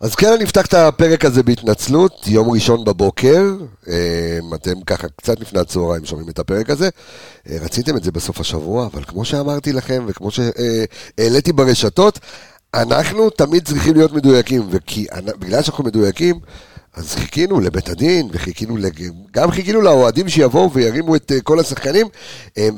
[0.00, 3.42] אז כן, אני אפתח את הפרק הזה בהתנצלות, יום ראשון בבוקר,
[3.88, 6.88] אה, אתם ככה קצת לפני הצהריים שומעים את הפרק הזה.
[7.48, 12.18] אה, רציתם את זה בסוף השבוע, אבל כמו שאמרתי לכם וכמו שהעליתי ברשתות,
[12.74, 16.40] אנחנו תמיד צריכים להיות מדויקים, ובגלל שאנחנו מדויקים,
[16.94, 19.02] אז חיכינו לבית הדין, וחיכינו, לג...
[19.32, 22.06] גם חיכינו לאוהדים שיבואו וירימו את uh, כל השחקנים,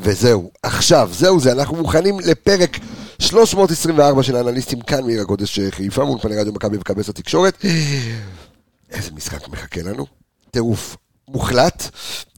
[0.02, 0.50] וזהו.
[0.62, 2.77] עכשיו, זהו זה, אנחנו מוכנים לפרק
[3.21, 7.64] 324 של האנליסטים כאן מעיר הגודש אה, חיפה, מול פני רדיו מכבי וכבש התקשורת.
[8.91, 10.06] איזה משחק מחכה לנו.
[10.51, 10.97] טירוף
[11.28, 11.91] מוחלט.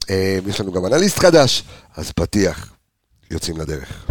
[0.02, 0.04] Um,
[0.48, 1.62] יש לנו גם אנליסט חדש,
[1.96, 2.72] אז פתיח,
[3.30, 4.06] יוצאים לדרך.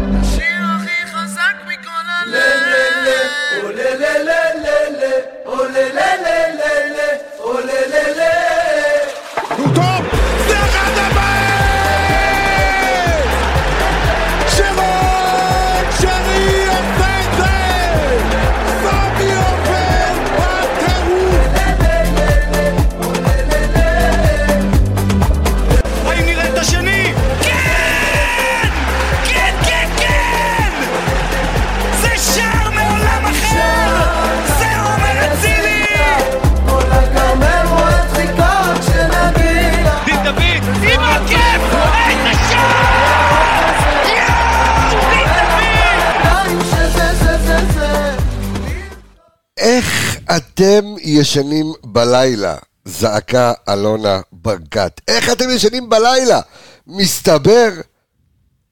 [49.62, 52.56] איך אתם ישנים בלילה?
[52.84, 55.00] זעקה אלונה ברקת.
[55.08, 56.40] איך אתם ישנים בלילה?
[56.86, 57.70] מסתבר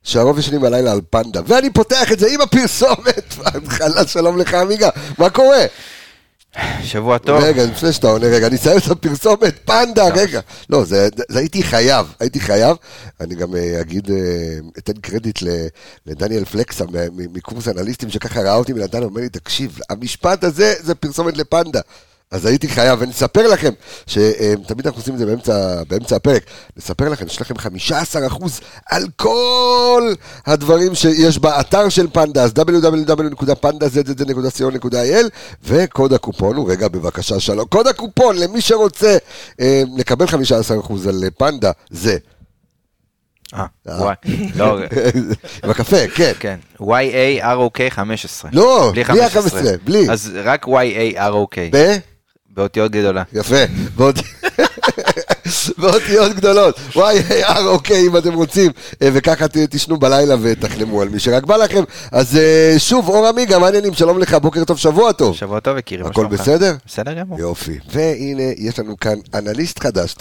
[0.02, 1.40] שהרוב ישנים בלילה על פנדה.
[1.46, 3.34] ואני פותח את זה עם הפרסומת.
[3.38, 4.88] בהתחלה, שלום לך עמיגה.
[5.18, 5.64] מה קורה?
[6.82, 7.42] שבוע טוב.
[7.42, 10.40] רגע, לפני שאתה עונה, רגע, אני אסיים את הפרסומת, פנדה, רגע.
[10.70, 12.76] לא, זה, זה הייתי חייב, הייתי חייב.
[13.20, 14.16] אני גם אה, אגיד, אה,
[14.78, 15.38] אתן קרדיט
[16.06, 21.36] לדניאל פלקסה מקורס אנליסטים, שככה ראה אותי מנתן, אומר לי, תקשיב, המשפט הזה זה פרסומת
[21.36, 21.80] לפנדה.
[22.32, 23.70] אז הייתי חייב, ונספר לכם,
[24.06, 26.42] שתמיד אנחנו עושים את זה באמצע, באמצע הפרק,
[26.76, 27.58] נספר לכם, יש לכם 15%
[28.86, 30.12] על כל
[30.46, 35.28] הדברים שיש באתר של פנדה, אז www.pandazz.co.il,
[35.64, 39.16] וקוד הקופון הוא, רגע בבקשה שלום, קוד הקופון למי שרוצה
[39.60, 40.30] אה, לקבל 15%
[41.08, 42.16] על פנדה, זה.
[43.54, 44.14] אה, וואי,
[44.54, 44.78] לא,
[45.64, 46.32] עם הקפה, כן.
[46.40, 48.50] כן, YAROK 15.
[48.54, 49.54] לא, בלי ה-15,
[49.84, 50.10] בלי.
[50.10, 51.56] אז רק YAROK.
[51.72, 51.96] ב?
[52.60, 53.22] באותיות גדולה.
[53.32, 53.64] יפה,
[55.78, 56.78] באותיות גדולות.
[56.96, 58.70] וואי, אה, אוקיי, אם אתם רוצים,
[59.02, 61.84] אה, וככה תשנו בלילה ותחלמו על מי שרק בא לכם.
[62.12, 63.94] אז אה, שוב, אור עמיגה, מה העניינים?
[63.94, 65.36] שלום לך, בוקר טוב, שבוע טוב.
[65.36, 66.74] שבוע טוב, יקירי, הכל בסדר?
[66.86, 67.38] בסדר גמור.
[67.38, 67.78] יופי.
[67.92, 70.14] והנה, יש לנו כאן אנליסט חדש,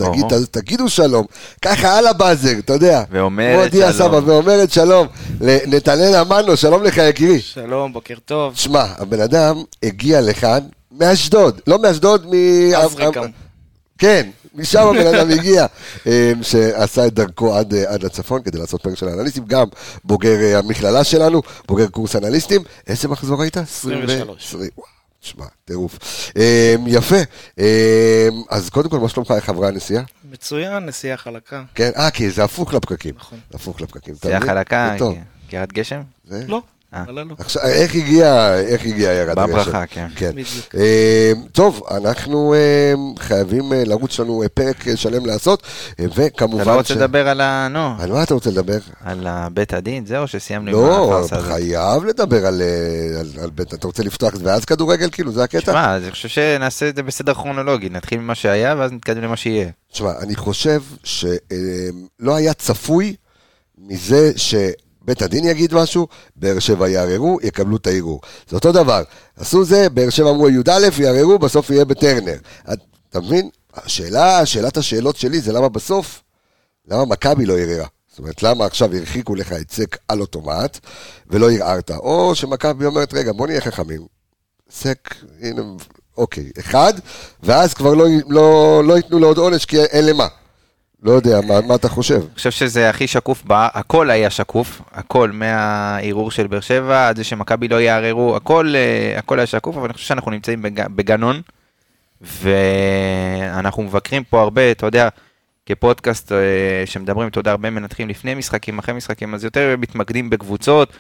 [0.52, 1.26] תגידו שלום,
[1.62, 3.04] ככה על הבאזר, אתה יודע.
[3.12, 4.24] ואומרת שלום.
[4.26, 5.08] ואומרת שלום
[5.42, 7.40] לנתנאל אמנו, שלום לך, יקירי.
[7.40, 8.56] שלום, בוקר טוב.
[8.56, 10.60] שמע, הבן אדם הגיע לכאן
[11.00, 12.34] מאשדוד, לא מאשדוד, מ...
[12.86, 13.22] אפריקה.
[13.98, 15.66] כן, משם הבן אדם הגיע,
[16.06, 16.12] אמ,
[16.42, 19.68] שעשה את דרכו עד, אה, עד לצפון כדי לעשות פרק של האנליסטים, גם
[20.04, 22.62] בוגר אה, המכללה שלנו, בוגר קורס אנליסטים.
[22.88, 23.58] איזה מחזור היית?
[23.58, 24.56] 23.
[25.22, 26.00] שמע, טירוף.
[26.88, 27.16] יפה.
[28.50, 29.32] אז קודם כל, מה שלומך?
[29.32, 30.04] איך חברה הנסיעה?
[30.32, 31.64] מצוין, נסיעה חלקה.
[31.76, 33.16] כן, אה, כי זה הפוך לפקקים.
[33.18, 33.40] נכון.
[33.54, 34.14] הפוך לפקקים.
[34.14, 34.96] נסיעה חלקה,
[35.50, 36.02] קריית גשם?
[36.48, 36.62] לא.
[36.94, 37.04] אה.
[37.40, 39.54] עכשיו, איך הגיע, איך הגיע ירד הגשם?
[39.54, 40.08] בברכה, כן.
[40.16, 40.32] כן.
[40.78, 45.64] אה, טוב, אנחנו אה, חייבים לרוץ שלנו פרק שלם לעשות,
[46.00, 46.62] וכמובן...
[46.62, 47.68] אתה לא רוצה לדבר על ה...
[47.68, 47.94] נו.
[48.00, 48.78] על מה אתה רוצה לדבר?
[49.04, 51.50] על בית הדין, זהו, שסיימנו עם הפרסה הזאת.
[51.50, 52.62] לא, חייב לדבר על
[53.56, 53.74] בית...
[53.74, 55.60] אתה רוצה לפתוח ואז כדורגל, כאילו, זה הקטע?
[55.60, 59.70] תשמע, אני חושב שנעשה את זה בסדר כרונולוגי, נתחיל ממה שהיה, ואז נתקדם למה שיהיה.
[59.92, 63.16] תשמע, אני חושב שלא היה צפוי
[63.78, 64.56] מזה ש...
[65.10, 68.22] בית הדין יגיד משהו, באר שבע יערערו, יקבלו את הערעור.
[68.50, 69.04] זה אותו דבר.
[69.38, 72.38] עשו זה, באר שבע אמרו י"א, יערערו, בסוף יהיה בטרנר.
[73.10, 73.50] אתה מבין?
[73.74, 76.24] השאלה, שאלת השאלות שלי זה למה בסוף,
[76.88, 77.88] למה מכבי לא ערערה?
[78.10, 80.80] זאת אומרת, למה עכשיו הרחיקו לך את סק על אוטומט
[81.30, 81.92] ולא ערערת?
[81.92, 84.02] או שמכבי אומרת, רגע, בוא נהיה חכמים.
[84.72, 85.62] סק, הנה,
[86.18, 86.94] אוקיי, אחד,
[87.44, 90.28] ואז כבר לא, לא, לא ייתנו לו עוד עונש כי אין למה.
[91.04, 92.16] לא יודע, מה, מה אתה חושב?
[92.16, 97.18] אני חושב שזה הכי שקוף, בה, הכל היה שקוף, הכל מהערעור של באר שבע, עד
[97.18, 100.88] זה שמכבי לא יערערו, הכל, אה, הכל היה שקוף, אבל אני חושב שאנחנו נמצאים בג,
[100.88, 101.42] בגנון,
[102.22, 105.10] ואנחנו מבקרים פה הרבה, אתה יודע,
[105.66, 106.38] כפודקאסט אה,
[106.86, 110.94] שמדברים, אתה יודע, הרבה מנתחים לפני משחקים, אחרי משחקים, אז יותר מתמקדים בקבוצות.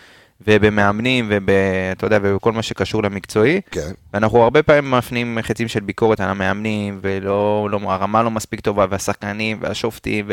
[0.47, 3.61] ובמאמנים, ואתה יודע, ובכל מה שקשור למקצועי.
[3.71, 3.91] כן.
[4.13, 8.85] ואנחנו הרבה פעמים מפנים חצים של ביקורת על המאמנים, ולא, לא, הרמה לא מספיק טובה,
[8.89, 10.29] והשחקנים, והשופטים,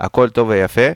[0.00, 0.88] והכל טוב ויפה.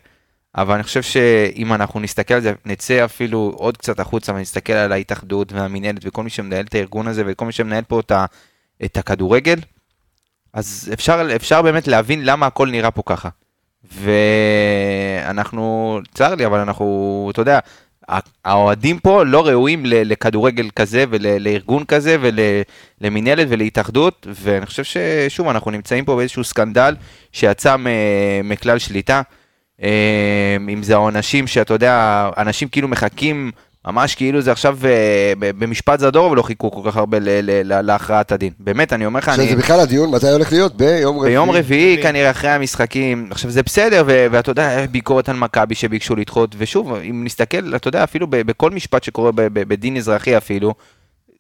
[0.57, 4.93] אבל אני חושב שאם אנחנו נסתכל על זה, נצא אפילו עוד קצת החוצה ונסתכל על
[4.93, 8.13] ההתאחדות והמינהלת וכל מי שמנהל את הארגון הזה וכל מי שמנהל פה את
[8.85, 9.59] את הכדורגל,
[10.53, 13.29] אז אפשר, אפשר באמת להבין למה הכל נראה פה ככה.
[15.25, 17.59] ואנחנו, צר לי, אבל אנחנו, אתה יודע,
[18.45, 26.05] האוהדים פה לא ראויים לכדורגל כזה ולארגון כזה ולמינהלת ולהתאחדות, ואני חושב ששוב, אנחנו נמצאים
[26.05, 26.95] פה באיזשהו סקנדל
[27.33, 27.77] שיצא
[28.45, 29.23] מכלל שליטה.
[29.83, 33.51] אה, אם זה העונשים שאתה יודע, אנשים כאילו מחכים
[33.87, 37.19] ממש כאילו זה עכשיו אה, במשפט זדור ולא חיכו כל כך הרבה
[37.65, 38.53] להכרעת הדין.
[38.59, 39.47] באמת, אני אומר לך, אני...
[39.47, 40.77] שזה בכלל הדיון, מתי הולך להיות?
[40.77, 41.31] ביום רביעי.
[41.33, 42.03] ביום רביעי.
[42.03, 47.23] כנראה אחרי המשחקים, עכשיו זה בסדר, ואתה יודע, ביקורת על מכבי שביקשו לדחות, ושוב, אם
[47.25, 50.75] נסתכל, אתה יודע, אפילו בכל משפט שקורה בדין אזרחי אפילו,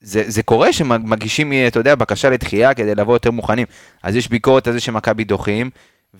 [0.02, 3.66] זה, זה קורה שמגישים, אתה יודע, בקשה לדחייה כדי לבוא יותר מוכנים.
[4.02, 5.70] אז יש ביקורת על זה שמכבי דוחים,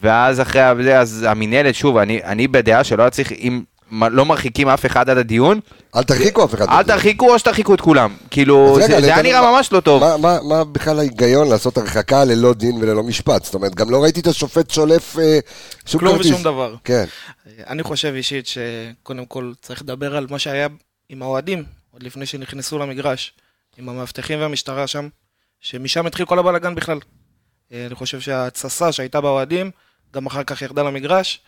[0.03, 3.63] ואז אחרי זה, אז המינהלת, שוב, אני, אני בדעה שלא היה צריך, אם
[3.93, 5.61] לא מרחיקים אף אחד עד הדיון,
[5.97, 6.67] אל תרחיקו אף אחד.
[6.69, 6.83] אל.
[6.83, 8.17] תרחיקו או שתרחיקו את כולם.
[8.31, 10.17] כאילו, זה, היה נראה ממש לא טוב.
[10.17, 13.45] מה- בכלל ההיגיון לעשות הרחקה ללא דין וללא משפט?
[13.45, 15.39] זאת אומרת, גם לא ראיתי את השופט שולף אה,
[15.87, 16.31] שום כלום כרטיס.
[16.31, 16.75] ושום דבר.
[16.85, 17.05] כן.
[17.67, 20.69] אני חושב אישית שקודם כל צריך לדבר על מה שהיה
[21.09, 23.33] עם האוהדים, עוד לפני שנכנסו למגרש,
[23.79, 25.09] עם המאבטחים והמשטרה שם,
[25.61, 26.99] שמשם התחיל כל הבלאגן בכלל.
[27.73, 29.71] אה, אני חושב שההתססה שהייתה באוהדים,
[30.15, 31.41] גם אחר כך ירדה למגרש,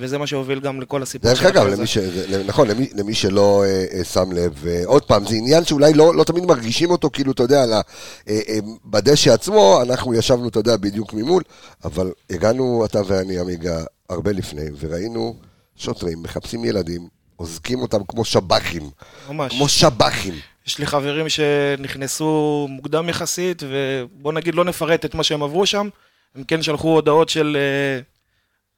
[0.00, 1.66] וזה מה שהוביל גם לכל הסיפור של אגב.
[1.66, 1.98] למי ש...
[2.46, 6.14] נכון, למי, למי שלא אה, אה, שם לב, אה, עוד פעם, זה עניין שאולי לא,
[6.14, 7.80] לא תמיד מרגישים אותו, כאילו, אתה יודע, על ה,
[8.28, 11.42] אה, אה, בדשא עצמו, אנחנו ישבנו, אתה יודע, בדיוק ממול,
[11.84, 15.36] אבל הגענו, אתה ואני, עמיגה, הרבה לפני, וראינו
[15.76, 18.90] שוטרים מחפשים ילדים, אוזקים אותם כמו שב"חים,
[19.28, 19.52] ממש.
[19.52, 20.34] כמו שב"חים.
[20.66, 25.88] יש לי חברים שנכנסו מוקדם יחסית, ובוא נגיד לא נפרט את מה שהם עברו שם,
[26.34, 28.00] הם כן שלחו הודעות של אה,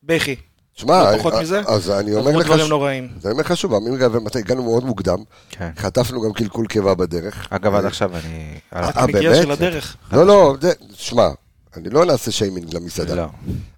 [0.02, 0.36] בכי.
[0.80, 1.60] שמע, לא פחות אה, מזה?
[1.66, 3.08] אז אני אומר עברו לך, דברים נוראים.
[3.20, 5.18] זה אומר לך שוב, עמיגה ומתי הגענו מאוד מוקדם,
[5.50, 5.70] כן.
[5.78, 7.46] חטפנו גם קלקול קיבה בדרך.
[7.50, 8.58] אגב, עד עכשיו אני...
[8.72, 9.42] רק אה, מגיע באמת?
[9.42, 9.96] של הדרך.
[10.12, 10.54] לא, לא,
[10.94, 11.28] שמע,
[11.76, 13.14] אני לא נעשה שיימינג למסעדה.
[13.14, 13.24] לא.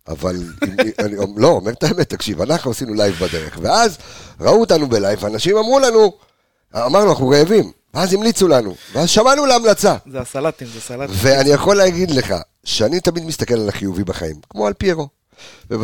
[0.08, 0.36] אבל
[0.98, 3.98] אני לא, אומר את האמת, תקשיב, אנחנו עשינו לייב בדרך, ואז
[4.40, 6.12] ראו אותנו בלייב, ואנשים אמרו לנו,
[6.76, 9.96] אמרנו, אנחנו רעבים, ואז המליצו לנו, ואז שמענו להמלצה.
[10.10, 11.16] זה הסלטים, זה סלטים.
[11.18, 12.34] ואני יכול להגיד לך,
[12.64, 15.08] שאני תמיד מסתכל על החיובי בחיים, כמו על פיירו.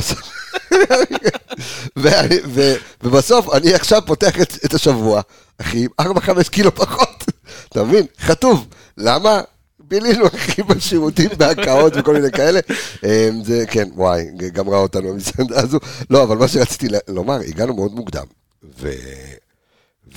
[3.02, 5.20] ובסוף, אני עכשיו פותח את, השבוע,
[5.60, 6.05] אחי, 4-5
[6.50, 7.25] קילו פחות,
[7.69, 8.06] אתה מבין?
[8.19, 8.66] חטוב.
[8.99, 9.40] למה?
[9.81, 12.60] בילינו אחי בשירותים, בהקאות וכל מיני כאלה.
[13.05, 15.78] אמ, זה, כן, וואי, גמרה אותנו המסעדה הזו.
[16.10, 18.26] לא, אבל מה שרציתי לומר, הגענו מאוד מוקדם.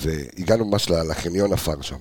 [0.00, 1.96] והגענו ממש לחניון עפר שם.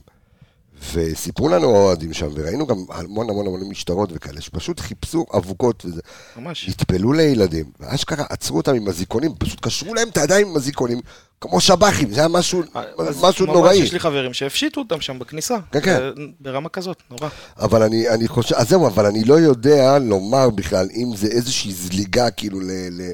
[0.94, 6.02] וסיפרו לנו האוהדים שם, וראינו גם המון המון המון משטרות וכאלה, שפשוט חיפשו אבוקות וזה.
[6.38, 6.70] ממש.
[6.70, 11.00] נטפלו לילדים, ואשכרה עצרו אותם עם אזיקונים, פשוט קשרו להם את הידיים עם אזיקונים,
[11.42, 12.62] כמו שב"חים, זה היה משהו,
[13.00, 13.78] אז משהו ממש נוראי.
[13.78, 15.58] יש לי חברים שהפשיטו אותם שם בכניסה.
[15.72, 16.00] כן, כן.
[16.00, 17.30] ב- ברמה כזאת, נורא.
[17.60, 21.72] אבל אני, אני חושב, אז זהו, אבל אני לא יודע לומר בכלל אם זה איזושהי
[21.74, 23.12] זליגה כאילו ל, ל,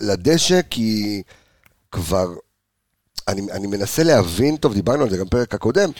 [0.00, 1.22] לדשא, כי
[1.92, 2.28] כבר,
[3.28, 5.90] אני, אני מנסה להבין, טוב, דיברנו על זה גם בפרק הקודם,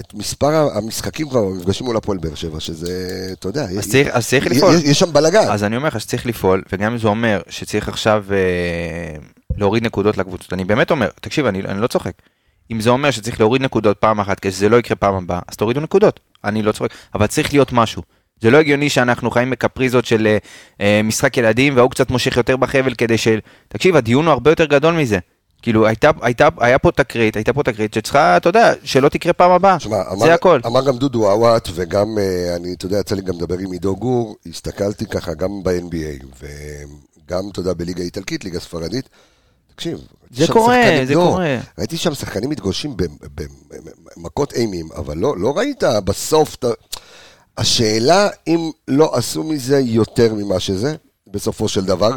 [0.00, 2.92] את מספר המשחקים כבר במפגשים מול הפועל באר שבע, שזה,
[3.32, 4.74] אתה יודע, אז צריך- אז צריך לפעול.
[4.74, 5.48] יש, יש שם בלאגן.
[5.50, 9.16] אז אני אומר לך שצריך לפעול, וגם אם זה אומר שצריך עכשיו אה,
[9.58, 12.12] להוריד נקודות לקבוצות, אני באמת אומר, תקשיב, אני, אני לא צוחק.
[12.72, 15.56] אם זה אומר שצריך להוריד נקודות פעם אחת כדי שזה לא יקרה פעם הבאה, אז
[15.56, 16.20] תורידו נקודות.
[16.44, 18.02] אני לא צוחק, אבל צריך להיות משהו.
[18.40, 20.38] זה לא הגיוני שאנחנו חיים בקפריזות של אה,
[20.80, 23.28] אה, משחק ילדים, והוא קצת מושך יותר בחבל כדי ש...
[23.68, 25.18] תקשיב, הדיון הוא הרבה יותר גדול מזה.
[25.62, 29.50] כאילו, הייתה, הייתה, היה פה תקרית, הייתה פה תקרית שצריכה, אתה יודע, שלא תקרה פעם
[29.50, 29.76] הבאה.
[29.86, 30.60] אמר, זה הכל.
[30.66, 33.96] אמר גם דודו עוואט, וגם, אה, אני, אתה יודע, יצא לי גם לדבר עם עידו
[33.96, 39.08] גור, הסתכלתי ככה גם ב-NBA, וגם, אתה יודע, בליגה האיטלקית, ליגה ספרדית.
[39.74, 39.98] תקשיב,
[40.30, 41.58] זה קורה, שחקנים- זה לא, קורה.
[41.78, 42.96] ראיתי שם שחקנים מתגושים
[44.16, 46.56] במכות אימים, אבל לא, לא ראית בסוף,
[47.58, 50.94] השאלה אם לא עשו מזה יותר ממה שזה.
[51.30, 52.10] בסופו של דבר,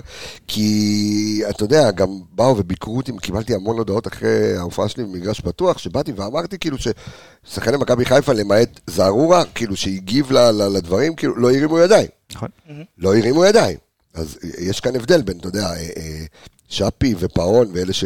[0.47, 5.77] כי אתה יודע, גם באו וביקרו אותי, קיבלתי המון הודעות אחרי ההופעה שלי במגרש פתוח,
[5.77, 12.07] שבאתי ואמרתי כאילו ששחקני מכבי חיפה, למעט זערורה, כאילו שהגיב לדברים, כאילו לא הרימו ידיים.
[12.31, 12.49] נכון.
[12.97, 13.77] לא הרימו ידיים.
[14.13, 16.25] אז יש כאן הבדל בין, אתה יודע, אה, אה,
[16.69, 18.03] שפי ופאון ואלה ש...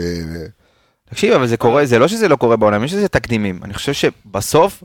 [1.10, 3.60] תקשיב, אבל זה קורה, זה לא שזה לא קורה בעולם, יש לזה תקדימים.
[3.64, 4.84] אני חושב שבסוף,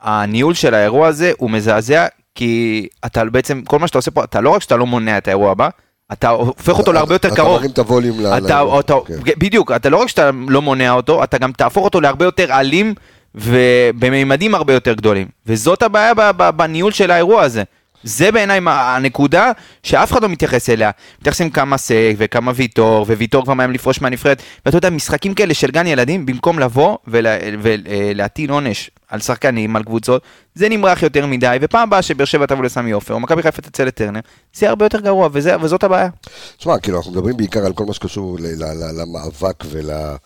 [0.00, 2.06] הניהול של האירוע הזה הוא מזעזע,
[2.36, 5.28] כי אתה בעצם, כל מה שאתה עושה פה, אתה לא רק שאתה לא מונע את
[5.28, 5.68] האירוע הבא,
[6.12, 7.56] אתה הופך אותו להרבה יותר אתה קרוב.
[7.58, 8.26] מרים את הווליום ל...
[8.26, 8.62] אתה.
[8.80, 9.14] אתה, כן.
[9.38, 12.94] בדיוק, אתה לא רק שאתה לא מונע אותו, אתה גם תהפוך אותו להרבה יותר אלים
[13.34, 15.26] ובמימדים הרבה יותר גדולים.
[15.46, 16.12] וזאת הבעיה
[16.56, 17.62] בניהול של האירוע הזה.
[18.02, 19.52] זה בעיניי הנקודה
[19.82, 20.90] שאף אחד לא מתייחס אליה.
[21.20, 24.42] מתייחסים כמה סק וכמה ויטור, וויטור כבר מאיים לפרוש מהנבחרת.
[24.66, 29.82] ואתה יודע, משחקים כאלה של גן ילדים, במקום לבוא ולה- ולהטיל עונש על שחקנים, על
[29.82, 30.22] קבוצות,
[30.54, 33.84] זה נמרח יותר מדי, ופעם הבאה שבאר שבע תבוא לסמי עופר, או מכבי חיפה תצא
[33.84, 34.20] לטרנר,
[34.54, 36.08] זה יהיה הרבה יותר גרוע, וזה, וזאת הבעיה.
[36.56, 39.90] תשמע, כאילו, אנחנו מדברים בעיקר על כל מה שקשור ל- ל- ל- למאבק ול...
[39.90, 40.16] אה,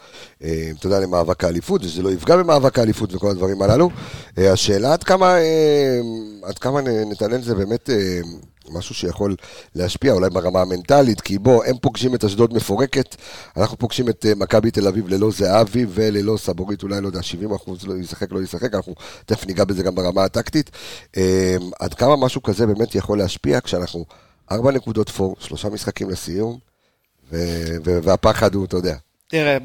[0.78, 3.90] אתה יודע, למאבק האליפות, ושזה לא יפגע במאבק האליפות וכל הדברים הללו.
[4.38, 6.00] אה, השאלה עד כמה, אה,
[6.42, 7.90] עד כמה נ- נתנאל זה באמת
[8.72, 9.36] משהו שיכול
[9.74, 13.16] להשפיע, אולי ברמה המנטלית, כי בוא, הם פוגשים את אשדוד מפורקת,
[13.56, 17.52] אנחנו פוגשים את אה, מכבי תל אביב ללא זהבי וללא סבורית, אולי, לא יודע, 70
[17.52, 18.94] אחוז לא ישחק, לא ישחק, אנחנו
[19.26, 20.70] תכף ניגע בזה גם ברמה הטקטית.
[21.16, 24.04] אה, עד כמה משהו כזה באמת יכול להשפיע כשאנחנו
[24.52, 26.58] ארבע נקודות פור, שלושה משחקים לסיום,
[27.84, 28.96] והפחד הוא, אתה יודע.
[29.30, 29.58] תראה,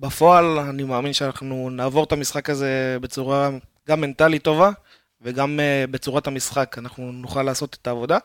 [0.00, 3.50] בפועל אני מאמין שאנחנו נעבור את המשחק הזה בצורה
[3.88, 4.70] גם מנטלית טובה
[5.22, 8.18] וגם אה, בצורת המשחק אנחנו נוכל לעשות את העבודה.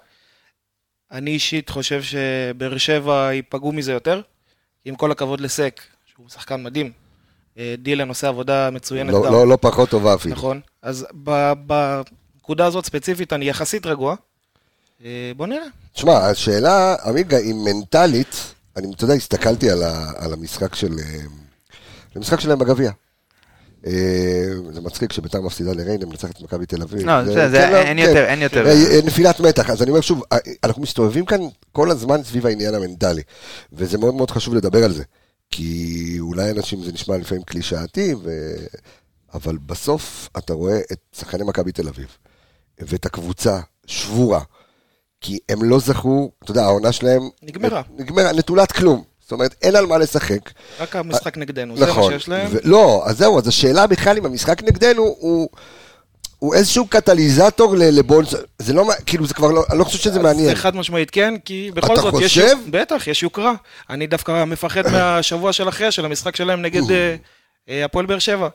[1.12, 4.22] אני אישית חושב שבאר שבע ייפגעו מזה יותר.
[4.86, 6.92] עם כל הכבוד לסק, שהוא שחקן מדהים.
[7.58, 9.34] אה, דילן עושה עבודה מצוינת לא, גם.
[9.34, 10.36] לא, לא פחות טובה אפילו.
[10.36, 10.62] נכון.
[10.82, 11.08] אז
[11.56, 14.16] בנקודה הזאת ספציפית אני יחסית רגוע.
[15.06, 15.66] אה, בוא נראה.
[15.94, 20.92] תשמע, השאלה, עמיגה, היא מנטלית, אני, אתה יודע, הסתכלתי על, ה, על המשחק של...
[21.00, 21.22] אה,
[22.16, 22.92] המשחק שלהם בגביע.
[23.86, 27.06] אה, זה מצחיק שביתר מפסידה לריינה, מנצחת את מכבי תל אביב.
[27.06, 28.04] לא, זה, זה, כן, לא, אין כן.
[28.04, 28.68] יותר, אין יותר.
[28.68, 30.24] אה, אה, נפילת מתח, אז אני אומר שוב,
[30.64, 31.40] אנחנו מסתובבים כאן
[31.72, 33.22] כל הזמן סביב העניין המנטלי,
[33.74, 35.04] וזה מאוד מאוד חשוב לדבר על זה,
[35.52, 38.32] כי אולי אנשים זה נשמע לפעמים קלישאתי, ו...
[39.34, 42.18] אבל בסוף אתה רואה את שחקני מכבי תל אביב,
[42.80, 44.42] ואת הקבוצה שבורה,
[45.22, 47.22] כי הם לא זכו, אתה יודע, העונה שלהם...
[47.44, 47.82] נגמרה.
[47.98, 49.04] נגמרה, נטולת כלום.
[49.26, 50.52] זאת אומרת, אין על מה לשחק.
[50.80, 52.14] רק המשחק נגדנו, זה מה נכון.
[52.14, 52.52] שיש להם.
[52.64, 55.50] לא, אז זהו, אז השאלה בכלל אם המשחק נגדנו הוא...
[56.40, 60.50] הוא איזשהו קטליזטור לבונס, זה לא, כאילו זה כבר לא, אני לא חושב שזה מעניין.
[60.50, 62.40] זה חד משמעית כן, כי בכל זאת יש...
[62.40, 62.58] חושב?
[62.70, 63.54] בטח, יש יוקרה.
[63.90, 67.16] אני דווקא מפחד מהשבוע של אחרי, של המשחק שלהם נגד אה,
[67.70, 68.50] אה, הפועל באר שבע.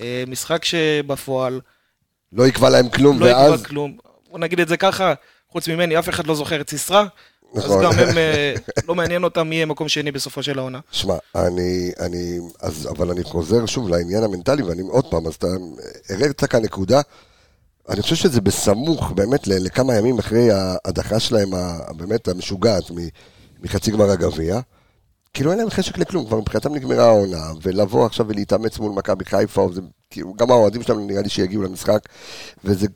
[0.00, 1.60] אה, משחק שבפועל
[2.32, 3.52] לא יקבע להם כלום, לא ואז...
[3.52, 3.96] יקבע כלום.
[4.30, 5.14] בוא נגיד את זה ככה,
[5.52, 7.04] חוץ ממני, אף אחד לא זוכר את סיסרא.
[7.56, 7.84] אז נכון.
[7.84, 8.54] גם הם, אה,
[8.88, 10.80] לא מעניין אותם מי יהיה מקום שני בסופו של העונה.
[10.90, 15.46] שמע, אני, אני, אז, אבל אני חוזר שוב לעניין המנטלי, ואני עוד פעם, אז אתה
[16.08, 17.00] הראת כאן נקודה.
[17.88, 21.50] אני חושב שזה בסמוך, באמת, לכמה ימים אחרי ההדחה שלהם,
[21.96, 22.84] באמת המשוגעת
[23.62, 24.60] מחצי גמר הגביע.
[25.34, 29.68] כאילו אין להם חשק לכלום, כבר מבחינתם נגמרה העונה, ולבוא עכשיו ולהתאמץ מול מכבי חיפה,
[29.74, 29.80] זה,
[30.10, 32.08] כאילו, גם האוהדים שלנו נראה לי שיגיעו למשחק,
[32.64, 32.86] וזה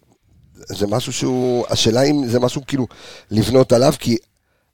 [0.55, 2.87] זה משהו שהוא, השאלה אם זה משהו כאילו
[3.31, 4.17] לבנות עליו, כי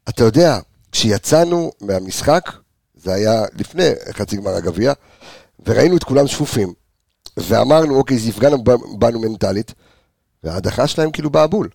[0.08, 0.58] אתה יודע,
[0.92, 2.50] כשיצאנו מהמשחק,
[2.94, 4.92] זה היה לפני חצי גמר הגביע,
[5.66, 6.72] וראינו את כולם שפופים,
[7.36, 8.48] ואמרנו, אוקיי, זה יפגע
[8.98, 9.74] בנו מנטלית,
[10.44, 11.68] וההדחה שלהם כאילו בעבול.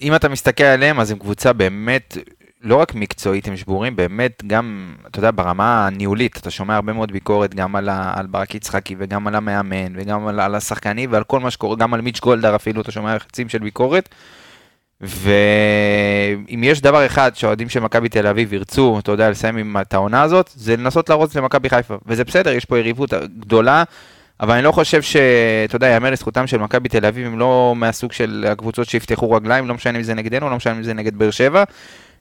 [0.00, 2.16] אם אתה מסתכל עליהם, אז הם קבוצה באמת,
[2.60, 7.12] לא רק מקצועית הם שבורים, באמת גם, אתה יודע, ברמה הניהולית, אתה שומע הרבה מאוד
[7.12, 11.40] ביקורת גם על, על ברק יצחקי וגם על המאמן וגם על, על השחקנים ועל כל
[11.40, 14.08] מה שקורה, גם על מיץ' גולדהר אפילו, אתה שומע חצים של ביקורת.
[15.00, 19.94] ואם יש דבר אחד שהאוהדים של מכבי תל אביב ירצו, אתה יודע, לסיים עם את
[19.94, 21.96] העונה הזאת, זה לנסות להרוס למכבי חיפה.
[22.06, 23.84] וזה בסדר, יש פה יריבות גדולה,
[24.40, 25.16] אבל אני לא חושב ש...
[25.64, 29.68] אתה יודע, יאמר לזכותם של מכבי תל אביב, הם לא מהסוג של הקבוצות שיפתחו רגליים,
[29.68, 31.64] לא משנה אם זה נגדנו, לא משנה אם זה נגד באר שבע.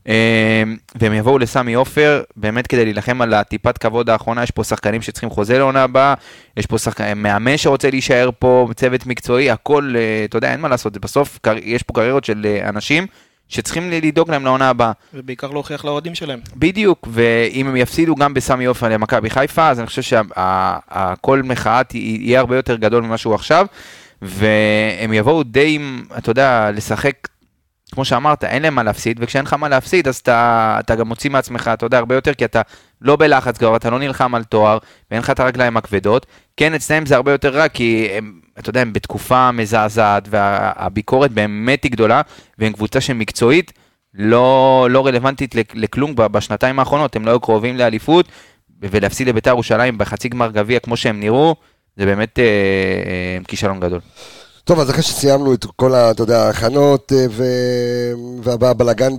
[0.07, 0.63] אה,
[0.95, 5.29] והם יבואו לסמי עופר, באמת כדי להילחם על הטיפת כבוד האחרונה, יש פה שחקנים שצריכים
[5.29, 6.13] חוזה לעונה הבאה,
[6.57, 10.67] יש פה שחקן, מאמן שרוצה להישאר פה, צוות מקצועי, הכל, אה, אתה יודע, אין מה
[10.67, 11.39] לעשות, בסוף.
[11.63, 13.07] יש פה קריירות של אה, אנשים
[13.47, 14.91] שצריכים לדאוג להם לעונה הבאה.
[15.13, 16.39] ובעיקר להוכיח לאוהדים שלהם.
[16.55, 21.95] בדיוק, ואם הם יפסידו גם בסמי עופר למכבי חיפה, אז אני חושב שהכל מחאה ת-
[21.95, 23.65] יהיה הרבה יותר גדול ממה שהוא עכשיו,
[24.21, 25.79] והם יבואו די
[26.17, 27.13] אתה יודע, לשחק,
[27.91, 31.29] כמו שאמרת, אין להם מה להפסיד, וכשאין לך מה להפסיד, אז אתה, אתה גם מוציא
[31.29, 32.61] מעצמך, אתה יודע, הרבה יותר, כי אתה
[33.01, 34.77] לא בלחץ כבר, אתה לא נלחם על תואר,
[35.11, 36.25] ואין לך את הרגליים הכבדות.
[36.57, 41.83] כן, אצלם זה הרבה יותר רע, כי הם, אתה יודע, הם בתקופה מזעזעת, והביקורת באמת
[41.83, 42.21] היא גדולה,
[42.57, 43.71] והם קבוצה שמקצועית,
[44.13, 48.27] לא, לא רלוונטית לכ- לכלום בשנתיים האחרונות, הם לא היו קרובים לאליפות,
[48.81, 51.55] ולהפסיד לביתר ירושלים בחצי גמר גביע כמו שהם נראו,
[51.97, 53.99] זה באמת אה, אה, כישלון גדול.
[54.69, 57.25] טוב, אז אחרי שסיימנו את כל, ה- אתה יודע, ההכנות אה,
[58.43, 59.13] והבלאגן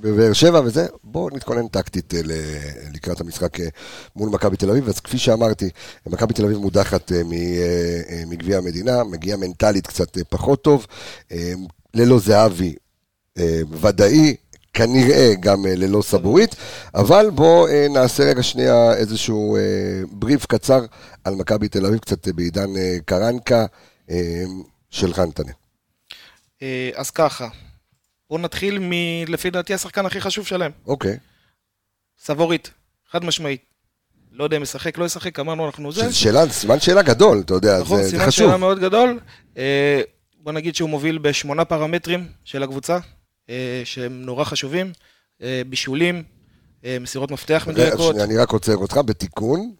[0.00, 2.20] בבאר שבע וזה, בואו נתכונן טקטית אה,
[2.94, 3.66] לקראת המשחק אה,
[4.16, 4.88] מול מכבי תל אביב.
[4.88, 5.70] אז כפי שאמרתי,
[6.06, 7.12] מכבי תל אביב מודחת
[8.26, 10.86] מגביע המדינה, מגיעה מנטלית קצת פחות טוב,
[11.94, 12.74] ללא זהבי
[13.80, 14.36] ודאי.
[14.74, 16.56] כנראה גם ללא סבורית,
[16.94, 19.56] אבל בואו נעשה רגע שנייה איזשהו
[20.12, 20.84] בריף קצר
[21.24, 22.70] על מכבי תל אביב, קצת בעידן
[23.04, 23.66] קרנקה
[24.90, 25.52] של חנטנה.
[26.62, 27.48] אה, אז ככה,
[28.30, 31.16] בואו נתחיל מלפי דעתי השחקן הכי חשוב שלהם, אוקיי,
[32.18, 32.70] סבורית,
[33.10, 33.60] חד משמעית.
[34.32, 36.12] לא יודע אם ישחק, לא ישחק, אמרנו אנחנו זה.
[36.12, 38.46] שאלה, סימן שאלה גדול, אתה יודע, נכון, זה, זה סימן חשוב.
[38.46, 39.20] שאלה מאוד גדול.
[39.56, 40.02] אה,
[40.36, 42.98] בוא נגיד שהוא מוביל בשמונה פרמטרים של הקבוצה,
[43.50, 44.92] אה, שהם נורא חשובים.
[45.68, 46.22] בישולים,
[47.00, 48.16] מסירות מפתח מדויקות.
[48.16, 49.72] אני רק עוצר אותך בתיקון.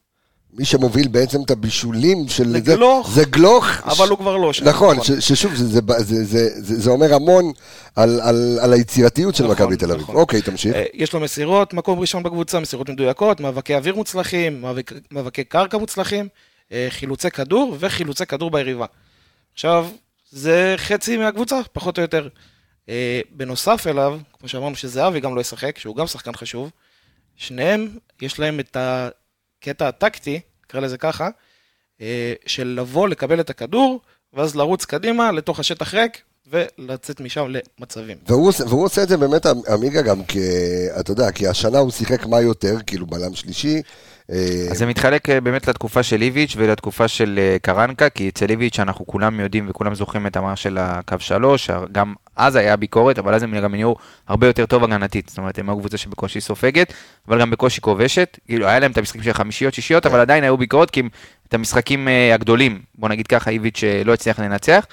[0.52, 3.10] מי שמוביל בעצם את הבישולים של זה זה, גלוך.
[3.14, 3.66] זה גלוך.
[3.84, 4.68] אבל הוא כבר לא שם.
[4.68, 7.52] נכון, ש- ששוב, זה, זה, זה, זה, זה, זה אומר המון
[7.96, 10.02] על, על, על היצירתיות של נכון, מכבי תל אביב.
[10.02, 10.16] נכון.
[10.16, 10.74] אוקיי, תמשיך.
[10.74, 15.78] אה, יש לו מסירות, מקום ראשון בקבוצה, מסירות מדויקות, מאבקי אוויר מוצלחים, מאבק, מאבקי קרקע
[15.78, 16.28] מוצלחים,
[16.72, 18.86] אה, חילוצי כדור וחילוצי כדור ביריבה.
[19.54, 19.88] עכשיו,
[20.30, 22.28] זה חצי מהקבוצה, פחות או יותר.
[22.88, 26.70] אה, בנוסף אליו, כמו שאמרנו שזהבי גם לא ישחק, שהוא גם שחקן חשוב,
[27.36, 27.88] שניהם,
[28.22, 28.76] יש להם את
[29.62, 31.28] הקטע הטקטי, נקרא לזה ככה,
[32.00, 34.00] אה, של לבוא, לקבל את הכדור,
[34.32, 38.16] ואז לרוץ קדימה לתוך השטח ריק, ולצאת משם למצבים.
[38.26, 40.40] והוא, והוא עושה את זה באמת, עמיגה, גם כי,
[41.00, 43.82] אתה יודע, כי השנה הוא שיחק מה יותר, כאילו בלם שלישי.
[44.32, 48.50] אה, אז זה מתחלק אה, באמת לתקופה של איביץ' ולתקופה של אה, קרנקה, כי אצל
[48.50, 53.18] איביץ' אנחנו כולם יודעים וכולם זוכרים את המערך של הקו שלוש, גם אז היה ביקורת,
[53.18, 53.92] אבל אז הם גם נהיו
[54.28, 55.28] הרבה יותר טוב הגנתית.
[55.28, 56.92] זאת אומרת, הם היו קבוצה שבקושי סופגת,
[57.28, 58.38] אבל גם בקושי כובשת.
[58.46, 61.02] כאילו, היה להם את המשחקים של חמישיות, שישיות, אבל עדיין היו ביקורות, כי
[61.48, 64.86] את המשחקים הגדולים, בוא נגיד ככה, איביץ' לא הצליח לנצח.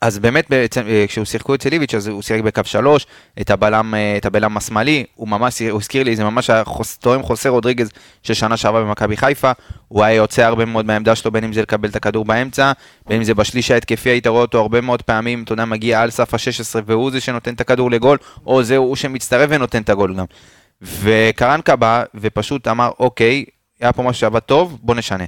[0.00, 3.06] אז באמת, בעצם, אה, כשהוא שיחקו אצל איביץ', אז הוא שיחק בקו שלוש,
[3.40, 6.62] את הבלם, אה, את הבלם השמאלי, הוא ממש, הוא הזכיר לי, זה ממש היה
[7.00, 7.90] תואם חוסה רודריגז
[8.22, 9.52] של שנה שעברה במכבי חיפה,
[9.88, 12.72] הוא היה יוצא הרבה מאוד מהעמדה שלו, בין אם זה לקבל את הכדור באמצע,
[13.06, 16.10] בין אם זה בשליש ההתקפי, היית רואה אותו הרבה מאוד פעמים, אתה יודע, מגיע על
[16.10, 20.14] סף ה-16 והוא זה שנותן את הכדור לגול, או זה הוא שמצטרף ונותן את הגול
[20.14, 20.24] גם.
[20.82, 23.44] וקרנקה בא ופשוט אמר, אוקיי,
[23.80, 25.24] היה פה משהו שעבד טוב, בוא נשנה.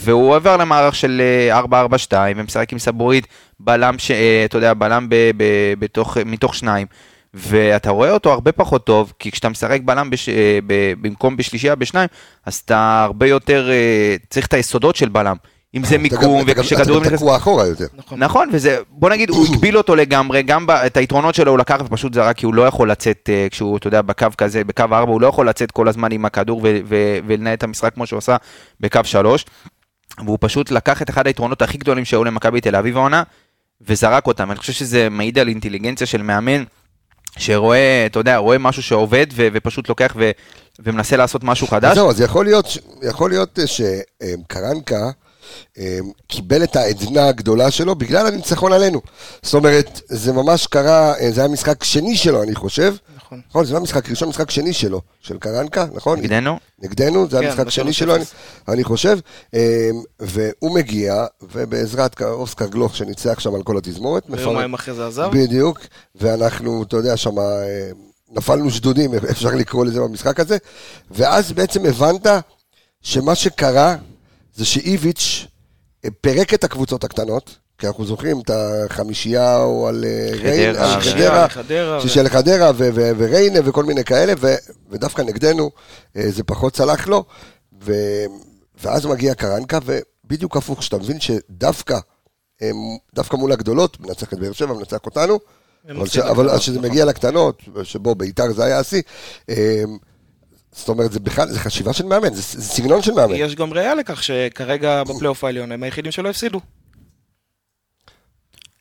[0.00, 3.26] והוא עובר למערך של אה, 4-4-2 ומשחק עם סבורית
[3.60, 4.10] בלם, ש...
[4.10, 5.14] אה, אתה יודע, בלם ב...
[5.36, 5.44] ב...
[5.78, 6.16] בתוך...
[6.26, 6.86] מתוך שניים.
[7.34, 10.28] ואתה רואה אותו הרבה פחות טוב, כי כשאתה משחק בלם בש...
[10.28, 10.92] אה, ב...
[11.00, 12.08] במקום בשלישייה בשניים,
[12.46, 15.36] אז אתה הרבה יותר אה, צריך את היסודות של בלם.
[15.74, 17.86] אם זה מיקום, וכשכדורים אתה גם תקוע אחורה יותר.
[17.96, 18.18] נכון.
[18.18, 22.14] נכון, וזה, בוא נגיד, הוא הגביל אותו לגמרי, גם את היתרונות שלו הוא לקח ופשוט
[22.14, 25.20] זרק, כי הוא לא יכול לצאת, אה, כשהוא, אתה יודע, בקו כזה, בקו 4, הוא
[25.20, 26.62] לא יכול לצאת כל הזמן עם הכדור
[27.26, 28.36] ולנהל את המשחק כמו שהוא עשה
[28.80, 29.44] בקו 3.
[30.18, 33.22] והוא פשוט לקח את אחד היתרונות הכי גדולים שהיו למכבי תל אביב העונה,
[33.80, 34.50] וזרק אותם.
[34.50, 36.64] אני חושב שזה מעיד על אינטליגנציה של מאמן,
[37.38, 40.30] שרואה, אתה יודע, רואה משהו שעובד, ו- ופשוט לוקח ו-
[40.78, 41.94] ומנסה לעשות משהו חדש.
[41.94, 42.66] זהו, אז יכול להיות,
[43.02, 45.10] יכול להיות אה, שקרנקה
[45.78, 49.00] אה, קיבל את העדנה הגדולה שלו בגלל הניצחון עלינו.
[49.42, 52.94] זאת אומרת, זה ממש קרה, אה, זה היה משחק שני שלו, אני חושב.
[53.30, 53.40] נכון.
[53.50, 56.20] נכון, זה לא משחק ראשון, משחק שני שלו, של קרנקה, נכון?
[56.20, 57.92] נגדנו, נגדנו, זה כן, המשחק שני 3-0.
[57.92, 58.24] שלו, אני,
[58.68, 59.18] אני חושב.
[59.54, 59.90] אה,
[60.20, 65.30] והוא מגיע, ובעזרת אוסקר גלוך שניצח שם על כל התזמורת, ויומיים אחרי זה עזב.
[65.32, 65.78] בדיוק,
[66.14, 67.90] ואנחנו, אתה יודע, שם אה,
[68.30, 70.56] נפלנו שדודים, אפשר לקרוא לזה במשחק הזה,
[71.10, 72.26] ואז בעצם הבנת
[73.02, 73.96] שמה שקרה
[74.54, 75.46] זה שאיביץ'
[76.04, 82.00] אה, פירק את הקבוצות הקטנות, כי אנחנו זוכרים את החמישייה או על אה, חדרה, ו-
[82.28, 82.70] חדרה,
[83.16, 84.54] וריינה וכל מיני כאלה, ו-
[84.90, 85.70] ודווקא נגדנו
[86.16, 87.24] אה, זה פחות צלח לו,
[87.84, 88.24] ו-
[88.82, 91.98] ואז מגיע קרנקה, ובדיוק הפוך, שאתה מבין שדווקא
[93.14, 95.38] דווקא מול הגדולות, מנצח את באר שבע, מנצח אותנו,
[95.90, 96.18] אבל, ש...
[96.18, 99.02] אבל אז כשזה מגיע לקטנות, שבו ביתר זה היה השיא,
[99.50, 99.82] אה,
[100.72, 103.34] זאת אומרת, זה בכלל, זה חשיבה של מאמן, זה, זה סגנון של מאמן.
[103.34, 106.60] יש גם ראייה לכך שכרגע בפלייאוף העליון הם היחידים שלא הפסידו.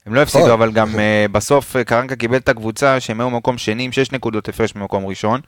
[0.09, 0.53] הם לא הפסידו.
[0.53, 4.11] אבל גם אה, בסוף אה, קרנקה קיבל את הקבוצה שהם היו במקום שני עם 6
[4.11, 5.41] נקודות הפרש ממקום ראשון,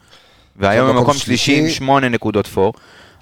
[0.56, 1.76] והיום הם במקום שלישי עם שלישי.
[1.76, 2.74] 8 8 נקודות פור.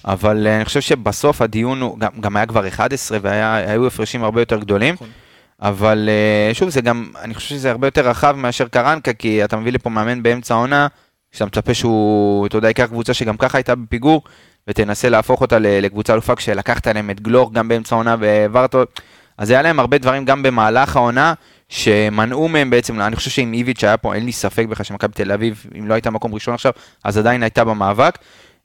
[0.05, 4.41] אבל אה, אני חושב שבסוף הדיון הוא, גם, גם היה כבר 11 והיו הפרשים הרבה
[4.41, 4.93] יותר גדולים.
[4.93, 5.07] נכון.
[5.61, 6.09] אבל
[6.53, 9.89] שוב, זה גם, אני חושב שזה הרבה יותר רחב מאשר קרנקה, כי אתה מביא לפה
[9.89, 10.87] מאמן באמצע העונה,
[11.31, 14.23] שאתה מצפה שהוא, אתה יודע, ייקח קבוצה שגם ככה הייתה בפיגור,
[14.67, 18.75] ותנסה להפוך אותה לקבוצה אלופה, כשלקחת להם את גלוך גם באמצע העונה והעברת,
[19.39, 21.33] אז היה להם הרבה דברים גם במהלך העונה,
[21.69, 25.31] שמנעו מהם בעצם, אני חושב שאם איביץ' היה פה, אין לי ספק בכלל שמכבי תל
[25.31, 26.71] אביב, אם לא הייתה מקום ראשון עכשיו,
[27.03, 28.17] אז עדיין הייתה במאבק.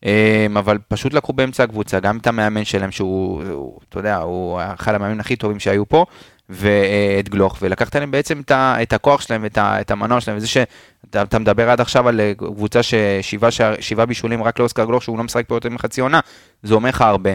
[0.05, 4.61] אה, אבל פשוט לקחו באמצע הקבוצה, גם את המאמן שלהם, שהוא, הוא, אתה יודע, הוא
[4.75, 6.05] אחד המאמנים הכי טובים שהיו פה,
[6.49, 10.37] ואת גלוך, ולקחת להם בעצם את, ה, את הכוח שלהם, ואת ה, את המנוע שלהם,
[10.37, 15.19] וזה שאתה אתה מדבר עד עכשיו על אה, קבוצה ששבעה בישולים רק לאוסקר גלוך, שהוא
[15.19, 16.21] לא משחק פה יותר מחצי עונה,
[16.63, 17.31] זה אומר לך הרבה.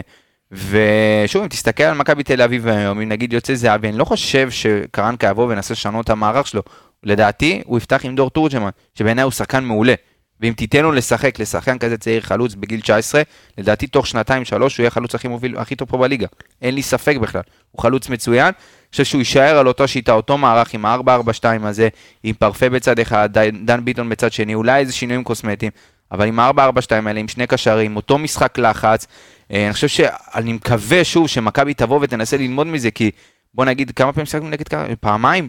[0.52, 4.50] ושוב, אם תסתכל על מכבי תל אביב היום, אם נגיד יוצא זהבי, אני לא חושב
[4.50, 6.62] שקרנקה יבוא וינסה לשנות את המערך שלו.
[7.02, 9.94] לדעתי, הוא יפתח עם דור תורג'מן, שבעיניי הוא שחקן מעולה.
[10.40, 13.22] ואם תיתן לו לשחק, לשחקן כזה צעיר חלוץ בגיל 19,
[13.58, 16.26] לדעתי תוך שנתיים שלוש הוא יהיה החלוץ הכי מוביל, הכי טוב פה בליגה.
[16.62, 17.42] אין לי ספק בכלל.
[17.70, 18.46] הוא חלוץ מצוין.
[18.46, 18.52] אני
[18.90, 21.88] חושב שהוא יישאר על אותו שיטה, אותו מערך עם ה-442 הזה,
[22.22, 23.28] עם פרפה בצד אחד,
[23.64, 25.72] דן ביטון בצד שני, אולי איזה שינויים קוסמטיים,
[26.12, 29.06] אבל עם ה-442 האלה, עם שני קשרים, אותו משחק לחץ.
[29.52, 33.10] אה, אני חושב שאני מקווה שוב שמכבי תבוא ותנסה ללמוד מזה, כי
[33.54, 34.86] בוא נגיד, כמה פעמים שיחקנו נגד קר...
[35.00, 35.48] פעמיים?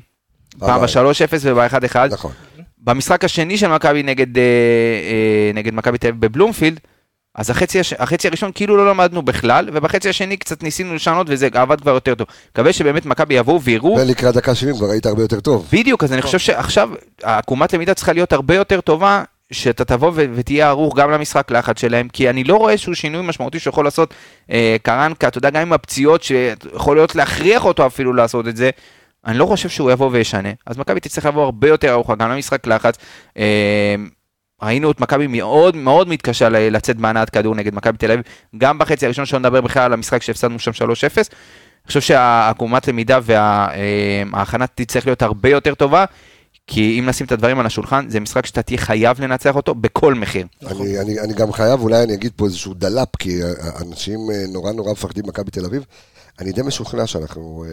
[0.60, 1.10] פעם פעמיים.
[1.10, 1.98] ב-3-0 וב-1-1.
[2.12, 2.32] נכון.
[2.78, 6.80] במשחק השני של מכבי נגד, אה, אה, נגד מכבי תל אביב בבלומפילד,
[7.36, 7.94] אז החצי, הש...
[7.94, 12.16] החצי הראשון כאילו לא למדנו בכלל, ובחצי השני קצת ניסינו לשנות וזה עבד כבר יותר
[12.16, 12.28] טוב.
[12.52, 15.68] מקווה שבאמת מכבי יבואו ויראו, ולקראת דקה 70 כבר היית הרבה יותר טוב.
[15.72, 16.90] בדיוק, אז אני חושב שעכשיו
[17.24, 21.80] העקומת למידה צריכה להיות הרבה יותר טובה, שאתה תבוא ו- ותהיה ערוך גם למשחק לחץ
[21.80, 24.14] שלהם, כי אני לא רואה שהוא שינוי משמעותי שיכול לעשות
[24.52, 28.70] אה, קרנקה, אתה יודע, גם עם הפציעות שיכול להיות להכריח אותו אפילו לעשות את זה,
[29.26, 30.50] אני לא חושב שהוא יבוא וישנה.
[30.66, 32.96] אז מכבי תצטרך לבוא הרבה יותר ערוכה, גם למשחק לחץ.
[33.38, 33.96] אה,
[34.64, 38.24] ראינו את מכבי מאוד מאוד מתקשה לצאת בהנעת כדור נגד מכבי תל אביב,
[38.58, 40.84] גם בחצי הראשון שלא נדבר בכלל על המשחק שהפסדנו שם 3-0.
[41.84, 46.06] אני חושב שהעקומת למידה וההכנה תצטרך להיות הרבה יותר טובה,
[46.74, 50.16] כי אם נשים את הדברים על השולחן, זה משחק שאתה תהיה חייב לנצח אותו בכל
[50.16, 50.48] מחיר.
[50.66, 53.40] אני, אני, אני גם חייב, אולי אני אגיד פה איזשהו דלאפ, כי
[53.82, 55.86] אנשים אה, נורא נורא מפחדים ממכבי תל אביב.
[56.40, 57.72] אני די משוכנע שאנחנו, אה,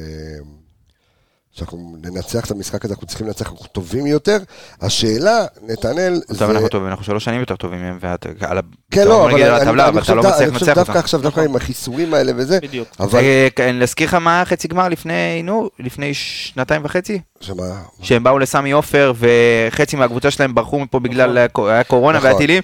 [1.52, 4.38] שאנחנו ננצח את המשחק הזה, אנחנו צריכים לנצח, אנחנו טובים יותר.
[4.80, 8.60] השאלה, נתנאל, עכשיו אנחנו טובים, אנחנו שלוש שנים יותר טובים מהם, ואתה על ה...
[8.90, 9.34] כן, לא, אבל
[9.80, 10.98] אני, חושב, לא אני חושב דווקא.
[10.98, 12.88] עכשיו, דווקא עם החיסורים האלה וזה, בדיוק.
[13.00, 13.18] אבל...
[13.18, 17.20] אה, אני להזכיר לך מה חצי גמר לפני, נו, לפני שנתיים וחצי?
[17.40, 17.64] שמה,
[18.02, 22.30] שהם באו לסמי עופר, וחצי מהקבוצה שלהם ברחו מפה בגלל הקו- היה קורונה נכון.
[22.30, 22.62] והטילים,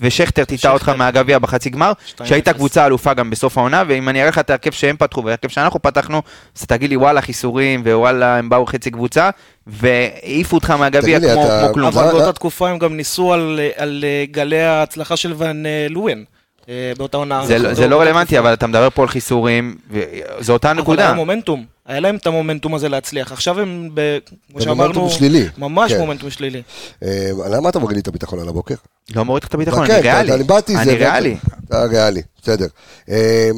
[0.00, 0.88] ושכטר טיטה אותך.
[0.88, 2.24] מהגביע בחצי גמר, 2-0.
[2.24, 5.48] שהייתה קבוצה אלופה גם בסוף העונה, ואם אני אראה לך את ההרכב שהם פתחו וההרכב
[5.48, 6.22] שאנחנו פתחנו,
[6.58, 9.30] אז תגיד לי וואלה חיסורים, ווואלה הם באו חצי קבוצה,
[9.66, 11.86] והעיפו אותך מהגביע כמו אתה- כמו כלום.
[11.88, 12.32] אבל אה, באותה אה.
[12.32, 16.22] תקופה הם גם ניסו על, על אה, גלי ההצלחה של ון אה, לואן.
[16.68, 17.46] אה, באותה עונה.
[17.46, 18.38] זה לא- זה לא באותה רלוונטי.
[18.38, 21.04] אבל אתה מדבר פה על חיסורים, וזו אותה אבל נקודה.
[21.04, 23.32] היה מומנטום, היה להם את המומנטום הזה להצליח.
[23.32, 24.18] עכשיו הם, ב,
[24.50, 25.44] כמו במומנטום שאמרנו, שלילי.
[25.58, 25.98] ממש כן.
[25.98, 26.62] מומנטום שלילי.
[27.02, 28.74] אה, למה אתה מוריד לי את הביטחון על הבוקר?
[29.14, 30.32] לא מוריד לך את הביטחון, כן, אני אתה- ריאלי.
[30.34, 30.82] אני באתי, זה...
[30.82, 31.36] אני ריאלי.
[31.68, 32.66] אתה ריאלי, בסדר.
[33.10, 33.50] אה,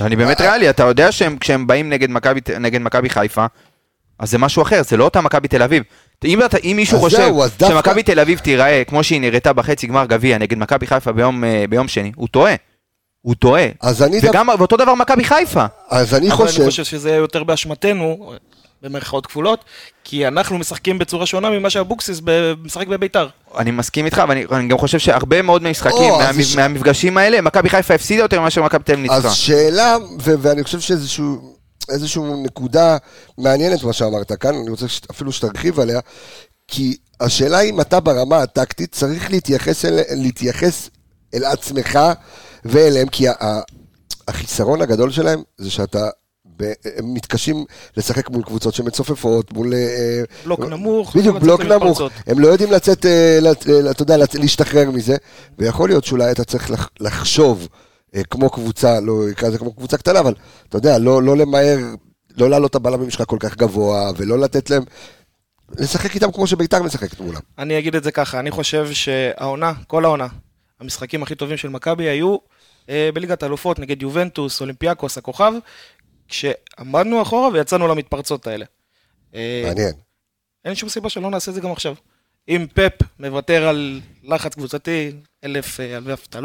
[0.00, 1.90] אני באמת ריאלי, אתה יודע שהם, כשהם באים
[2.60, 3.46] נגד מכבי חיפה,
[4.18, 5.82] אז זה משהו אחר, זה לא אותה מכבי תל אביב.
[6.24, 7.32] אם, אתה, אם מישהו אז חושב
[7.68, 11.64] שמכבי תל אביב תיראה כמו שהיא נראתה בחצי גמר גביע נגד מכבי חיפה ביום, אה,
[11.68, 12.54] ביום שני, הוא טועה.
[13.22, 13.66] הוא טועה.
[13.80, 15.64] אז אני וגם, ואותו דבר מכבי חיפה.
[15.90, 16.60] אז אני אבל חושב...
[16.60, 18.32] אני חושב שזה יותר באשמתנו,
[18.82, 19.64] במרכאות כפולות,
[20.04, 22.20] כי אנחנו משחקים בצורה שונה ממה שאבוקסיס
[22.64, 23.28] משחק בביתר.
[23.58, 27.40] אני מסכים איתך, ואני אני גם חושב שהרבה מאוד מהמשחקים, או, מהמ- יש- מהמפגשים האלה,
[27.40, 29.16] מכבי חיפה הפסידה יותר מאשר מכבי תל אביב ניצחה.
[29.28, 31.51] אז שאלה, ו- ואני חושב שאיזשהו
[31.88, 32.96] איזשהו נקודה
[33.38, 36.00] מעניינת מה שאמרת כאן, אני רוצה ש- אפילו שתרחיב עליה,
[36.68, 40.88] כי השאלה אם אתה ברמה הטקטית צריך להתייחס אל, להתייחס
[41.34, 41.98] אל עצמך
[42.64, 43.60] ואליהם, כי ה- ה-
[44.28, 46.08] החיסרון הגדול שלהם זה שאתה...
[46.96, 47.64] הם מתקשים
[47.96, 49.74] לשחק מול קבוצות שמצופפות, מול...
[49.74, 51.60] אה, בלוק נמוך, בדיוק, לצאת בלוק.
[51.82, 52.00] נמוך.
[52.26, 55.16] הם לא יודעים לצאת, אה, אה, אתה יודע, להשתחרר מזה,
[55.58, 57.78] ויכול להיות שאולי אתה צריך לח- לחשוב אה,
[58.30, 60.34] כמו קבוצה, לא אקרא לזה כמו קבוצה קטנה, אבל
[60.68, 61.78] אתה יודע, לא לא למהר,
[62.36, 64.82] לא להעלות את הבלמים שלך כל כך גבוה, ולא לתת להם,
[65.78, 67.40] לשחק איתם כמו שביתר משחקת מולם.
[67.58, 70.26] אני אגיד את זה ככה, אני חושב שהעונה, כל העונה,
[70.80, 72.36] המשחקים הכי טובים של מכבי היו
[72.88, 75.52] אה, בליגת האלופות נגד יובנטוס, אולימפיאקוס, הכוכב,
[76.28, 78.64] כשעמדנו אחורה ויצאנו למתפרצות האלה.
[79.34, 79.92] אה, מעניין.
[80.64, 81.94] אין שום סיבה שלא נעשה את זה גם עכשיו.
[82.48, 85.12] אם פפ מוותר על לחץ קבוצתי,
[85.44, 86.40] אלף אה, אלפי אה,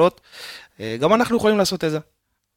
[0.99, 1.99] גם אנחנו יכולים לעשות את זה.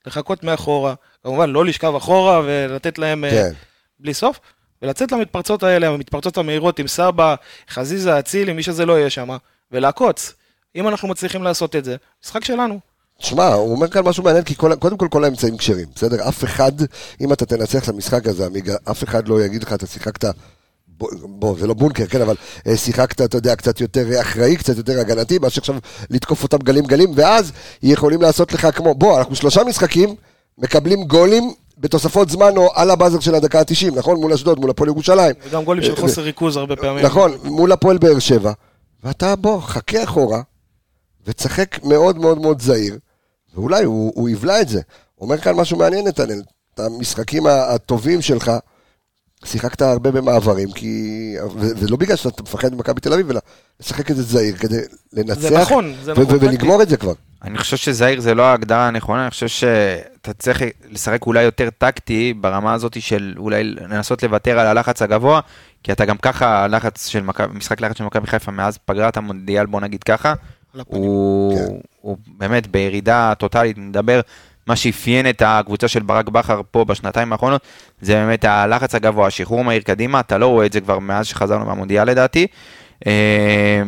[0.07, 3.53] לחכות מאחורה, כמובן לא לשכב אחורה ולתת להם אה, כן.
[4.01, 4.41] בלי סוף,
[4.83, 7.35] ולצאת למתפרצות האלה, המתפרצות המהירות עם סבא,
[7.71, 9.37] חזיזה, אצילי, מי שזה לא יהיה שם,
[9.73, 10.33] ולעקוץ.
[10.77, 12.81] אם אנחנו מצליחים לעשות את זה, משחק שלנו.
[13.19, 16.29] שמע, הוא אומר כאן משהו מעניין, כי כל, קודם כל כל האמצעים כשרים, בסדר?
[16.29, 16.73] אף אחד,
[17.21, 20.25] אם אתה תנצח את המשחק הזה, עמיגה, אף אחד לא יגיד לך, אתה שיחקת,
[21.23, 22.35] בוא, זה לא בונקר, כן, אבל
[22.67, 25.75] אה, שיחקת, אתה יודע, קצת יותר אחראי, קצת יותר הגנתי, מאשר עכשיו
[26.11, 30.15] לתקוף אותם גלים גלים, ואז יכולים לעשות לך כמו, בוא, אנחנו שלושה משחקים,
[30.59, 34.21] מקבלים גולים בתוספות זמן או על הבאזר של הדקה ה-90, נכון?
[34.21, 35.35] מול אשדוד, מול הפועל ירושלים.
[35.49, 37.05] וגם גולים של אה, חוסר ריכוז הרבה פעמים.
[37.05, 38.53] נכון, מול הפועל באר שבע,
[39.05, 40.41] ואתה בוא, חכה אחורה,
[41.27, 42.99] ותשחק מאוד מאוד מאוד זהיר,
[43.55, 44.81] ואולי הוא, הוא יבלע את זה.
[45.21, 46.43] אומר כאן משהו מעניין, נתנאל,
[46.75, 48.53] את המשחקים הטובים שלך,
[49.45, 51.35] שיחקת הרבה במעברים, כי...
[51.57, 53.41] ו- ולא בגלל שאתה מפחד ממכבי תל אביב, אלא
[53.81, 54.81] לשחק את זה זהיר כדי
[55.13, 55.41] לנצח.
[55.41, 56.39] זה נכון, זה ו- נכון.
[56.41, 57.13] ולגמור את זה כבר.
[57.43, 62.35] אני חושב שזהיר זה לא ההגדרה הנכונה, אני חושב שאתה צריך לשחק אולי יותר טקטי
[62.41, 65.41] ברמה הזאת של אולי לנסות לוותר על הלחץ הגבוה,
[65.83, 69.67] כי אתה גם ככה, הלחץ של מכבי, משחק לחץ של מכבי חיפה מאז פגרת המונדיאל,
[69.67, 70.35] בוא נגיד ככה.
[70.87, 71.75] הוא, כן.
[72.01, 74.21] הוא באמת בירידה טוטאלית, נדבר,
[74.67, 77.63] מה שאפיין את הקבוצה של ברק בכר פה בשנתיים האחרונות,
[78.03, 81.67] זה באמת הלחץ הגבוה, השחרור מהיר קדימה, אתה לא רואה את זה כבר מאז שחזרנו
[81.67, 82.47] מהמונדיאל לדעתי.
[83.07, 83.83] אה,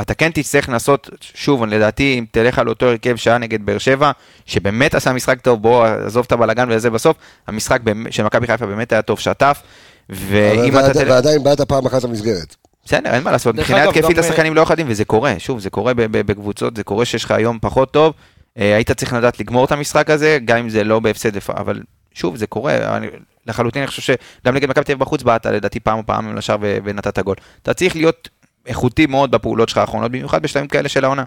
[0.00, 4.10] אתה כן תצטרך לנסות, שוב, לדעתי, אם תלך על אותו הרכב שהיה נגד באר שבע,
[4.46, 8.92] שבאמת עשה משחק טוב, בוא, עזוב את הבלאגן וזה בסוף, המשחק של מכבי חיפה באמת
[8.92, 9.62] היה טוב, שטף,
[10.08, 11.00] ואם אתה...
[11.06, 12.56] ועדיין באת פעם אחת למסגרת.
[12.84, 16.76] בסדר, אין מה לעשות, מבחינה התקפית השחקנים לא יכולים, וזה קורה, שוב, זה קורה בקבוצות,
[16.76, 18.14] זה קורה שיש לך היום פחות טוב,
[18.60, 21.80] היית צריך לדעת לגמור את המשחק הזה, גם אם זה לא בהפסד, אבל
[22.14, 23.06] שוב, זה קורה, אני,
[23.46, 26.56] לחלוטין אני חושב שגם נגד מכבי תל אביב בחוץ באת לדעתי פעם או פעם לשער
[26.60, 27.36] ונתת גול.
[27.62, 28.28] אתה צריך להיות
[28.66, 31.24] איכותי מאוד בפעולות שלך האחרונות, במיוחד בשלבים כאלה של העונה.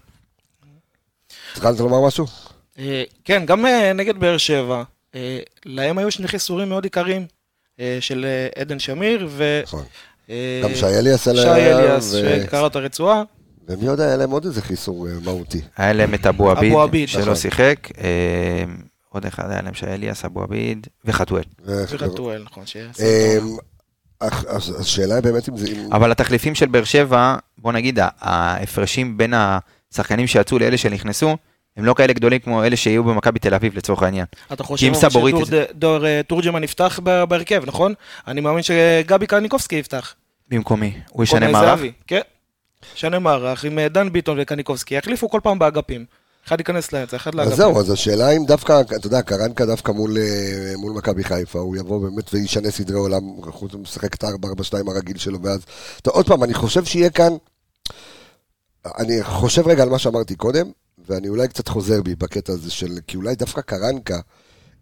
[1.53, 2.25] התחלת לומר משהו?
[2.79, 4.83] אה, כן, גם אה, נגד באר שבע,
[5.15, 7.25] אה, להם היו שני חיסורים מאוד עיקריים,
[7.79, 9.61] אה, של אה, עדן שמיר ו...
[9.63, 9.83] נכון.
[10.29, 13.23] אה, גם שי אליאס עליה, שי אליאס, שקרע את הרצועה.
[13.67, 15.61] ומי יודע, היה להם עוד איזה חיסור אה, מהותי.
[15.77, 17.35] היה להם את אבו עביד, שלא נכון.
[17.35, 18.63] שיחק, אה,
[19.09, 21.43] עוד אחד היה להם שאליאס, אבו עביד וחתואל.
[21.65, 22.63] וחתואל, נכון,
[22.99, 23.37] אה,
[24.47, 25.67] אז השאלה היא באמת אם זה...
[25.91, 29.33] אבל התחליפים של באר שבע, בוא נגיד, ההפרשים בין
[29.91, 31.37] השחקנים שיצאו לאלה שנכנסו,
[31.77, 34.25] הם לא כאלה גדולים כמו אלה שיהיו במכבי תל אביב לצורך העניין.
[34.53, 34.85] אתה חושב
[36.63, 37.93] יפתח ב- בהרכב, נכון?
[38.27, 40.15] אני מאמין שגבי קניקובסקי יפתח.
[40.49, 41.79] במקומי, הוא ישנה מערך.
[42.07, 42.21] כן.
[42.95, 46.05] ישנה מערך עם אה, דן ביטון וקניקובסקי, יחליפו כל פעם באגפים.
[46.47, 47.57] אחד ייכנס לאמצע, אחד אז לאגפים.
[47.57, 51.75] זהו, אז השאלה אם דווקא, אתה יודע, קרנקה דווקא מול, אה, מול מכבי חיפה, הוא
[51.75, 55.59] יבוא באמת וישנה סדרי עולם, חוץ משחק את ה-4-4-2 הרגיל שלו, ואז...
[56.01, 57.33] אתה, עוד פעם, אני חושב שיהיה כאן...
[58.99, 60.71] אני חושב רגע על מה שאמרתי קודם,
[61.07, 62.97] ואני אולי קצת חוזר בי בקטע הזה של...
[63.07, 64.19] כי אולי דווקא קרנקה,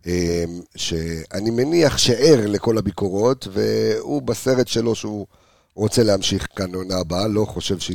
[0.08, 0.44] אה,
[0.76, 5.26] שאני מניח שער לכל הביקורות, והוא בסרט שלו שהוא
[5.82, 7.92] רוצה להמשיך כאן עונה הבאה, לא חושב ש...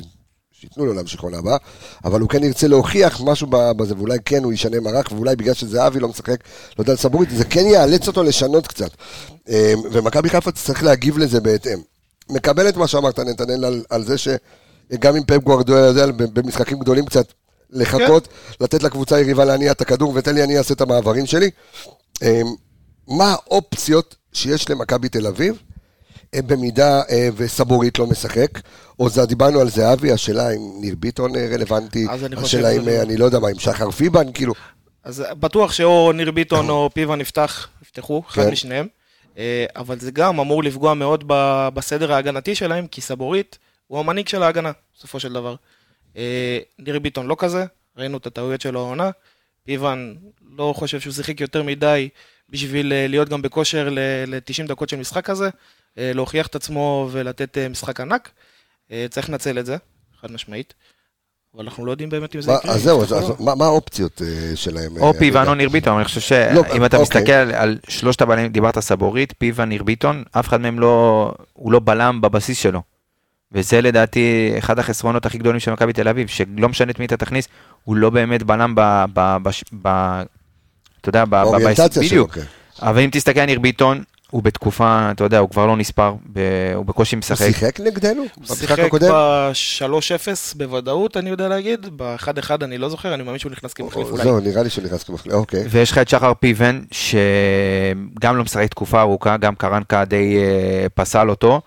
[0.61, 1.57] שייתנו לו להמשיך עונה הבאה,
[2.05, 6.01] אבל הוא כן ירצה להוכיח משהו בזה, ואולי כן הוא ישנה מערך, ואולי בגלל שזהבי
[6.01, 6.37] לא משחק,
[6.79, 8.91] לא יודע, סבורית, זה כן יאלץ אותו לשנות קצת.
[9.49, 11.79] אה, ומכבי חיפה צריך להגיב לזה בהתאם.
[12.31, 17.07] מקבל את מה שאמרת, נתנאל, על, על זה שגם אם פפ גוארדואל יודע במשחקים גדולים
[17.07, 17.27] קצת
[17.71, 18.29] לחכות,
[18.61, 21.51] לתת לקבוצה היריבה להניע את הכדור, ותן לי אני אעשה את המעברים שלי.
[22.23, 22.41] אה,
[23.09, 25.63] מה האופציות שיש למכבי תל אביב,
[26.43, 28.51] במידה אה, וסבורית לא משחק,
[28.99, 33.03] או זה, דיברנו על זהבי, השאלה אם ניר ביטון אה, רלוונטי, השאלה אם, אה, לא.
[33.03, 34.55] אני לא יודע מה, אם שחר פיבן, כאילו,
[35.07, 38.51] אז בטוח שאו ניר ביטון או פיבן יפתח, יפתחו, אחד כן.
[38.51, 38.87] משניהם.
[39.39, 41.25] אה, אבל זה גם אמור לפגוע מאוד
[41.75, 45.55] בסדר ההגנתי שלהם, כי סבורית הוא המנהיג של ההגנה, בסופו של דבר.
[46.17, 47.65] אה, ניר ביטון לא כזה,
[47.97, 49.11] ראינו את הטעויות שלו העונה.
[49.65, 50.15] פיבן
[50.57, 52.09] לא חושב שהוא שיחק יותר מדי
[52.51, 55.51] בשביל אה, להיות גם בכושר ל-90 דקות של משחק כזה, אה,
[55.97, 58.31] להוכיח את עצמו ולתת אה, משחק ענק.
[58.93, 59.77] אה, צריך לנצל את זה,
[60.21, 60.75] חד משמעית.
[61.55, 62.75] אבל אנחנו לא יודעים באמת אם זה יקרה.
[62.75, 63.57] אז זהו, לא.
[63.57, 64.97] מה האופציות אה, שלהם?
[64.97, 65.45] או אה, רגע?
[65.45, 67.21] או ניר ביטון, אני חושב לא, שאם אתה אוקיי.
[67.21, 71.81] מסתכל על שלושת הבלמים, דיברת סבורית, פיבן, ניר ביטון, אף אחד מהם לא, הוא לא
[71.85, 72.83] בלם בבסיס שלו.
[73.53, 77.17] וזה לדעתי אחד החסרונות הכי גדולים של מכבי תל אביב, שלא משנה את מי אתה
[77.17, 77.49] תכניס,
[77.85, 78.81] הוא לא באמת בלם ב...
[79.15, 79.51] ב, ב,
[79.83, 79.89] ב
[81.01, 81.29] אתה יודע, ב...
[81.29, 82.35] ב- באוריינטציה שלו, בדיוק.
[82.35, 82.43] כן.
[82.83, 86.39] אבל אם תסתכל על ניר ביטון, הוא בתקופה, אתה יודע, הוא כבר לא נספר, ב...
[86.75, 87.47] הוא בקושי הוא משחק.
[87.47, 88.23] שיחק נגדנו?
[88.49, 89.11] הוא שיחק הקודם?
[89.13, 94.23] ב-3-0 בוודאות, אני יודע להגיד, ב-1-1 אני לא זוכר, אני מאמין שהוא נכנס כמחליף אולי.
[94.23, 95.65] זהו, נראה לי שהוא נכנס כמחליף, אוקיי.
[95.71, 101.31] ויש לך את שחר פיבן, שגם לא משחק תקופה ארוכה, גם קרנקה די אה, פסל
[101.31, 101.61] אותו.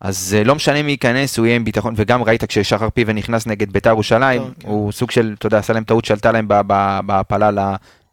[0.00, 3.46] אז אה, לא משנה מי ייכנס, הוא יהיה עם ביטחון, וגם ראית כששחר פיבן נכנס
[3.46, 4.68] נגד ביתר ירושלים, כן.
[4.68, 7.50] הוא סוג של, אתה יודע, עשה להם טעות שעלתה להם ב- ב- בהעפלה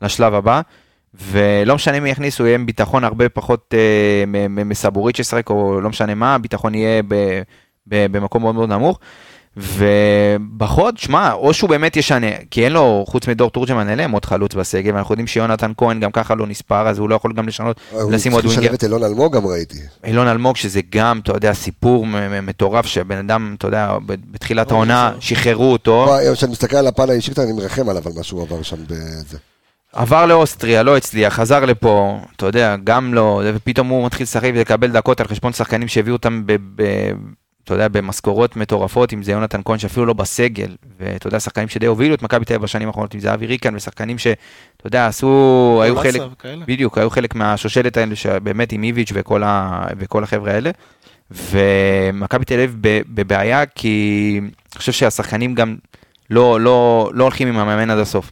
[0.02, 0.62] לשלב הבא.
[1.32, 5.90] ולא משנה מי יכניס, הוא יהיה עם ביטחון הרבה פחות אה, מסבורית שישחק, או לא
[5.90, 7.42] משנה מה, הביטחון יהיה ב-
[7.88, 9.00] ב- במקום מאוד מאוד נמוך.
[9.58, 14.26] ובחוד, שמע, או שהוא באמת ישנה, כי אין לו, חוץ מדור תורג'מן, אין להם עוד
[14.26, 17.48] חלוץ בסגל, ואנחנו יודעים שיונתן כהן גם ככה לא נספר, אז הוא לא יכול גם
[17.48, 18.62] לשנות, הוא לשים צריך עוד ווינגר.
[18.62, 19.78] לשלב את אילון אלמוג גם ראיתי.
[20.04, 22.06] אילון אלמוג, שזה גם, אתה יודע, סיפור
[22.44, 26.88] מטורף, שבן אדם, אתה יודע, ב- בתחילת אוי, העונה, זה- שחררו אותו, כשאני מסתכל על
[26.88, 29.38] הפן האישי אני מרחם עליו על מה שהוא עבר שם בזה.
[29.94, 34.92] עבר לאוסטריה, לא הצליח, חזר לפה, אתה יודע, גם לא, ופתאום הוא מתחיל לשחק ולקבל
[34.92, 36.56] דקות על חשבון שחקנים שהביאו אותם ב...
[36.76, 37.12] ב-
[37.64, 41.86] אתה יודע, במשכורות מטורפות, אם זה יונתן כהן שאפילו לא בסגל, ואתה יודע, שחקנים שדי
[41.86, 44.38] הובילו את מכבי תל אביב בשנים האחרונות, אם זה אבי ריקן, ושחקנים שאתה
[44.86, 46.66] יודע, עשו, היו חלק, וכאלה.
[46.68, 50.72] בדיוק, היו חלק מהשושלת האלה, שבאמת עם איביץ' וכל, ה, וכל החבר'ה האלה.
[51.32, 55.76] ומכבי תל אביב בבעיה, כי אני חושב שהשחקנים גם
[56.30, 58.32] לא, לא, לא הולכים עם המאמן עד הסוף.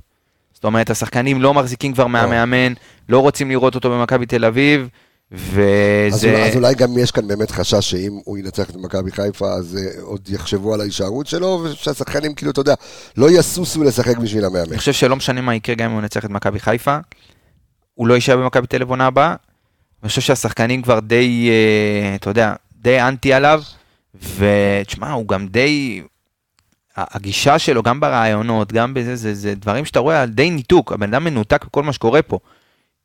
[0.61, 2.73] זאת אומרת, השחקנים לא מחזיקים כבר מהמאמן,
[3.09, 4.89] לא רוצים לראות אותו במכבי תל אביב,
[5.31, 6.29] אז, וזה...
[6.29, 9.79] אולי, אז אולי גם יש כאן באמת חשש שאם הוא ינצח את מכבי חיפה, אז
[9.81, 12.73] uh, עוד יחשבו על ההישארות שלו, ושהשחקנים, כאילו, אתה יודע,
[13.17, 14.69] לא יסוסו לשחק בשביל המאמן.
[14.69, 16.97] אני חושב שלא משנה מה יקרה גם אם הוא ינצח את מכבי חיפה,
[17.93, 19.35] הוא לא יישאר במכבי תל אביב עונה הבאה.
[20.03, 23.63] אני חושב שהשחקנים כבר די, אה, אתה יודע, די אנטי עליו,
[24.37, 26.01] ותשמע, הוא גם די...
[26.97, 31.13] הגישה שלו, גם ברעיונות, גם בזה, זה, זה דברים שאתה רואה על די ניתוק, הבן
[31.13, 32.39] אדם מנותק בכל מה שקורה פה.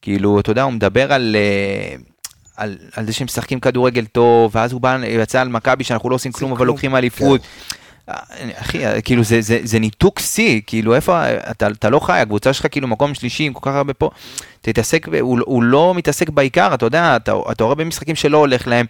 [0.02, 1.96] כאילו, אתה יודע, הוא מדבר על, אה,
[2.56, 6.14] על, על זה שהם משחקים כדורגל טוב, ואז הוא בא, יצא על מכבי שאנחנו לא
[6.14, 6.66] עושים כלום, אבל.
[6.66, 7.40] לוקחים אליפות.
[8.54, 12.66] אחי, כאילו זה, זה, זה ניתוק שיא, כאילו איפה, אתה, אתה לא חי, הקבוצה שלך
[12.70, 14.10] כאילו מקום שלישי עם כל כך הרבה פה,
[14.60, 18.86] תתעסק, הוא, הוא לא מתעסק בעיקר, אתה יודע, אתה, אתה רואה במשחקים שלא הולך להם,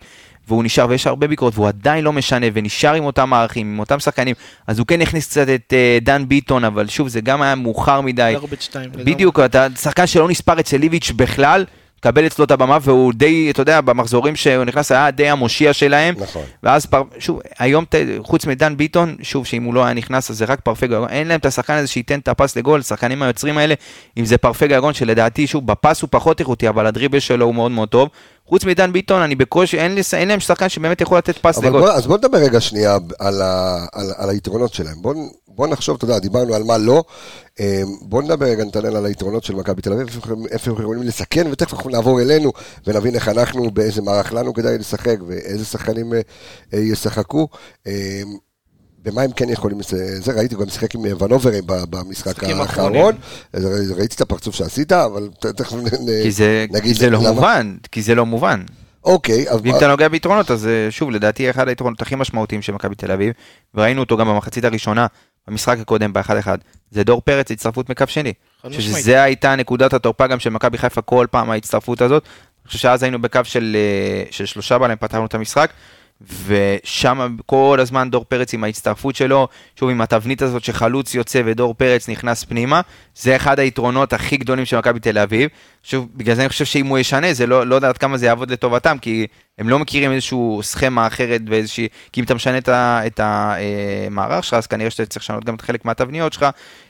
[0.49, 4.01] והוא נשאר, ויש הרבה ביקורת, והוא עדיין לא משנה, ונשאר עם אותם מערכים, עם אותם
[4.01, 4.35] שחקנים,
[4.67, 8.01] אז הוא כן הכניס קצת את uh, דן ביטון, אבל שוב, זה גם היה מאוחר
[8.01, 8.33] מדי.
[8.41, 8.91] גרבג' 2.
[8.91, 9.05] לגמרי.
[9.05, 11.65] בדיוק, אתה שחקן שלא נספר אצל ליביץ' בכלל,
[12.01, 16.15] קבל אצלו את הבמה, והוא די, אתה יודע, במחזורים שהוא נכנס, היה די המושיע שלהם.
[16.19, 16.43] נכון.
[16.63, 17.03] ואז, פר...
[17.19, 20.61] שוב, היום, ת- חוץ מדן ביטון, שוב, שאם הוא לא היה נכנס, אז זה רק
[20.61, 23.75] פרפג גגון, אין להם את השחקן הזה שייתן את הפס לגול, השחקנים היוצרים האלה,
[24.19, 27.71] אם זה פרפג גגון, שלדעתי, שוב, בפס הוא פחות איכותי, אבל הדריבל שלו הוא מאוד
[27.71, 28.09] מאוד טוב.
[28.49, 31.81] חוץ מדן ביטון, אני בקושי, אין, לי, אין להם שחקן שבאמת יכול לתת פס לגול.
[31.81, 34.95] בוא, אז בוא נדבר רגע שנייה על, ה, על, על היתרונות שלהם.
[35.03, 35.15] בוא,
[35.57, 37.05] בוא נחשוב, אתה יודע, דיברנו על מה לא.
[37.61, 40.09] אה, בוא נדבר רגע, נתנאל, על היתרונות של מכבי תל אביב,
[40.51, 42.53] איפה הם יכולים לסכן, ותכף אנחנו נעבור אלינו
[42.87, 46.21] ונבין איך אנחנו, באיזה מערך לנו כדאי לשחק, ואיזה שחקנים אה,
[46.75, 47.49] אה, ישחקו.
[47.87, 48.23] אה,
[49.03, 52.45] במה הם כן יכולים, לס- זה ראיתי, הוא גם שיחק עם אה, ונוברים ב- במשחק
[52.45, 53.15] האחרון.
[53.97, 57.35] ראיתי את הפרצוף שעשית, אבל תכף נ- נ- כי זה, נגיד לא.
[57.35, 58.63] מובן, כי זה לא מובן.
[59.05, 62.73] אוקיי, אז ואם אתה נוגע ביתרונות, אז אה, שוב, לדעתי אחד היתרונות הכי משמעותיים של
[62.73, 63.33] מכבי תל אביב,
[63.75, 65.07] וראינו אותו גם במחצית הראשונה,
[65.49, 66.59] במשחק הקודם, באחד אחד,
[66.91, 68.33] זה דור פרץ, הצטרפות מקו שני.
[68.71, 72.23] שזה הייתה נקודת התורפה גם של מכבי חיפה כל פעם ההצטרפות הזאת.
[72.23, 75.71] אני חושב שאז היינו בקו של, אה, של שלושה בלם, פתחנו את המשחק,
[76.47, 79.49] ושם כל הזמן דור פרץ עם ההצטרפות שלו,
[79.81, 82.81] שוב עם התבנית הזאת שחלוץ יוצא ודור פרץ נכנס פנימה,
[83.17, 85.51] זה אחד היתרונות הכי גדולים של מכבי תל אביב.
[85.83, 88.27] שוב, בגלל זה אני חושב שאם הוא ישנה, זה לא, לא יודע עד כמה זה
[88.27, 89.27] יעבוד לטובתם, כי
[89.59, 92.59] הם לא מכירים איזושהי סכמה אחרת ואיזושהי, כי אם אתה משנה
[93.07, 96.47] את המערך שלך, אז כנראה שאתה צריך לשנות גם את חלק מהתבניות שלך,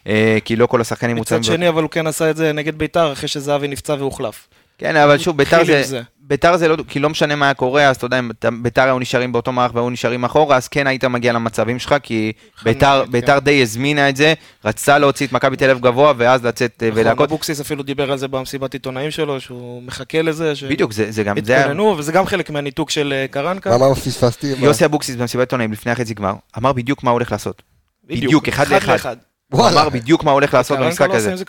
[0.06, 1.56] אה, כי לא כל השחקנים מצד מוצאים...
[1.56, 4.48] שני, אבל הוא כן עשה את זה נגד ביתר, אחרי שזהבי נפצע והוחלף.
[4.78, 6.02] כן, אבל שוב, ביתר זה, זה.
[6.28, 8.30] ביתר זה לא, כי לא משנה מה היה קורה, אז אתה יודע, אם
[8.62, 12.32] ביתר היו נשארים באותו מערך והיו נשארים אחורה, אז כן היית מגיע למצבים שלך, כי
[12.62, 13.38] ביתר, כן.
[13.38, 14.34] די הזמינה את זה,
[14.64, 17.28] רצתה להוציא את מכבי תל אביב גבוה, ואז לצאת אה, נכון, ולהכות.
[17.28, 21.22] אבוקסיס אפילו דיבר על זה במסיבת עיתונאים שלו, שהוא מחכה לזה, ש- בדיוק, זה, זה
[21.22, 23.78] גם, התכוננו, וזה גם חלק מהניתוק של אה, קרנקה.
[23.78, 24.46] מה, מה פספסתי?
[24.58, 27.62] יוסי אבוקסיס במסיבת עיתונאים לפני החצי גמר, אמר בדיוק מה הוא הולך לעשות.
[28.04, 29.16] בדיוק, אחד לאחד.
[29.52, 29.68] הוא.
[29.68, 31.44] אמר בדיוק מה הוא הולך לעשות קרנקה במשחק לא עושה הזה.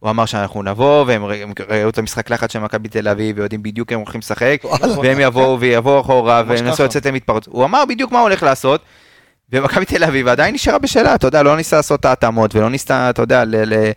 [0.00, 1.24] הוא אמר שאנחנו נבוא, והם
[1.70, 4.62] ראו את המשחק לחץ של מכבי תל אביב, ויודעים בדיוק הם הולכים לשחק.
[5.02, 6.84] והם יבואו ויבואו אחורה, והם ינסו.
[6.84, 7.54] לצאת למתפרצות.
[7.54, 8.80] הוא אמר בדיוק מה הוא הולך לעשות,
[9.52, 13.10] ומכבי תל אביב עדיין נשארה בשלה, אתה יודע, לא ניסה לעשות את ההתאמות, ולא ניסה,
[13.10, 13.90] אתה יודע, ל- ל-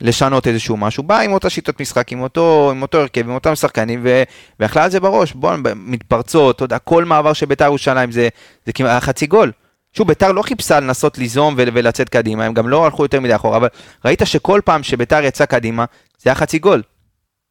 [0.00, 3.54] לשנות איזשהו משהו, בא עם אותה שיטות משחק, עם אותו, עם אותו הרכב, עם אותם
[3.54, 4.22] שחקנים, ו-
[4.60, 8.28] ואכלה על זה בראש, בוא, מתפרצות, אתה יודע, כל מעבר של בית"ר ירושלים זה,
[8.66, 9.52] זה כמעט חצי גול.
[9.96, 13.34] שוב, ביתר לא חיפשה לנסות ליזום ול- ולצאת קדימה, הם גם לא הלכו יותר מדי
[13.34, 13.68] אחורה, אבל
[14.04, 15.84] ראית שכל פעם שביתר יצא קדימה,
[16.22, 16.82] זה היה חצי גול.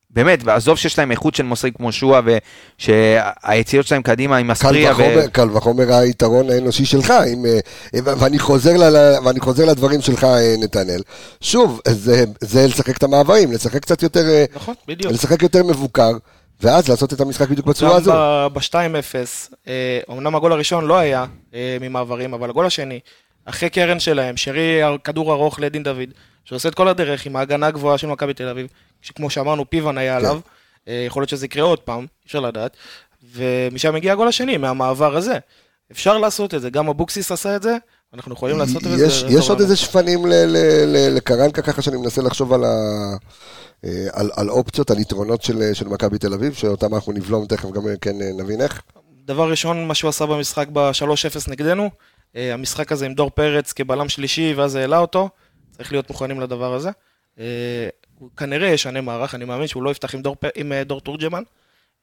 [0.09, 2.21] באמת, ועזוב שיש להם איכות של מוסרים כמו שועה,
[2.77, 5.31] ושהיציאות שלהם קדימה עם קל אספריה, ו...
[5.31, 7.59] קל וחומר היתרון האנושי שלך, אם, אה,
[8.17, 11.01] ואני חוזר, ל, ואני חוזר לדברים שלך, אה, נתנאל.
[11.41, 15.13] שוב, זה, זה לשחק את המעברים, לשחק קצת יותר, אה, נכון, בדיוק.
[15.13, 16.11] לשחק יותר מבוקר,
[16.61, 18.11] ואז לעשות את המשחק בדיוק בצורה הזו.
[18.11, 19.69] גם ב-2-0,
[20.11, 22.99] אמנם הגול הראשון לא היה אה, ממעברים, אבל הגול השני,
[23.45, 26.09] אחרי קרן שלהם, שרי כדור ארוך לדין דוד,
[26.45, 28.67] שעושה את כל הדרך עם ההגנה הגבוהה של מכבי תל אביב,
[29.01, 30.25] שכמו שאמרנו, פיוון היה כן.
[30.25, 30.39] עליו,
[30.87, 32.77] אה, יכול להיות שזה יקרה עוד פעם, אי אפשר לדעת,
[33.33, 35.39] ומשם הגיע הגול השני, מהמעבר הזה.
[35.91, 37.77] אפשר לעשות את זה, גם אבוקסיס עשה את זה,
[38.15, 39.05] אנחנו יכולים לעשות את זה.
[39.29, 39.61] יש, עוד.
[39.61, 40.25] איזה שפנים
[41.15, 42.69] לקרנקה, ככה שאני מנסה לחשוב על, ה,
[43.85, 47.71] אה, על, על אופציות, על יתרונות של, של מכבי תל אביב, שאותם אנחנו נבלום תכף
[47.71, 48.81] גם אה, כן אה, נבין איך.
[49.25, 51.89] דבר ראשון, מה שהוא עשה במשחק ב-3-0 נגדנו,
[52.35, 55.29] אה, המשחק הזה עם דור פרץ כבלם שלישי, ואז העלה אותו,
[55.71, 56.89] צריך להיות מוכנים לדבר הזה.
[57.39, 61.01] אה, הוא כנראה ישנה מערך, אני מאמין שהוא לא יפתח עם דור, עם אה, דור
[61.01, 61.43] תורג'מן.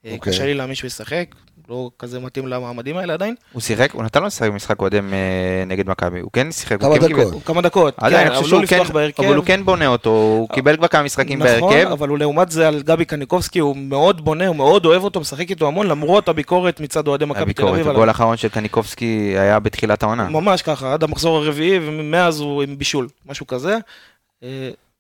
[0.07, 0.33] אה, אוקיי.
[0.33, 1.25] קשה לי להאמין שהוא ישחק,
[1.69, 3.35] לא כזה מתאים למעמדים האלה עדיין.
[3.53, 5.19] הוא שיחק, הוא נתן לו לשחק במשחק קודם אה,
[5.67, 6.81] נגד מכבי, הוא כן שיחק.
[6.81, 7.09] כמה כן דקות.
[7.33, 9.23] קיבל- כמה דקות, עדיין, כן, אני אבל חושב לא שהוא לפתוח כן, בהרכב.
[9.25, 11.65] אבל הוא כן בונה אותו, הוא קיבל כבר כמה משחקים בהרכב.
[11.67, 15.21] נכון, אבל הוא לעומת זה על גבי קניקובסקי, הוא מאוד בונה, הוא מאוד אוהב אותו,
[15.21, 17.89] משחק איתו המון, למרות הביקורת מצד אוהדי מכבי תל הביקורת, אביב.
[17.89, 19.05] הגול האחרון של קניקובסקי
[19.39, 20.29] היה בתחילת העונה.
[20.29, 23.77] ממש ככה, עד המחזור הרביעי, ומאז הוא עם בישול, משהו כזה.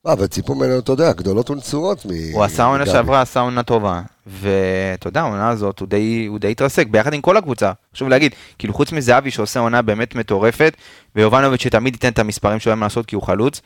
[0.04, 2.06] מה, וציפו ממנו, אתה יודע, גדולות ונצורות.
[2.06, 2.86] מ- הוא עשה עונה.
[2.86, 4.02] שעברה, עשה עונה טובה.
[4.26, 7.72] ואתה יודע, העונה הזאת, הוא די, הוא די התרסק, ביחד עם כל הקבוצה.
[7.94, 10.76] חשוב להגיד, כאילו חוץ מזהבי שעושה עונה באמת מטורפת,
[11.16, 13.60] ויובנוביץ' שתמיד ייתן את המספרים שלו מה לעשות כי הוא חלוץ.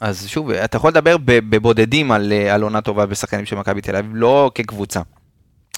[0.00, 3.96] אז שוב, אתה יכול לדבר בבודדים על, אה, על עונה טובה בשחקנים של מכבי תל
[3.96, 5.00] אביב, לא כקבוצה.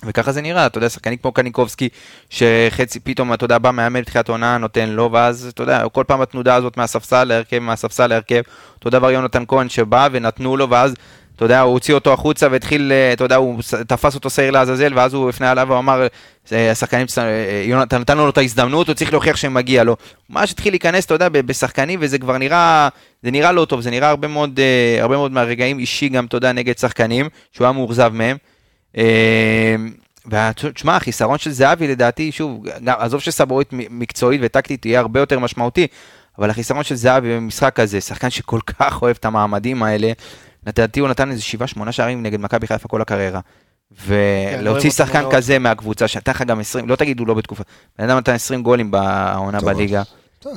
[0.05, 1.89] וככה זה נראה, אתה יודע, שחקנים כמו קניקובסקי,
[2.31, 6.21] שחצי פתאום, אתה יודע, בא מאמן בתחילת העונה, נותן לו, ואז, אתה יודע, כל פעם
[6.21, 8.43] התנודה הזאת מהספסל להרכב, מהספסל להרכב,
[8.75, 10.95] אותו דבר יונתן כהן שבא ונתנו לו, ואז,
[11.37, 14.93] אתה יודע, הוא הוציא אותו החוצה והתחיל, אה, אתה יודע, הוא תפס אותו שעיר לעזאזל,
[14.97, 16.07] ואז הוא הפנה עליו ואמר,
[16.53, 19.97] אה, השחקנים, אה, יונתן נתן לו את ההזדמנות, הוא צריך להוכיח שמגיע לו.
[20.31, 22.89] ממש התחיל להיכנס, אתה יודע, בשחקנים, וזה כבר נראה,
[23.23, 24.61] זה נראה לא טוב, זה נראה הרבה מאוד,
[25.01, 28.37] הרבה מאוד מהרגעים אישי גם, אתה יודע, נגד שחקנים, שהוא היה מאוכזב מהם.
[30.27, 35.87] ותשמע, החיסרון של זהבי לדעתי, שוב, עזוב שסבורית מקצועית וטקטית תהיה הרבה יותר משמעותי,
[36.39, 40.13] אבל החיסרון של זהבי במשחק הזה, שחקן שכל כך אוהב את המעמדים האלה,
[40.67, 41.43] לדעתי הוא נתן איזה
[41.79, 43.41] 7-8 שערים נגד מכבי חיפה כל הקריירה.
[43.41, 45.25] כן, ולהוציא אותו שחקן.
[45.31, 47.63] כזה מהקבוצה, שנתן לך גם 20, לא תגידו לא בתקופה,
[47.99, 50.03] בן אדם נתן 20 גולים בעונה בליגה.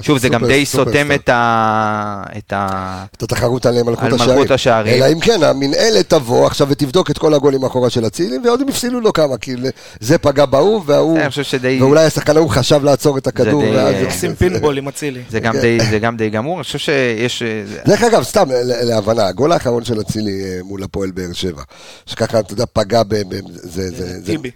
[0.01, 1.11] שוב, זה גם די סותם.
[1.15, 2.23] את ה...
[2.37, 3.05] את ה...
[3.17, 4.35] את התחרות על מלכות על השערים.
[4.35, 5.03] מלכות השערים.
[5.03, 8.69] אלא אם כן, המנהלת תבוא עכשיו ותבדוק את כל הגולים מאחורה של אצילי, ועוד הם
[8.69, 9.55] יפסילו לו כמה, כי
[9.99, 11.77] זה פגע בהוא, וההוא, אני חושב שדי...
[11.81, 13.95] ואולי השחקן ההוא חשב לעצור את הכדור, די, ואז...
[14.05, 15.21] עושים פינבול עם אצילי.
[15.29, 15.61] זה גם כן.
[15.61, 17.41] די- זה גם די גמור, אני חושב שיש...
[17.43, 21.61] אה, דרך אגב, סתם להבנה, הגול האחרון של אצילי אה, מול הפועל באר שבע,
[22.05, 23.15] שככה, אתה יודע, פגע ב...
[23.15, 24.51] ב- זה- זה- זה- טיבי.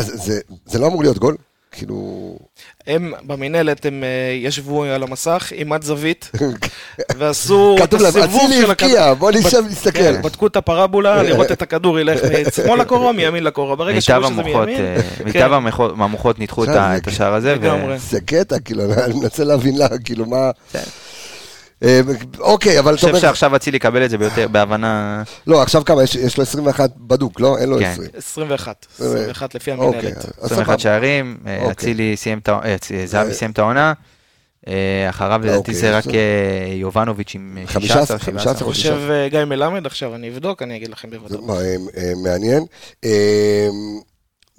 [0.00, 1.36] זה- זה- זה לא אמור להיות גול?
[1.72, 2.36] כאילו...
[2.86, 6.30] הם במינהלת, הם אה, ישבו על המסך עם מד זווית,
[7.18, 8.90] ועשו את כתוב להם, הסיבוב אצילי של הכדור.
[8.90, 10.16] הבקיע, בוא נשב כן, נסתכל.
[10.22, 13.76] בדקו את הפרבולה, לראות את הכדור ילך משמאל לקורה, מימין לקורה.
[13.76, 15.24] ברגע שראו שזה מימין, אה, כן.
[15.24, 15.50] מיטב
[15.98, 17.56] המוחות- ניתחו את השער הזה.
[17.96, 20.50] זה קטע, כאילו, אני מנסה להבין לה, כאילו, מה...
[21.82, 22.00] אה,
[22.38, 23.18] אוקיי, אבל אני חושב.
[23.18, 25.22] שעכשיו אצילי יקבל את זה ביותר, בהבנה...
[25.46, 26.02] לא, עכשיו כמה?
[26.02, 27.58] יש- יש לו 21 בדוק, לא?
[27.58, 27.84] אין לו כן.
[27.92, 28.08] 20.
[28.16, 30.12] 21, אה, 21 לפי אוקיי.
[30.16, 30.78] אז 21 סבבה.
[30.78, 31.70] שערים, אה, אוקיי.
[31.70, 32.66] אצילי סיים את העונה,
[33.06, 33.92] זהבי אה, סיים את העונה,
[34.68, 34.74] אה,
[35.08, 36.06] אחריו לדעתי אוקיי, זה רק.
[36.06, 36.12] אה,
[36.74, 38.54] יובנוביץ' עם 15, 16, 15.
[38.54, 38.66] 17.
[38.66, 41.50] אני חושב אה, גיא מלמד, עכשיו אני אבדוק, אני אגיד לכם בוודאות.
[41.50, 41.56] אה,
[41.96, 42.64] אה, מעניין.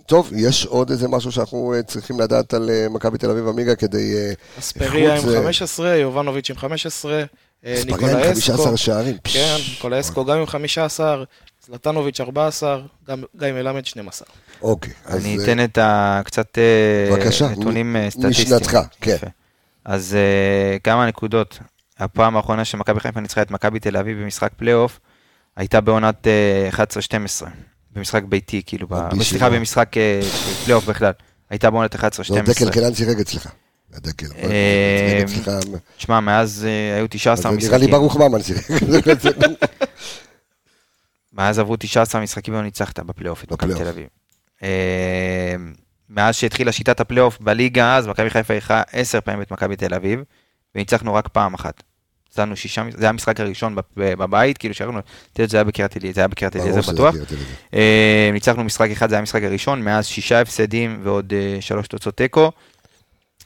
[0.10, 3.76] טוב, יש עוד איזה משהו שאנחנו אה, צריכים לדעת על אה, מכבי תל אביב עמיגה
[3.76, 4.16] כדי...
[4.18, 7.12] אה, אספריה עם חוץ, אה, 15, יובנוביץ' עם 15,
[7.66, 8.54] אה, אספריה עם ניקולאסקו.
[8.54, 9.18] 15 שערים.
[9.24, 11.24] כן, פש, ניקולאסקו גם עם 15,
[11.68, 14.28] זלטנוביץ' 14, גם גיא מלמד 12.
[14.62, 15.78] אוקיי, אז אני אתן את.
[16.26, 16.58] קצת
[17.12, 18.48] בבקשה, נתונים מ- סטטיסטיים.
[18.58, 19.12] משנתך, כן.
[19.16, 19.28] יפה.
[19.86, 20.18] אז
[20.84, 21.60] כמה נקודות.
[22.00, 25.00] הפעם האחרונה שמכבי חיפה ניצחה את מכבי תל אביב במשחק פלייאוף,
[25.58, 26.86] הייתה בעונת אה,
[27.42, 27.46] 11-12.
[27.94, 29.50] במשחק ביתי, כאילו, ב- סליחה.
[29.50, 30.22] במשחק אה,
[30.64, 31.12] פלייאוף בכלל.
[31.50, 32.00] הייתה בעונת 11-12.
[32.30, 33.48] לא, דקל קלן שיחק אצלך.
[33.92, 35.52] דקל, אה, אצלך.
[35.98, 37.76] תשמע, מאז אה, היו 19 אז משחקים.
[37.76, 38.70] נראה לי ברוך ממן שיחק.
[41.34, 43.74] מאז עברו 19 משחקים ולא ניצחת בפלייאוף את מכבי.
[43.74, 44.08] תל אביב.
[44.64, 45.56] אה,
[46.10, 50.20] מאז שהתחילה שיטת הפלייאוף בליגה אז, מכבי חיפה אירחה 10 פעמים את מכבי תל אביב,
[50.76, 51.84] וניצחנו רק פעם אחת.
[52.36, 55.00] זנו שישה, זה היה המשחק הראשון בב- בבית, כאילו שהראינו,
[55.38, 57.16] זה היה בקריית אליעזר, זה היה בקריית אליעזר שזה בטוח.
[57.16, 57.36] אליעזר.
[57.74, 62.16] אה, ניצחנו משחק אחד, זה היה המשחק הראשון, מאז שישה הפסדים ועוד אה, שלוש תוצאות
[62.18, 62.52] תיקו.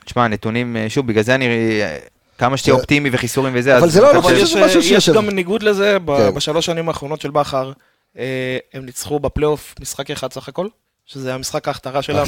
[0.06, 1.46] תשמע, נתונים, אה, שוב, בגלל זה אני,
[2.38, 5.16] כמה שתהיה זה- אופטימי וחיסורים וזה, אבל זה לא נכון, שזה יש, משהו שיש יש.
[5.16, 6.34] גם ניגוד לזה, ב- כן.
[6.36, 7.72] בשלוש שנים האחרונות של בכר,
[8.16, 8.24] הם
[8.86, 10.68] ניצחו בפלייאוף משחק אחד סך הכל,
[11.06, 12.26] שזה המשחק ההכתרה שלנו,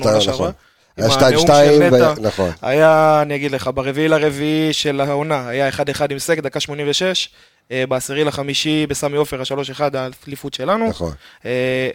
[0.98, 1.24] נכון.
[1.24, 2.14] היה עם 2-2, הנאום של נטע.
[2.18, 2.52] ו- נכון.
[2.62, 5.80] היה, אני אגיד לך, ברביעי לרביעי של העונה, היה 1-1
[6.12, 7.30] עם סק, דקה 86,
[7.72, 10.90] אה, בעשירי לחמישי בסמי עופר, ה-3-1, האליפות שלנו.
[10.90, 11.14] נכון.
[11.46, 11.90] אה,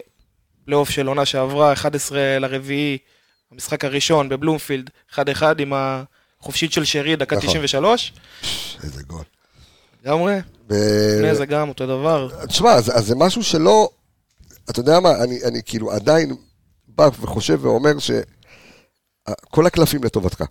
[0.65, 2.97] פלייאוף של עונה שעברה, 11 לרביעי,
[3.51, 5.17] המשחק הראשון בבלומפילד, 1-1
[5.59, 7.49] עם החופשית של שרי, דקה נכון.
[7.49, 8.13] 93.
[8.83, 9.23] איזה גול.
[10.05, 10.35] לגמרי,
[10.69, 12.29] ו- לפני זה גם אותו דבר.
[12.47, 13.89] תשמע, אז, אז זה משהו שלא,
[14.69, 16.35] אתה יודע מה, אני, אני כאילו עדיין
[16.87, 17.99] בא וחושב ואומר
[19.29, 20.43] שכל הקלפים לטובתך.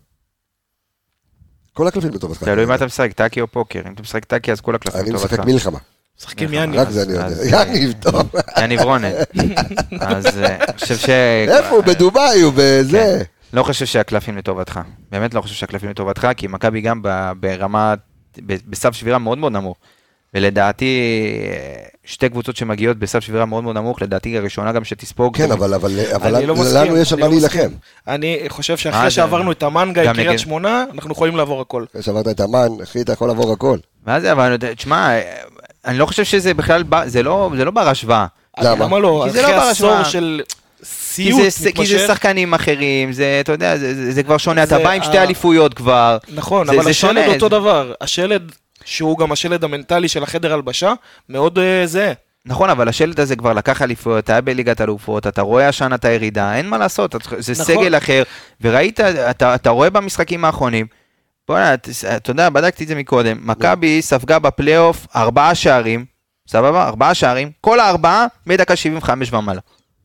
[1.73, 2.45] כל הקלפים לטובתך.
[2.45, 3.81] תלוי מה אתה משחק, טאקי או פוקר.
[3.89, 5.33] אם אתה משחק טאקי אז כל הקלפים אני לטובתך.
[5.33, 5.79] משחק מלחמה,
[6.19, 6.77] משחקים נכון, יאני.
[6.79, 7.27] רק זה אני יודע.
[7.27, 8.31] אז- יניב, טוב.
[8.63, 9.11] יניב רונן.
[10.01, 11.09] אז אה, אני חושב ש...
[11.49, 11.85] איפה הוא?
[11.85, 12.99] בדובאי, הוא בזה.
[13.19, 13.23] כן.
[13.53, 14.81] לא חושב שהקלפים לטובתך.
[15.11, 17.03] באמת לא חושב שהקלפים לטובתך, כי מכבי גם
[17.41, 17.95] ברמה,
[18.47, 19.77] בסף שבירה מאוד מאוד נמוך.
[20.35, 21.01] ולדעתי,
[22.05, 25.37] שתי קבוצות שמגיעות בסף שבירה מאוד מאוד נמוך, לדעתי הראשונה גם שתספוג.
[25.37, 27.69] כן, אבל, אבל, אבל אני לא לנו מסכים, יש על מה לא להילחם.
[28.09, 29.11] אני חושב שאחרי זה?
[29.11, 31.85] שעברנו את המנגה עם גם קריית שמונה, אנחנו יכולים לעבור הכל.
[31.91, 33.79] אחרי שעברת את המן, אחי, אתה יכול לעבור הכל.
[34.07, 35.11] מה זה, אבל תשמע,
[35.85, 38.27] אני לא חושב שזה בכלל, זה לא זה לא בר השוואה.
[38.61, 38.85] למה?
[38.85, 39.23] למה לא?
[39.27, 40.05] כי זה לא בר השוואה.
[40.05, 40.41] של
[40.81, 42.07] כי סיוט זה, כי זה מתמשך.
[42.07, 45.19] שחקנים אחרים, זה, אתה יודע, זה, זה, זה כבר שונה, זה אתה בא עם שתי
[45.19, 46.19] אליפויות כבר.
[46.35, 47.93] נכון, זה- אבל זה השלד שונה, אותו דבר.
[48.01, 48.53] השלד,
[48.85, 50.93] שהוא גם השלד המנטלי של החדר הלבשה,
[51.29, 52.13] מאוד אה, זהה.
[52.47, 56.55] נכון, אבל השלט הזה כבר לקח אליפויות, היה בליגת אלופות, אתה רואה השנה את הירידה,
[56.55, 57.65] אין מה לעשות, זה נכון.
[57.65, 58.23] סגל אחר,
[58.61, 60.87] וראית, אתה, אתה רואה במשחקים האחרונים,
[61.49, 66.05] בוא'נה, אתה אתה יודע, בדקתי את זה מקודם, מכבי ספגה בפלייאוף ארבעה שערים,
[66.49, 66.89] סבבה?
[66.89, 69.61] ארבעה שערים, כל הארבעה מדקה 75 ומעלה.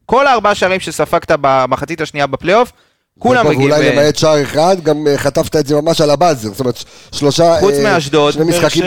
[0.06, 2.72] כל הארבעה שערים שספגת במחצית השנייה בפלייאוף,
[3.20, 3.72] כולם מגיעים...
[3.72, 6.50] ואולי אה, למעט שער אחד, גם אה, חטפת את זה ממש על הבאזר.
[6.50, 7.58] זאת אומרת, שלושה...
[7.60, 8.84] חוץ אה, מאשדוד, שני באר משחקים...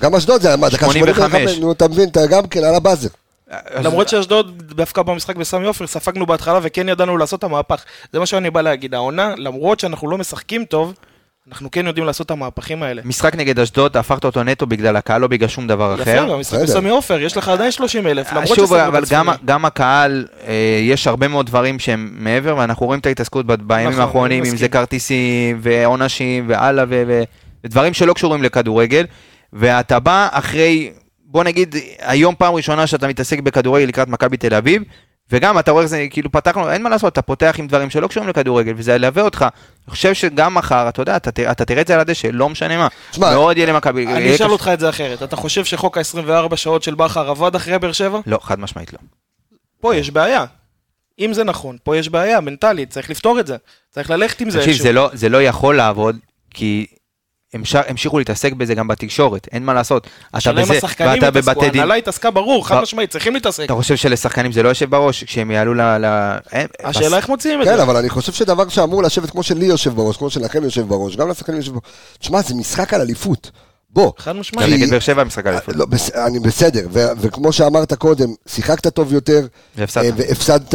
[0.00, 1.16] גם אשדוד זה היה, מה, דקה 85.
[1.16, 1.58] 85?
[1.58, 3.08] נו, אתה מבין, אתה גם כן על הבאזר.
[3.50, 7.84] אז- למרות שאשדוד, דווקא במשחק בסמי עופר, ספגנו בהתחלה וכן ידענו לעשות את המהפך.
[8.12, 8.94] זה מה שאני בא להגיד.
[8.94, 10.94] העונה, למרות שאנחנו לא משחקים טוב,
[11.50, 13.02] אנחנו כן יודעים לעשות את המהפכים האלה.
[13.04, 16.24] משחק נגד אשדוד, הפכת אותו נטו בגלל הקהל, לא בגלל שום דבר אחר.
[16.24, 16.76] יפה, במשחק בסדר.
[16.78, 19.04] בסמי עופר, יש לך עדיין 30 אלף, למרות שוב, אבל.
[19.10, 23.88] גם, גם הקהל, אה, יש הרבה מאוד דברים שהם מעבר, ואנחנו רואים את ההתעסקות בימים
[23.88, 24.68] נכון, האחרונים, אם זה.
[24.68, 27.22] כרטיסים ועונשים והלאה, ו- ו-
[27.64, 29.04] ודברים שלא קשורים לכדורגל,
[29.52, 30.90] ואתה בא אחרי,
[31.24, 34.82] בוא נגיד, היום פעם ראשונה שאתה מתעסק בכדורגל לקראת מכבי תל אביב,
[35.32, 38.06] וגם אתה רואה איך זה, כאילו פתחנו, אין מה לעשות, אתה פותח עם דברים שלא
[38.06, 39.42] קשורים לכדורגל, וזה ילווה אותך.
[39.42, 42.76] אני חושב שגם מחר, אתה יודע, אתה, אתה תראה את זה על הדשא, לא משנה
[42.76, 42.88] מה.
[43.10, 44.06] תשמע, מאוד יהיה למכבי.
[44.06, 45.22] אני אשאל אותך את זה אחרת.
[45.22, 48.20] אתה חושב שחוק ה-24 שעות של בכר עבד אחרי באר שבע?
[48.26, 48.98] לא, חד משמעית לא.
[49.80, 50.44] פה יש בעיה.
[51.18, 53.56] אם זה נכון, פה יש בעיה מנטלית, צריך לפתור את זה.
[53.90, 54.76] צריך ללכת עם זה תקשיב.
[54.76, 56.16] זה לא, זה לא יכול לעבוד,
[56.54, 56.86] כי
[57.88, 60.02] המשיכו להתעסק בזה גם בתקשורת, אין מה לעשות.
[60.28, 61.80] אתה השאלה אם בזה, השחקנים ואתה התעסקו, בבתי דין.
[61.80, 62.80] ההנהלה התעסקה ברור, חד.
[62.82, 63.64] משמעית, צריכים להתעסק.
[63.64, 65.80] אתה חושב שלשחקנים זה לא יושב בראש, כשהם יעלו ל...
[66.84, 67.82] השאלה איך מוציאים את כן, זה.
[67.82, 71.28] אבל אני חושב שדבר שאמור לשבת כמו שלי יושב בראש, כמו שלכם יושב בראש, גם
[71.28, 71.82] לשחקנים יושב בראש.
[72.18, 73.50] תשמע, זה משחק על אליפות.
[73.90, 74.12] בוא.
[74.18, 74.68] חד גם משמעית.
[74.68, 75.76] כי- נגד באר שבע משחק אליפות.
[75.76, 75.86] לא,
[76.26, 79.46] אני בסדר, וכמו שאמרת קודם, שיחקת טוב יותר,
[79.76, 80.74] והפסדת.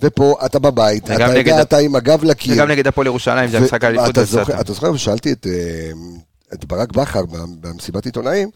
[0.00, 2.54] ופה אתה בבית, אתה יודע, אתה עם הגב לקיר.
[2.54, 4.18] וגם נגד הפועל ירושלים זה המשחק האליפות.
[4.60, 5.90] אתה זוכר ששאלתי את, אה,
[6.54, 7.22] את ברק בכר
[7.60, 8.50] במסיבת עיתונאים,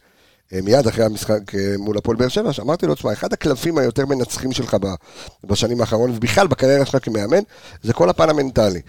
[0.53, 4.07] אה, מיד אחרי המשחק אה, מול הפועל באר שבע, שאמרתי לו, תשמע, אחד הקלפים היותר
[4.07, 4.77] מנצחים שלך
[5.45, 7.43] בשנים האחרונות, ובכלל בקריירה שלך כמאמן,
[7.83, 8.81] זה כל הפן המנטלי.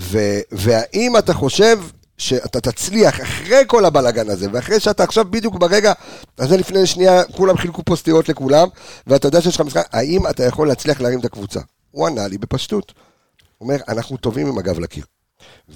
[0.00, 1.78] ו- והאם אתה חושב
[2.18, 5.92] שאתה תצליח אחרי כל הבלאגן הזה, ואחרי שאתה עכשיו בדיוק ברגע
[6.38, 8.68] הזה לפני שנייה, כולם חילקו פה סטירות לכולם,
[9.06, 11.60] ואתה יודע שיש לך משחק, האם אתה יכול להצליח להרים את הקבוצה?
[11.90, 12.92] הוא ענה לי בפשטות.
[13.58, 15.04] הוא אומר, אנחנו טובים עם הגב לקיר.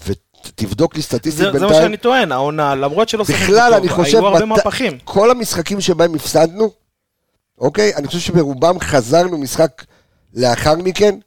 [0.05, 1.71] ותבדוק לי סטטיסטית זה זה בינתיים.
[1.73, 4.99] מה שאני טוען, העונה, למרות שלא שיחקנו בכלל, טוב, אני חושב, היו הרבה מת- מהפכים.
[5.05, 6.71] כל המשחקים שבהם הפסדנו,
[7.59, 7.95] אוקיי?
[7.97, 9.85] אני חושב שברובם חזרנו משחק
[10.35, 11.19] לאחר מכן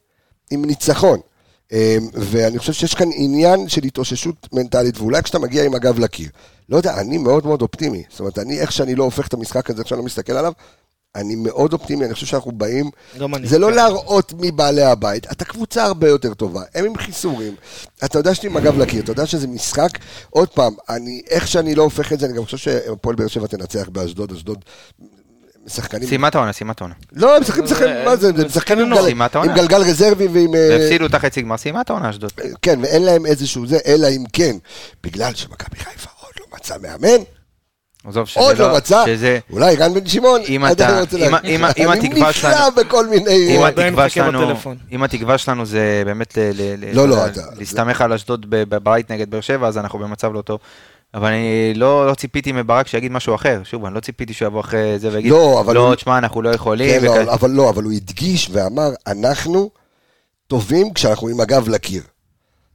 [0.50, 1.20] עם ניצחון.
[1.72, 1.78] אמ,
[2.12, 6.28] ואני חושב שיש כאן עניין של התאוששות מנטלית, ואולי כשאתה מגיע עם הגב לקיר.
[6.68, 8.02] לא יודע, אני מאוד מאוד אופטימי.
[8.10, 10.52] זאת אומרת, אני, איך שאני לא הופך את המשחק הזה, איך שאני לא מסתכל עליו,
[11.16, 12.90] אני מאוד אופטימי, אני חושב שאנחנו באים...
[13.18, 13.46] גם אני.
[13.46, 13.72] זה לא.
[13.72, 17.54] להראות מי בעלי הבית, אתה קבוצה הרבה יותר טובה, הם עם חיסורים,
[18.04, 19.98] אתה יודע שאתה עם הגב לקיר, אתה יודע שזה משחק,
[20.30, 23.46] עוד פעם, אני, איך שאני לא הופך את זה, אני גם חושב שהפועל באר שבע
[23.46, 24.64] תנצח באשדוד, אשדוד,
[25.68, 26.94] שחקנים, סיימה את העונה, סיימה את העונה.
[27.12, 31.06] לא, הם משחקים, משחקים, אה, מה זה, הם משחקים עם גלגל רזרבי ועם, אה, והפסידו
[31.06, 32.32] את החצי גמר, סיימה את העונה אשדוד.
[32.62, 34.56] כן, ואין להם איזשהו זה, אלא אם כן,
[35.04, 37.22] בגלל שמכבי חיפה עוד לא מצא מאמן,
[38.08, 39.38] עזוב שזה עוד לא מצא, שזה...
[39.50, 41.34] אולי רן בן שמעון, אם עדיין אתה- רוצה אם-.
[41.44, 43.48] אם- אם אני התקווה נפלא שלנו- בכל מיני...
[43.54, 44.52] אם הוא התקווה שלנו.
[44.92, 48.46] אם התקווה שלנו זה באמת ל- ל- ל- לא, לא, ל- אתה- להסתמך על אשדוד
[48.50, 50.58] בבית נגד באר שבע, אז אנחנו במצב לא טוב.
[51.14, 53.60] אבל אני לא לא ציפיתי מברק שיגיד משהו אחר.
[53.64, 56.42] שוב, אני לא ציפיתי שהוא יבוא אחרי זה ויגיד, לא, אבל הוא- לא, תשמע, אנחנו
[56.42, 57.00] לא יכולים.
[57.00, 59.70] כן, לא, וכאלה." אבל לא, אבל הוא הדגיש ואמר, אנחנו
[60.46, 62.02] טובים כשאנחנו עם הגב לקיר.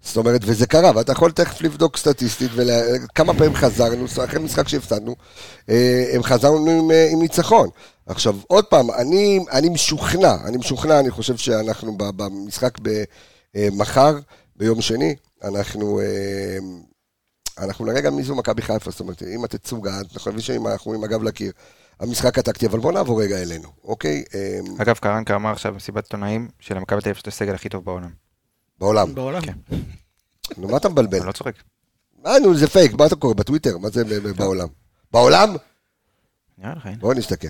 [0.04, 5.16] זאת אומרת, וזה קרה, ואתה יכול תכף לבדוק סטטיסטית, וכמה פעמים חזרנו, אחרי משחק שהפסדנו,
[5.70, 7.70] אה, הם חזרנו עם, אה, עם ניצחון.
[8.06, 12.78] עכשיו, עוד פעם, אני, אני משוכנע, אני משוכנע, אני חושב שאנחנו במשחק
[13.56, 14.20] במחר,
[14.56, 16.58] ביום שני, אנחנו, אה,
[17.58, 21.04] אנחנו נראה גם מי זו מכבי חיפה, זאת אומרת, אם התצוגה, אנחנו מבין שאנחנו עם
[21.04, 21.52] הגב לקיר.
[22.00, 24.24] המשחק הטקטי, אבל בוא נעבור רגע אלינו, אוקיי?
[24.36, 27.86] אה, אגב, קרנקה אמר עכשיו במסיבת עיתונאים שלמכבי תל אביב יש את הסגל הכי טוב
[27.86, 28.31] בעולם.
[28.82, 29.16] בעולם.
[29.16, 29.42] בעולם.
[29.42, 29.54] כן.
[30.58, 31.18] נו, מה אתה מבלבל?
[31.18, 31.54] אני לא צוחק.
[32.24, 33.34] מה, נו, זה פייק, מה אתה קורא?
[33.34, 33.78] בטוויטר?
[33.78, 34.04] מה זה
[34.38, 34.68] בעולם?
[35.12, 35.56] בעולם?
[37.00, 37.48] בואו נסתכל.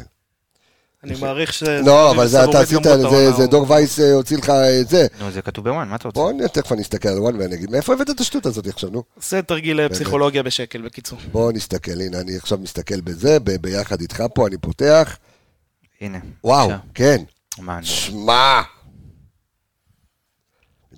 [1.04, 1.82] אני מעריך שזה...
[1.86, 4.50] לא, אבל זה אתה עשית, זה- זה דור וייס אה, הוציא לך
[4.82, 5.08] את זה.
[5.20, 6.20] נו, זה כתוב בוואן, מה אתה רוצה?
[6.20, 9.04] בוא תכף אני אסתכל על וואן ואני אגיד, מאיפה הבאת את השטות הזאת עכשיו, נו?
[9.16, 11.20] עושה תרגיל פסיכולוגיה בשקל, בקיצור.
[11.32, 15.18] בוא נסתכל, הנה, אני עכשיו מסתכל בזה, ביחד איתך פה, אני פותח.
[16.02, 16.20] הנה.
[16.44, 16.70] וואו.
[16.94, 17.24] כן.
[17.60, 18.62] מה, אני- שמע!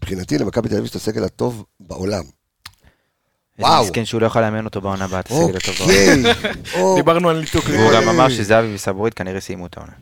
[0.04, 2.24] מבחינתי למכבי תל אביב יש את הסגל הטוב בעולם.
[3.60, 3.84] איזה וואו.
[3.84, 6.26] מסכן שהוא לא יכול לאמן אותו בעונה הבאה, את הסגל הטוב בעולם.
[6.26, 6.52] אוקיי.
[6.82, 7.66] או, דיברנו על ניתוק.
[7.68, 8.30] והוא גם אמר.
[8.30, 9.94] שזהבי וסבורית כנראה סיימו את העונה.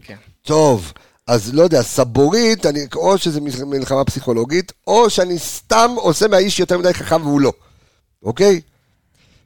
[0.41, 0.93] טוב,
[1.28, 6.78] אז לא יודע, סבורית, אני, או שזה מלחמה פסיכולוגית, או שאני סתם עושה מהאיש יותר
[6.78, 7.54] מדי חכם והוא לא.
[8.24, 8.62] אוקיי?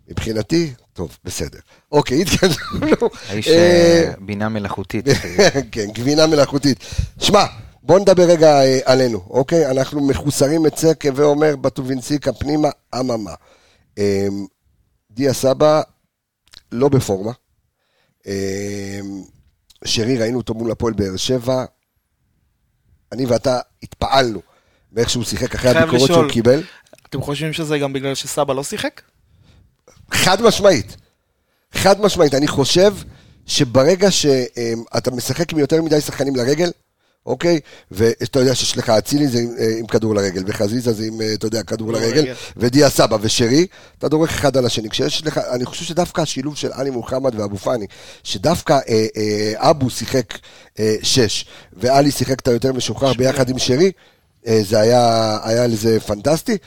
[0.10, 1.60] מבחינתי, טוב, בסדר.
[1.91, 3.10] אוקיי, התקדמנו.
[3.30, 5.06] האיש אה, אה, בינה מלאכותית.
[5.72, 6.78] כן, גבינה מלאכותית.
[7.20, 7.45] שמע,
[7.86, 9.72] בוא נדבר רגע אה, עלינו, אוקיי?
[9.72, 12.70] אנחנו מחוסרים את זה, כהווה אומר, בטובינסיקה פנימה,
[13.00, 13.34] אממה.
[13.98, 14.28] אה,
[15.12, 15.82] דיה סבא
[16.72, 17.32] לא בפורמה.
[18.28, 19.00] אה,
[19.86, 21.66] שרי, ראינו אותו מול הפועל באר שבע.
[23.12, 24.42] אני ואתה התפעלנו
[24.92, 26.32] מאיך שהוא שיחק אחרי הביקורות שהוא.
[26.32, 26.64] קיבל.
[27.10, 29.02] אתם חושבים שזה גם בגלל שסבא לא שיחק?
[30.12, 30.98] חד משמעית.
[31.72, 32.34] חד משמעית.
[32.34, 32.94] אני חושב
[33.46, 36.72] שברגע שאתה משחק עם יותר מדי שחקנים לרגל,
[37.26, 37.59] אוקיי?
[37.91, 41.34] ואתה יודע שיש לך אצילי זה עם, אה, עם כדור לרגל, וחזיזה זה עם, אה,
[41.34, 42.34] אתה יודע, כדור לרגל.
[42.57, 43.67] ודיה סבא ושרי,
[43.97, 44.89] אתה דורך אחד על השני.
[44.89, 47.86] כשיש לך, אני חושב שדווקא השילוב של עלי מוחמד ואבו פאני,
[48.23, 50.38] שדווקא אה, אה, אבו שיחק
[50.80, 53.91] אה, שש, ועלי שיחק את היותר משוחרר ביחד עם שרי,
[54.47, 56.57] אה, זה היה, היה לזה פנטסטי.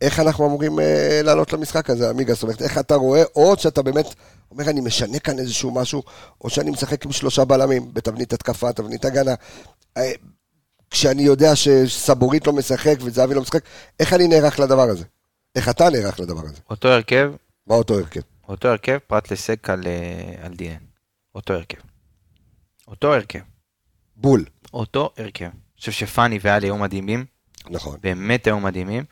[0.00, 2.34] איך אנחנו אמורים אה, לעלות למשחק הזה, עמיגה?
[2.34, 4.06] זאת אומרת, איך אתה רואה, או שאתה באמת
[4.50, 6.02] אומר, אני משנה כאן איזשהו משהו,
[6.40, 9.34] או שאני משחק עם שלושה בלמים, בתבנית התקפה, תבנית הגנה.
[9.96, 10.12] אה,
[10.90, 13.64] כשאני יודע שסבורית לא משחק וזהבי לא משחק,
[14.00, 15.04] איך אני נערך לדבר הזה?
[15.56, 16.60] איך אתה נערך לדבר הזה?
[16.70, 17.32] אותו הרכב,
[17.66, 18.20] מה אותו הרכב?
[18.48, 20.76] אותו הרכב פרט לסק על, אה, על דיאן.
[21.34, 21.78] אותו הרכב.
[22.88, 23.40] אותו הרכב.
[24.16, 24.44] בול.
[24.74, 25.44] אותו הרכב.
[25.44, 27.24] אני חושב שפאני ואלי היו מדהימים,
[27.70, 27.98] נכון.
[28.02, 29.04] באמת היו מדהימים.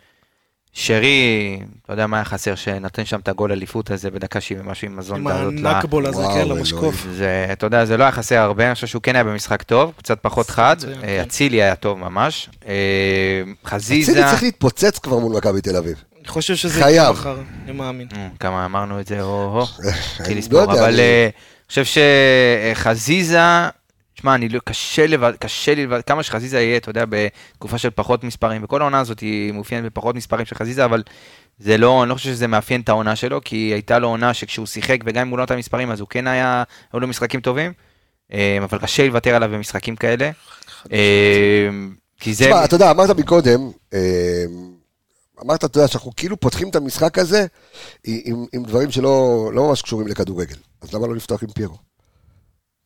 [0.72, 4.86] שרי, אתה יודע מה היה חסר, שנתן שם את הגול אליפות הזה בדקה 70 ומשהו
[4.86, 5.66] עם מזון עם בעלות ל...
[5.66, 6.48] הנקבול הזה, כן.
[6.48, 7.06] למשקוף.
[7.16, 9.92] זה, אתה יודע, זה לא היה חסר הרבה, אני חושב שהוא כן היה במשחק טוב,
[9.96, 10.76] קצת פחות חד.
[10.88, 11.22] אה, כן.
[11.26, 12.50] אצילי היה טוב ממש.
[12.66, 12.72] אה,
[13.64, 14.12] חזיזה...
[14.12, 16.04] אצילי צריך להתפוצץ כבר מול מכבי תל אביב.
[16.20, 16.94] אני חושב שזה חייב.
[16.94, 18.08] יקרה מחר, אני מאמין.
[18.16, 19.62] אה, כמה אמרנו את זה, הו-הו.
[19.62, 21.30] התחיל אני לספור, לא יודע, אבל אני
[21.68, 22.00] חושב
[22.74, 23.40] שחזיזה,
[24.20, 27.90] שמע, אני לא, קשה לבד, קשה לי לבד, כמה שחזיזה יהיה, אתה יודע, בתקופה של
[27.90, 31.02] פחות מספרים, וכל העונה הזאת היא מאופיינת בפחות מספרים של חזיזה, אבל
[31.58, 34.66] זה לא, אני לא חושב שזה מאפיין את העונה שלו, כי הייתה לו עונה שכשהוא
[34.66, 36.62] שיחק, וגם אם הוא לא נתן מספרים, אז הוא כן היה,
[36.92, 37.72] היו לו משחקים טובים,
[38.32, 40.30] אה, אבל קשה לוותר עליו במשחקים כאלה.
[40.92, 41.68] אה,
[42.20, 42.44] כי זה...
[42.44, 44.44] תשמע, אתה יודע, אמרת מקודם, אה,
[45.44, 47.46] אמרת, אתה יודע, שאנחנו כאילו פותחים את המשחק הזה
[48.04, 50.56] עם, עם דברים שלא לא ממש קשורים לכדורגל.
[50.80, 51.89] אז למה לא לפתוח עם פיירו?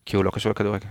[0.07, 0.86] כי הוא לא קשור לכדורגל.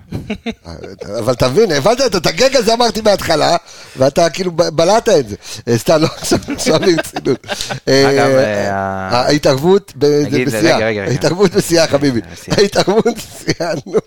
[1.20, 3.56] אבל תבין, הבנת את הגג הזה אמרתי מההתחלה,
[3.98, 5.36] ואתה כאילו בלעת את זה.
[5.68, 6.08] אה, סתם, לא,
[6.56, 7.48] עכשיו ברצינות.
[7.88, 8.72] אה, אגב, אה,
[9.12, 11.04] ההתערבות בשיאה.
[11.08, 12.22] ההתערבות בשיאה, חביבי.
[12.52, 14.00] ההתערבות בשיאה, נו.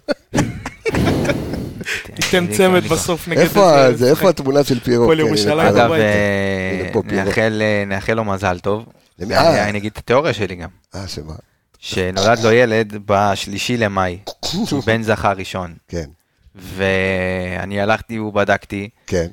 [2.14, 4.28] תיתן צמד בסוף נגד איפה.
[4.28, 4.78] התמונה של?
[4.78, 5.72] הפועל כן, הנה, ירושלים.
[5.72, 5.78] פיירו.
[5.78, 5.92] אגב.
[5.92, 7.84] אה.
[7.86, 8.84] נאחל אה, לו מזל טוב.
[9.30, 9.68] אה.
[9.68, 10.68] אני אגיד את התיאוריה שלי גם.
[10.94, 11.32] אה, שמה?
[11.78, 14.18] שנולד לו ילד בשלישי למאי,
[14.66, 15.74] שהוא בן זכר ראשון.
[15.88, 16.06] כן,
[16.54, 19.26] ואני הלכתי ובדקתי, כן.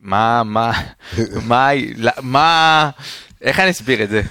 [0.00, 0.72] מה, מה,
[1.42, 1.70] מה,
[2.22, 2.90] מה,
[3.42, 4.22] איך אני אסביר את זה?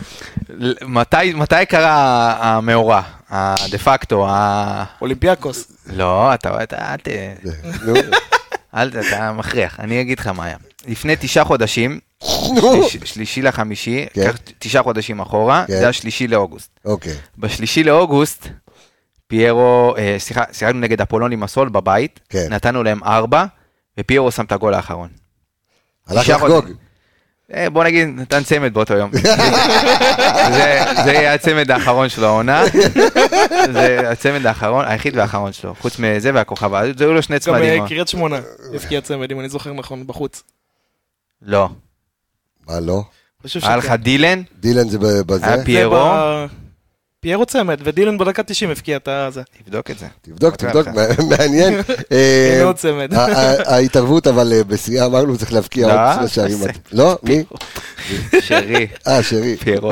[0.82, 4.86] מתי, מתי קרה המאורע, הדה פקטו, ה...
[5.02, 5.72] אולימפיאקוס.
[5.88, 7.08] לא, אתה, אתה, אל ת...
[8.76, 8.96] אל ת...
[8.96, 10.58] אתה מכריח, אני אגיד לך מה היה.
[10.88, 12.00] לפני תשעה חודשים,
[13.06, 14.32] שלישי לחמישי, כן.
[14.60, 15.74] תשעה חודשים אחורה, כן.
[15.74, 16.80] זה השלישי לאוגוסט.
[16.86, 17.14] אוקיי.
[17.38, 18.48] בשלישי לאוגוסט,
[19.28, 22.48] פיירו, אה, סליחה, שיחקנו נגד אפולון עם הסול בבית, כן.
[22.50, 23.46] נתנו להם ארבע,
[24.00, 25.10] ופיירו שם את הגול האחרון.
[26.08, 26.66] הלך לחגוג.
[27.54, 29.12] אה, בוא נגיד, נתן צמד באותו יום.
[30.56, 32.64] זה, זה יהיה הצמד האחרון שלו העונה,
[33.74, 37.84] זה הצמד האחרון, היחיד והאחרון שלו, חוץ מזה והכוכב, אז היו לו שני גם צמדים.
[37.84, 38.40] אה, קריית שמונה
[38.74, 40.44] הבקיע צמד, אם אני זוכר נכון, בחוץ.
[41.42, 41.70] לא.
[42.68, 43.04] מה לא?
[43.64, 43.92] היה לך.
[43.92, 45.46] דילן, דילן זה בזה?
[45.48, 46.06] היה פיירו,
[47.20, 49.42] פיירו צמד, ודילן בדקה 90 הבקיע את הזה.
[49.64, 50.06] תבדוק את זה.
[50.22, 50.88] תבדוק, תבדוק,
[51.38, 51.74] מעניין.
[52.12, 53.14] אה, הנה עוד צמד.
[53.66, 56.58] ההתערבות, אבל אה, בשיאה אמרנו, צריך להבקיע לא, עוד שני שערים.
[56.58, 57.18] זה- לא?
[57.24, 57.44] מי?
[58.42, 59.58] שרי, אה, שרי.
[59.58, 59.92] פיירו.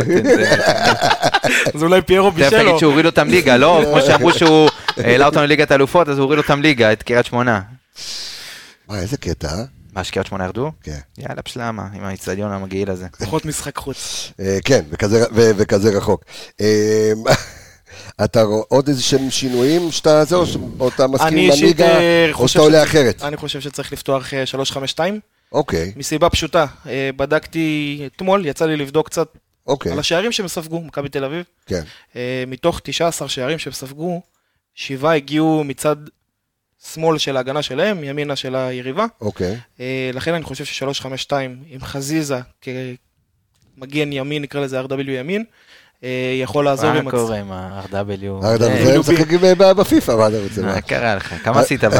[1.76, 2.78] אז אולי פיירו תכף בישל תגיד.
[2.80, 3.82] שהוא הוריד אותם ליגה, לא?
[3.92, 7.62] כמו שאמרו שהוא העלה אותנו לליגת האלופות, אז הוא הוריד אותם ליגה, את קריית שמונה.
[8.90, 9.64] מה, איזה קטע, אה?
[9.96, 10.72] מה, שקריית שמונה ירדו?
[10.84, 11.00] כן.
[11.18, 13.08] יאללה, פשלמה, עם האיצטדיון המגעיל הזה.
[13.20, 14.32] פחות משחק חוץ.
[14.40, 15.26] אה, כן, וכזה-
[15.98, 16.24] רחוק.
[16.62, 17.12] אה,
[18.26, 21.38] אתה רואה עוד איזה שהם שינויים שאתה זה, או ש- או אתה מסכים
[21.82, 23.24] אה, או שאתה עולה אחרת?
[23.24, 25.20] אני חושב שצריך לפתוח אה, 352,
[25.52, 26.66] אוקיי, מסיבה פשוטה.
[26.88, 29.28] אה, בדקתי אתמול, יצא לי לבדוק קצת
[29.68, 31.44] אוקיי, על השערים שהם ספגו, מכבי תל אביב.
[31.66, 31.84] כן.
[32.16, 34.22] אה, מתוך 19 שערים שהם ספגו,
[34.76, 35.96] שבעה הגיעו מצד
[36.92, 39.06] שמאל של ההגנה שלהם, ימינה של היריבה.
[39.22, 41.32] אוקיי, אה, לכן אני חושב ש-352
[41.68, 45.44] עם חזיזה כמגן ימין, נקרא לזה RW ימין,
[46.04, 47.06] אה, יכול לעזור עם...
[47.06, 48.46] מה קורה עם ה-RW?
[48.46, 49.28] אגב, אה, זה משחק
[49.78, 50.62] בפיפא, מה אתה רוצה?
[50.62, 51.44] מה קרה לך?
[51.44, 51.94] כמה עשית ב...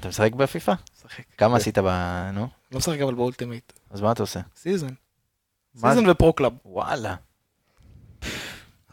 [0.00, 0.72] אתה משחק בפיפא?
[0.98, 1.22] משחק.
[1.38, 1.86] כמה עשית ב...
[2.32, 3.72] נו, לא משחק אבל ב Ultimate.
[3.90, 4.40] אז מה אתה עושה?
[4.56, 4.88] Season.
[5.76, 6.52] Season ו Pro Club.
[6.64, 7.14] וואלה.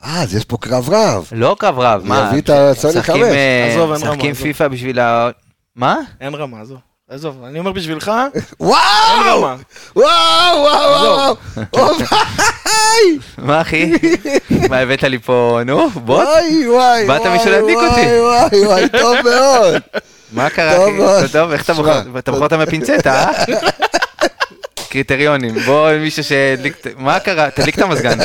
[0.03, 1.27] אה, אז יש פה קרב רב.
[1.31, 2.25] לא קו רב, מה?
[2.29, 3.33] יביא את הסוני משחקים, חמש.
[3.33, 4.43] אה, עזוב, אין רמה, משחקים עזוב.
[4.43, 5.29] פיפא בשביל ה...
[5.75, 5.97] מה?
[6.21, 6.77] אין רמה, עזוב.
[7.09, 8.79] עזוב, אני אומר בשבילך, אין וואו!
[9.25, 9.55] רמה.
[9.95, 10.07] וואו,
[10.57, 11.35] וואו, וואו!
[11.73, 13.17] וואי!
[13.37, 13.91] מה אחי?
[14.69, 16.23] מה הבאת לי פה, נו, בוא.
[16.23, 18.01] וואי, וואי, באת וואי, בשביל להדליק אותי.
[18.01, 19.81] וואי, וואי, וואי, טוב מאוד.
[20.31, 21.31] מה קרה טוב אחי?
[21.31, 22.19] טוב, איך אתה שמע, בוחר?
[22.19, 23.43] אתה בוחר אותם בפינצטה, אה?
[24.93, 27.51] קריטריונים, בוא מישהו שהדליק, מה קרה?
[27.51, 28.17] תדליק את המזגן.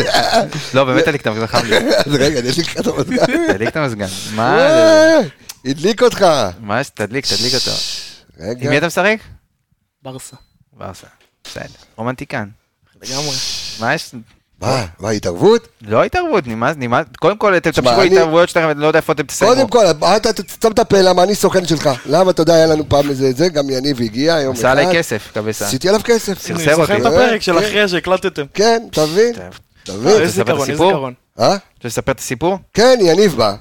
[0.74, 1.76] לא, באמת תדליק את המזגן, חם לי.
[2.06, 3.26] רגע, אני אדליק את המזגן.
[3.52, 4.06] תדליק את המזגן.
[4.34, 4.58] מה?
[5.64, 6.26] הדליק אותך.
[6.60, 6.84] מה?
[6.84, 7.70] תדליק, תדליק אותו.
[8.40, 8.64] רגע.
[8.64, 9.16] עם מי אתה משחק?
[10.02, 10.36] ברסה.
[10.72, 11.06] ברסה.
[11.44, 11.64] בסדר.
[11.96, 12.48] רומנטיקן.
[13.02, 13.36] לגמרי.
[13.80, 14.14] מה יש?
[14.62, 15.68] מה, מה, התערבות?
[15.82, 17.06] לא התערבות, נמאס, נמאס.
[17.20, 19.54] קודם כל, אתם תמשיכו התערבויות שלכם, אני לא יודע איפה אתם תסיימו.
[19.54, 21.90] קודם כל, אתה תסתום את הפה, למה אני סוכן שלך.
[22.06, 24.98] למה, אתה יודע, היה לנו פעם איזה זה, גם יניב הגיע יום עשה עליי.
[24.98, 25.66] כסף, קבסה.
[25.66, 26.38] עשיתי עליו כסף.
[26.38, 27.08] סרסר אני זוכר אותי.
[27.08, 27.58] את הפרק של כן.
[27.58, 28.44] אחרי שהקלטתם.
[28.54, 29.34] כן, אתה מבין?
[29.82, 30.20] אתה אה, מבין?
[30.20, 30.84] איזה זיכרון, איזה?
[30.84, 31.14] זיכרון.
[31.40, 31.48] אה?
[31.48, 32.58] רוצה לספר את הסיפור?
[32.74, 33.54] כן, יניב בא.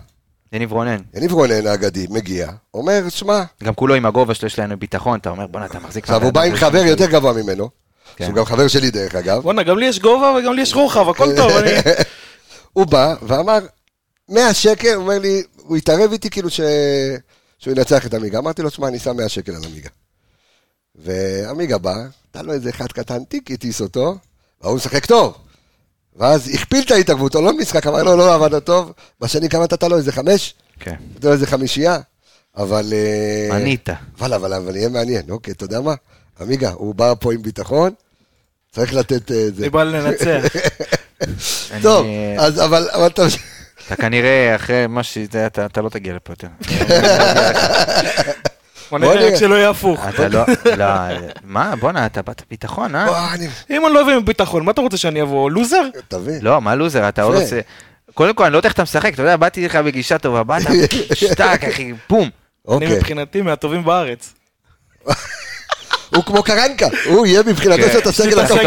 [0.54, 0.98] יניב רונן.
[1.16, 5.30] יניב רונן האגדי מגיע, אומר, שמע, גם כולו עם הגובה שלו יש לנו ביטחון, אתה
[5.30, 6.04] אומר בואנה אתה מחזיק...
[6.04, 7.70] עכשיו הוא בא עם חבר יותר גבוה ממנו,
[8.16, 8.26] כן.
[8.26, 11.10] שהוא גם חבר שלי דרך אגב, בואנה, גם לי יש גובה וגם לי יש רוחב,
[11.10, 11.52] הכל טוב.
[11.58, 11.72] אני-
[12.74, 13.60] הוא בא ואמר,
[14.30, 16.62] 100 שקל, הוא אומר לי, הוא התערב איתי כאילו ש...
[17.60, 19.90] שהוא ינצח את עמיגה, אמרתי לו, שמע, אני שם 100 שקל על עמיגה.
[20.96, 21.96] ועמיגה בא,
[22.30, 24.16] נתן לו איזה אחד קטן, טיק, הטיס אותו,
[24.62, 25.34] והוא משחק טוב.
[26.16, 28.92] ואז הכפיל את ההתערבות, או לא משחק, אמר לו, לא עבד טוב,
[29.22, 30.54] בשני כמה נתת לו, איזה חמש?
[30.80, 30.96] כן.
[31.16, 31.98] נתת לו איזה חמישייה,
[32.58, 32.94] אבל...
[32.94, 33.90] אה, מנית.
[34.20, 35.94] אבל, אבל, אבל יהיה מעניין, אוקיי, אתה יודע מה?
[36.40, 37.94] עמיגה, הוא בא פה עם ביטחון,
[38.72, 39.62] צריך לתת אה, זה.
[39.62, 40.44] אני בא לנצח.
[41.84, 42.08] טוב,
[42.40, 43.22] אז אבל, אבל אתה...
[43.88, 46.48] אתה כנראה אחרי מה שזה, אתה אתה לא תגיע לפה יותר.
[48.92, 49.28] בוא נראה.
[49.28, 50.08] רק שלא יהיה הפוך.
[50.10, 50.42] אתה לא,
[50.78, 50.86] לא,
[51.44, 53.36] מה, בואנה, אתה באת ביטחון, אה?
[53.70, 55.52] אם אני לא אביא עם ביטחון, מה אתה רוצה שאני אבוא?
[55.52, 55.84] לוזר?
[56.08, 56.40] תבין.
[56.42, 57.36] לא, מה לוזר, אתה עוד.
[57.36, 57.60] רוצה...
[58.14, 60.62] קודם כל, אני לא יודע איך אתה משחק, אתה יודע, באתי לך בגישה טובה, באת,
[61.14, 62.22] שטק, אחי, בום.
[62.22, 62.30] אני
[62.76, 62.98] אוקיי.
[62.98, 64.34] מבחינתי מהטובים בארץ.
[66.16, 67.82] הוא כמו קרנקה, הוא יהיה מבחינתו.
[67.92, 68.58] של הסגל הטוב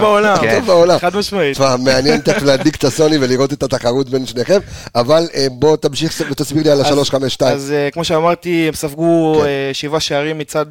[0.00, 0.36] בעולם.
[0.36, 0.98] טוב בעולם.
[0.98, 1.10] כן.
[1.10, 1.52] חד משמעית.
[1.54, 4.58] תשמע, מעניין תכף להדליק את הסוני ולראות את התחרות בין שניכם,
[4.94, 7.44] אבל אה, בוא תמשיך ותסביר לי על ה-352.
[7.44, 9.46] אז אה, כמו שאמרתי, הם ספגו כן.
[9.46, 10.66] אה, שבעה שערים מצד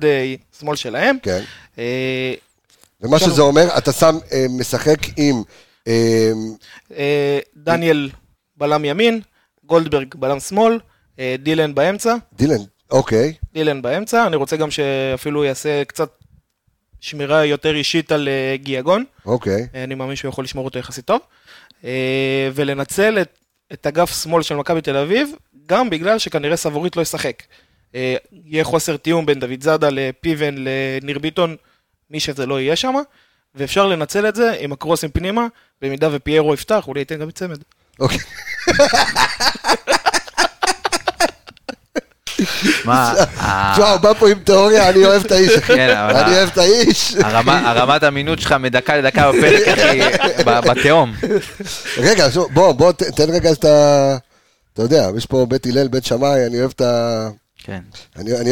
[0.60, 1.18] שמאל שלהם.
[1.24, 1.42] כן.
[3.02, 3.20] ומה.
[3.20, 4.18] שזה אומר, אתה שם,
[4.50, 5.44] משחק עם...
[7.58, 8.10] דניאל
[8.58, 9.22] בלם ימין,
[9.66, 10.80] גולדברג בלם שמאל,
[11.40, 12.16] דילן באמצע.
[12.34, 12.58] דילן,
[12.92, 13.34] אוקיי.
[13.54, 16.10] דילן באמצע, אני רוצה גם שאפילו יעשה קצת
[17.08, 19.68] שמירה יותר אישית על אה, גיאגון, אוקיי.
[19.76, 21.22] אה, אני מאמין שהוא יכול לשמור אותו יחסית טוב,
[21.84, 23.38] אה, ולנצל את,
[23.74, 25.30] את אגף שמאל של מכבי תל אביב,
[25.66, 27.43] גם בגלל שכנראה סבורית לא ישחק.
[28.45, 31.55] יהיה חוסר תיאום בין דוד זאדה לפיבן לניר ביטון,
[32.10, 32.93] מי שזה לא יהיה שם,
[33.55, 35.47] ואפשר לנצל את זה עם הקרוסים פנימה,
[35.82, 37.58] במידה ופיירו יפתח, אולי ייתן גם צמד.
[37.99, 38.20] אוקיי.
[42.86, 43.14] מה,
[43.74, 45.76] תשמע, הוא בא פה עם תיאוריה, אני אוהב את האיש, אחי.
[45.76, 47.16] כן, אני אוהב את האיש.
[47.16, 50.00] הרמת אמינות שלך מדקה לדקה בפרק, אחי,
[50.44, 51.14] בתהום.
[51.98, 54.18] רגע, בוא, בוא, תן רגע את ה...
[54.74, 57.30] אתה יודע, יש פה בית הלל, בית שמאי, אני אוהב את ה...
[57.64, 57.82] כן.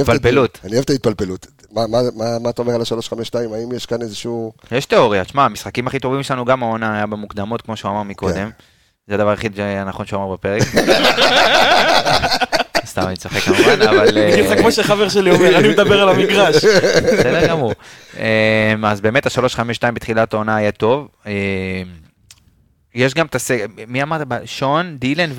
[0.01, 0.59] התפלפלות.
[0.63, 1.47] אני אוהב את ההתפלפלות.
[1.71, 3.35] מה, מה, מה, מה אתה אומר על ה-352?
[3.55, 4.53] האם יש כאן איזשהו...
[4.71, 8.35] יש תיאוריה, תשמע, המשחקים הכי טובים שלנו גם העונה היה במוקדמות, כמו שהוא אמר מקודם.
[8.35, 8.49] כן.
[9.07, 10.63] זה הדבר היחיד הנכון שהוא אמר בפרק.
[12.95, 14.17] סתם אני צוחק כמובן, אבל...
[14.17, 16.55] אה, בדיוק כמו שחבר שלי אומר, אני מדבר על המגרש.
[16.65, 17.73] בסדר גמור.
[18.19, 21.07] אה, אז באמת ה-352 בתחילת העונה היה טוב.
[21.27, 21.31] אה,
[22.95, 24.21] יש גם את הסגל, מי אמרת?
[24.45, 25.31] שון, דילן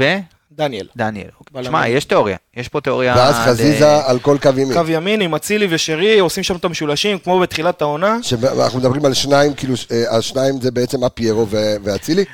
[0.52, 0.86] דניאל.
[0.96, 1.28] ודניאל.
[1.52, 1.70] בלמים.
[1.70, 3.14] שמע, יש תיאוריה, יש פה תיאוריה...
[3.16, 4.72] ואז חזיזה על כל קו ימין.
[4.72, 8.18] קו ימין עם אצילי ושרי, עושים שם את המשולשים, כמו בתחילת העונה.
[8.22, 12.24] שאנחנו מדברים על שניים, כאילו, אה, השניים זה בעצם הפיירו ו- ואצילי?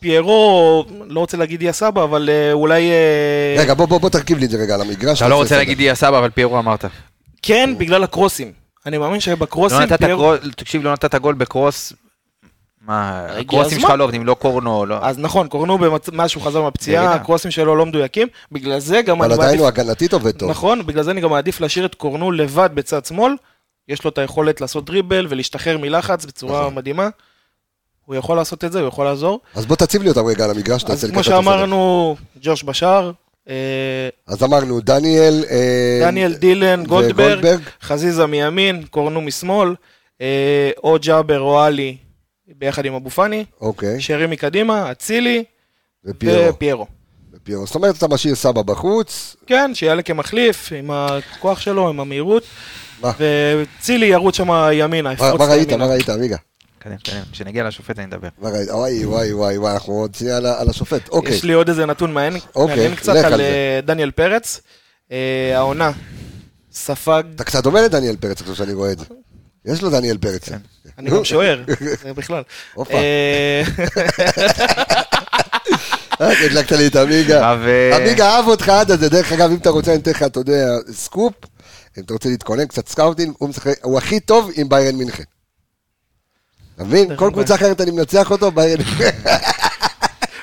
[0.00, 2.90] פיירו, לא רוצה להגיד יא סבא, אבל אה, אולי...
[2.90, 5.18] אה, רגע, בוא, בוא, בוא תרכיב לי את זה רגע על המגרש.
[5.22, 5.56] אתה לא רוצה.
[5.56, 6.84] להגיד דיה סבא, אבל פיירו אמרת.
[7.42, 8.52] כן, בגלל הקרוסים.
[8.86, 10.36] אני מאמין לא שבקרוסים נתת פיירו...
[10.56, 11.92] תקשיב, לא נתת גול בקרוס
[12.86, 13.80] מה, הקרוסים.
[13.80, 14.98] שלך לא עובדים, לא קורנו, לא...
[15.02, 17.14] אז נכון, קורנו במצ- מאז שהוא חזר מהפציעה.
[17.14, 19.60] הקרוסים שלו לא מדויקים, בגלל זה גם אבל אני עדיין מעדיף...
[19.60, 20.50] הוא הגנתית עובד טוב.
[20.50, 23.32] נכון, בגלל זה אני גם מעדיף להשאיר את קורנו לבד בצד שמאל,
[23.88, 26.74] יש לו את היכולת לעשות דריבל ולהשתחרר מלחץ בצורה נכון.
[26.74, 27.08] מדהימה.
[28.10, 29.40] הוא יכול לעשות את זה, הוא יכול לעזור.
[29.54, 31.52] אז בוא תציב לי אותם רגע על המגרש, אז תעשה לי כמו ככה את הסדר.
[31.52, 33.12] שאמרנו, ג'וש בשאר,
[33.48, 33.54] אה,
[34.26, 35.44] אז אמרנו, דניאל...
[35.50, 37.60] אה, דניאל דילן, גולדברג.
[37.82, 39.74] חזיזה מימין, קורנו משמאל,
[40.20, 41.96] אה, או ג'אבר או עלי
[42.46, 45.44] ביחד עם אבו פאני, אוקיי, שרי מקדימה, אצילי
[46.04, 46.86] ופיירו.
[47.34, 47.66] ופיירו.
[47.66, 52.42] זאת אומרת, אתה משאיר סבא בחוץ, כן, שיעלה כמחליף, עם הכוח שלו, עם המהירות,
[53.02, 53.12] מה?
[53.18, 55.72] וצילי ירוץ שם ימינה, מה ראית?
[55.72, 56.36] מה ראית, עמיגה?
[56.82, 58.28] קדם, קדם, כשנגיע לשופט אני אדבר.
[58.38, 61.08] וואי, וואי, וואי, וואי, אנחנו עוד שנייה על השופט.
[61.08, 61.34] אוקיי.
[61.34, 63.40] יש לי עוד איזה נתון מעניין אוקיי, מעניין קצת על.
[63.40, 64.60] אה, דניאל פרץ.
[65.12, 65.92] אה, העונה
[66.72, 69.04] ספג, אתה קצת דומה לדניאל פרץ עכשיו שאני רואה את זה.
[69.64, 70.48] יש לו דניאל פרץ.
[70.48, 70.58] כן.
[70.98, 71.64] אני גם שוער,
[72.02, 72.42] זה בכלל.
[72.90, 73.62] אה,
[76.20, 77.42] הדלקת לי את עמיגה.
[77.50, 79.08] אה, עמיגה אהב אותך עד הזה.
[79.08, 81.34] דרך אגב, אם אתה רוצה, אני אתן לך, אתה יודע, סקופ.
[81.98, 83.34] אם אתה רוצה להתכונן, קצת סקאוטינג,
[83.82, 85.24] הוא הכי טוב עם ביירן מינכן.
[86.80, 87.16] אתה מבין?
[87.16, 87.30] כל.
[87.32, 88.50] קבוצה אחרת אני מנצח אותו.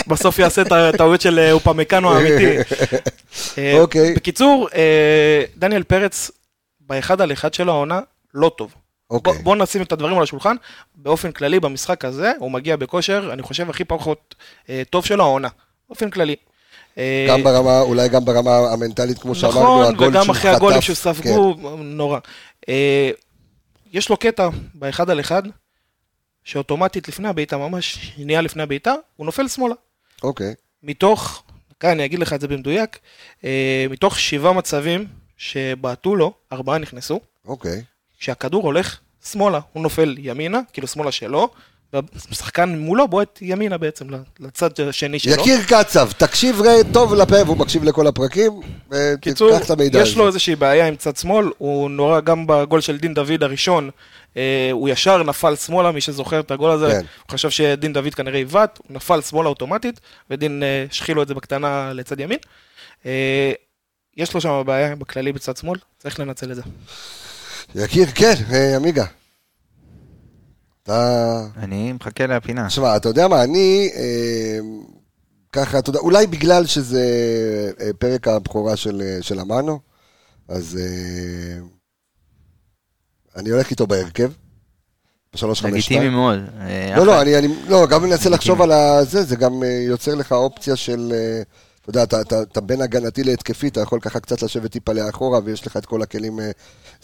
[0.08, 2.58] בסוף יעשה את הטעויות של אה, אופמקאנו האמיתי.
[3.58, 4.14] אה, אוקיי.
[4.14, 6.32] בקיצור, אה, דניאל פרץ,
[6.80, 8.00] באחד על אחד שלו העונה,
[8.34, 8.74] לא טוב.
[9.10, 9.34] אוקיי.
[9.34, 10.56] בוא- בוא נשים את הדברים על השולחן.
[10.96, 14.36] באופן כללי, במשחק הזה, הוא מגיע בכושר, אני חושב, הכי פחות
[14.90, 15.48] טוב שלו העונה.
[15.90, 16.36] באופן כללי.
[17.30, 20.88] גם ברמה, אולי גם ברמה המנטלית, כמו שאמרנו, נכון, הגול וגם שהוא אחרי הגולים חטף,
[20.88, 22.20] שספגו, נורא.
[22.70, 23.10] אה,
[23.94, 25.44] יש לו קטע באחד על אחד,
[26.48, 29.76] שאוטומטית לפני הבעיטה, ממש שנייה לפני הבעיטה, הוא נופל שמאלה.
[30.24, 30.54] אוקיי.
[30.84, 31.44] מתוך,
[31.80, 33.00] כאן אני אגיד לך את זה במדויק,
[33.44, 37.20] אה, מתוך שבעה מצבים שבעטו לו, ארבעה נכנסו.
[37.46, 37.84] אוקיי.
[38.20, 41.50] כשהכדור הולך שמאלה, הוא נופל ימינה, כאילו שמאלה שלו,
[41.94, 44.06] והשחקן מולו בועט ימינה בעצם,
[44.40, 45.34] לצד השני שלו.
[45.34, 46.62] יקיר קצב, תקשיב
[46.94, 48.52] טוב לפה, והוא מקשיב לכל הפרקים,
[48.92, 50.20] ותיקח את המידע יש הזה.
[50.20, 53.90] לו איזושהי בעיה עם צד שמאל, הוא נורא גם בגול של דין דוד הראשון,
[54.38, 56.98] אה, הוא ישר נפל שמאלה, מי שזוכר את הגול הזה, כן.
[56.98, 61.28] הוא חשב שדין דוד כנראה עיוות, הוא נפל שמאלה אוטומטית, ודין אה, השחיל לו את
[61.28, 62.40] זה בקטנה לצד ימין.
[63.06, 63.52] אה,
[64.18, 66.62] יש לו שם בעיה בכללי בצד שמאל, צריך לנצל את זה.
[67.76, 68.34] יקיר, כן,
[68.76, 69.06] עמיגה.
[70.88, 71.44] אתה...
[71.58, 72.68] אני מחכה לפינה.
[72.68, 73.90] תשמע, אתה יודע מה, אני...
[73.96, 74.60] אה,
[75.52, 77.04] ככה, אתה יודע, אולי בגלל שזה
[77.80, 79.80] אה, פרק הבכורה של, אה, של אמנו,
[80.48, 81.60] אז אה,
[83.36, 84.32] אני הולך איתו בהרכב,
[85.34, 86.12] בשלוש חמש לגיטימי שתיים.
[86.12, 86.40] מאוד.
[86.60, 87.06] אה, לא, אחלה.
[87.06, 88.36] לא, אני, אני לא, גם מנסה לגיטימי.
[88.36, 91.42] לחשוב על הזה, זה גם יוצר לך אופציה של, אה,
[91.90, 95.40] אתה יודע, אתה, אתה, אתה בין הגנתי להתקפי, אתה יכול ככה קצת לשבת טיפה לאחורה,
[95.46, 96.52] ויש לך את כל הכלים, אה,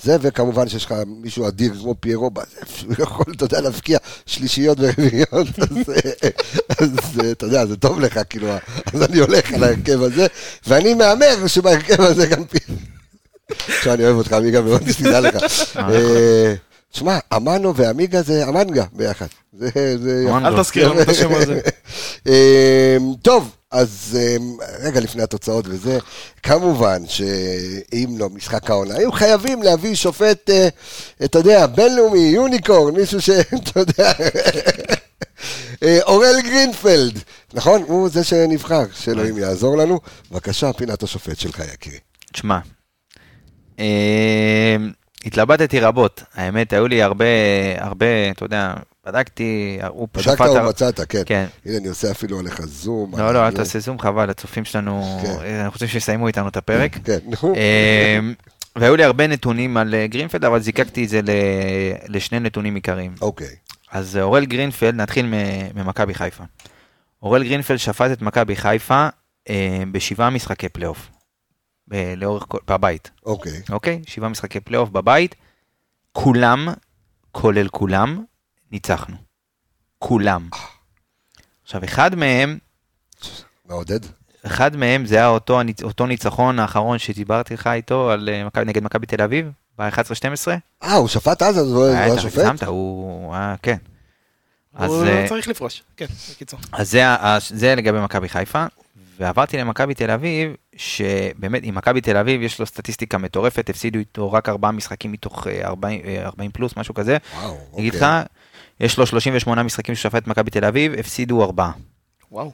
[0.01, 2.31] זה, וכמובן שיש לך מישהו אדיר כמו פיירו,
[2.65, 6.29] שהוא יכול, אתה יודע, להבקיע שלישיות ורביעיות, אז, אה,
[6.79, 8.47] אז אה, אתה יודע, זה טוב לך, כאילו,
[8.93, 10.27] אז אני הולך על ההרכב הזה,
[10.67, 12.81] ואני מהמר שבהרכב הזה גם פיירו.
[13.77, 15.36] עכשיו, אני אוהב אותך, עמיגה, מאוד, תדע לך.
[16.94, 19.26] אה, תשמע, אמנו ועמיגה זה אמנגה ביחד.
[19.54, 19.70] זה,
[20.04, 20.26] זה.
[20.46, 21.62] אל תזכיר לנו את השם הזה.
[22.28, 25.98] אמ, טוב, אז אמ, רגע לפני התוצאות וזה,
[26.44, 30.68] כמובן שאם לא משחק העונה, היו חייבים להביא שופט, אה,
[31.24, 34.12] אתה יודע, בינלאומי, יוניקורן, מישהו שאתה יודע,
[35.84, 37.20] אה, אורל גרינפלד,
[37.54, 37.84] נכון?
[37.88, 40.00] הוא זה שנבחר, שאלוהים יעזור לנו.
[40.32, 42.00] בבקשה, פינת השופט שלך, יקירי.
[42.34, 42.60] תשמע,
[43.80, 44.76] אה,
[45.26, 47.26] התלבטתי רבות, האמת, היו לי הרבה,
[47.78, 48.74] הרבה, אתה יודע,
[49.07, 51.21] בדקתי, הוא בדקת שפט הר- ומצאת, כן.
[51.26, 51.45] כן.
[51.65, 53.11] הנה, אני עושה אפילו עליך זום.
[53.17, 53.51] לא, לא, אל.
[53.55, 55.30] תעשה זום, חבל, הצופים שלנו, כן.
[55.45, 56.97] אה, אנחנו רוצים שיסיימו איתנו את הפרק.
[57.03, 57.55] כן, נו.
[57.55, 58.19] אה,
[58.76, 61.19] והיו לי הרבה נתונים על אה, גרינפלד, אבל זיקקתי את זה
[62.07, 63.15] לשני נתונים עיקריים.
[63.21, 63.47] אוקיי.
[63.91, 65.26] אז אה, אורל גרינפלד, נתחיל
[65.76, 66.43] ממכבי חיפה.
[67.24, 69.07] אורל גרינפלד שפט את מכבי חיפה
[69.91, 71.09] בשבעה משחקי פלייאוף.
[71.88, 73.61] ב- לאורך כל, בבית, אוקיי.
[73.69, 74.01] אוקיי?
[74.07, 75.36] שבעה משחקי פלייאוף בבית.
[76.11, 76.67] כולם,
[77.31, 78.23] כולל כולם,
[78.71, 79.15] ניצחנו.
[79.99, 80.49] כולם.
[81.63, 82.57] עכשיו, אחד מהם,
[83.65, 83.99] מעודד.
[84.45, 88.84] אחד מהם זה היה אותו, אותו ניצחון האחרון שדיברתי לך איתו על אה, מכבי- נגד
[88.84, 90.47] מכבי תל אביב, ב-11-12.
[90.84, 92.38] אה, הוא שפט אז, אז הוא היה שופט?
[92.38, 93.77] הגזמת, הוא היה, כן.
[94.73, 96.59] אז, הוא אה, צריך לפרוש, כן, בקיצור.
[96.71, 97.03] אז זה,
[97.49, 98.65] זה לגבי מכבי חיפה,
[99.18, 104.32] ועברתי למכבי תל אביב, שבאמת עם מכבי תל אביב יש לו סטטיסטיקה מטורפת, הפסידו איתו
[104.32, 107.18] רק ארבעה משחקים מתוך אה, 40, אה, 40 פלוס, משהו כזה.
[107.36, 107.88] וואו, אוקיי.
[107.88, 108.05] לך,
[108.80, 111.72] יש לו 38 משחקים ששפט את מכבי תל אביב, הפסידו ארבעה,
[112.32, 112.51] וואו.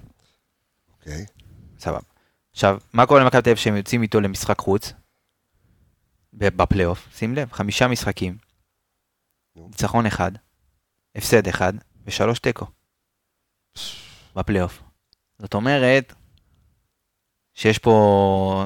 [0.99, 1.25] אוקיי.
[1.79, 1.99] סבבה.
[2.51, 4.93] עכשיו, מה קורה למכבי תל אביב שהם יוצאים איתו למשחק חוץ?
[6.33, 8.37] בפלייאוף, שים לב, חמישה משחקים.
[9.55, 10.31] ניצחון אחד,
[11.15, 11.73] הפסד אחד
[12.05, 12.65] ושלוש תיקו.
[14.35, 14.81] בפלייאוף.
[15.39, 16.13] זאת אומרת,
[17.59, 18.65] שיש פה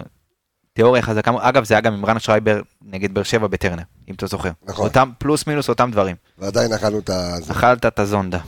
[0.74, 1.32] תיאוריה חזקה.
[1.40, 4.50] אגב, זה היה גם עם רן שרייבר נגד באר שבע בטרנר, אם אתה זוכר.
[4.64, 4.86] נכון.
[4.86, 6.16] אותם, פלוס מינוס אותם דברים.
[6.38, 7.36] ועדיין אכלנו את ה...
[7.42, 7.52] זה.
[7.54, 8.40] אכלת את הזונדה.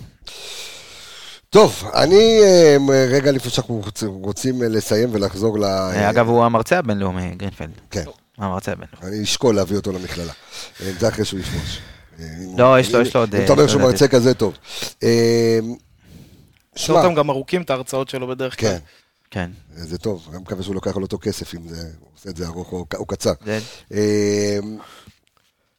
[1.49, 2.77] טוב, אני אה,
[3.09, 5.63] רגע לפני שאנחנו רוצים- אה, לסיים ולחזור ל...
[6.09, 7.69] אגב, הוא המרצה הבינלאומי, גרינפלד.
[7.91, 8.13] כן, הוא
[8.45, 9.07] המרצה הבינלאומי.
[9.15, 10.33] אני אשקול להביא אותו למכללה.
[10.81, 11.79] אה, זה אחרי שהוא יפרוש.
[12.19, 12.25] אה,
[12.57, 14.57] לא, יש לו- יש לו עוד, אם אה, אתה אומר שהוא עוד- מרצה כזה טוב.
[15.03, 15.59] אה,
[16.75, 18.69] יש שמע, אותם גם ארוכים את ההרצאות שלו בדרך כלל.
[18.69, 18.77] כן,
[19.35, 19.51] כן.
[19.73, 22.47] זה טוב, אני מקווה שהוא לוקח על אותו כסף אם זה, הוא עושה את זה
[22.47, 23.31] ארוך או או קצר.
[23.45, 23.59] זה-
[23.93, 24.59] אה,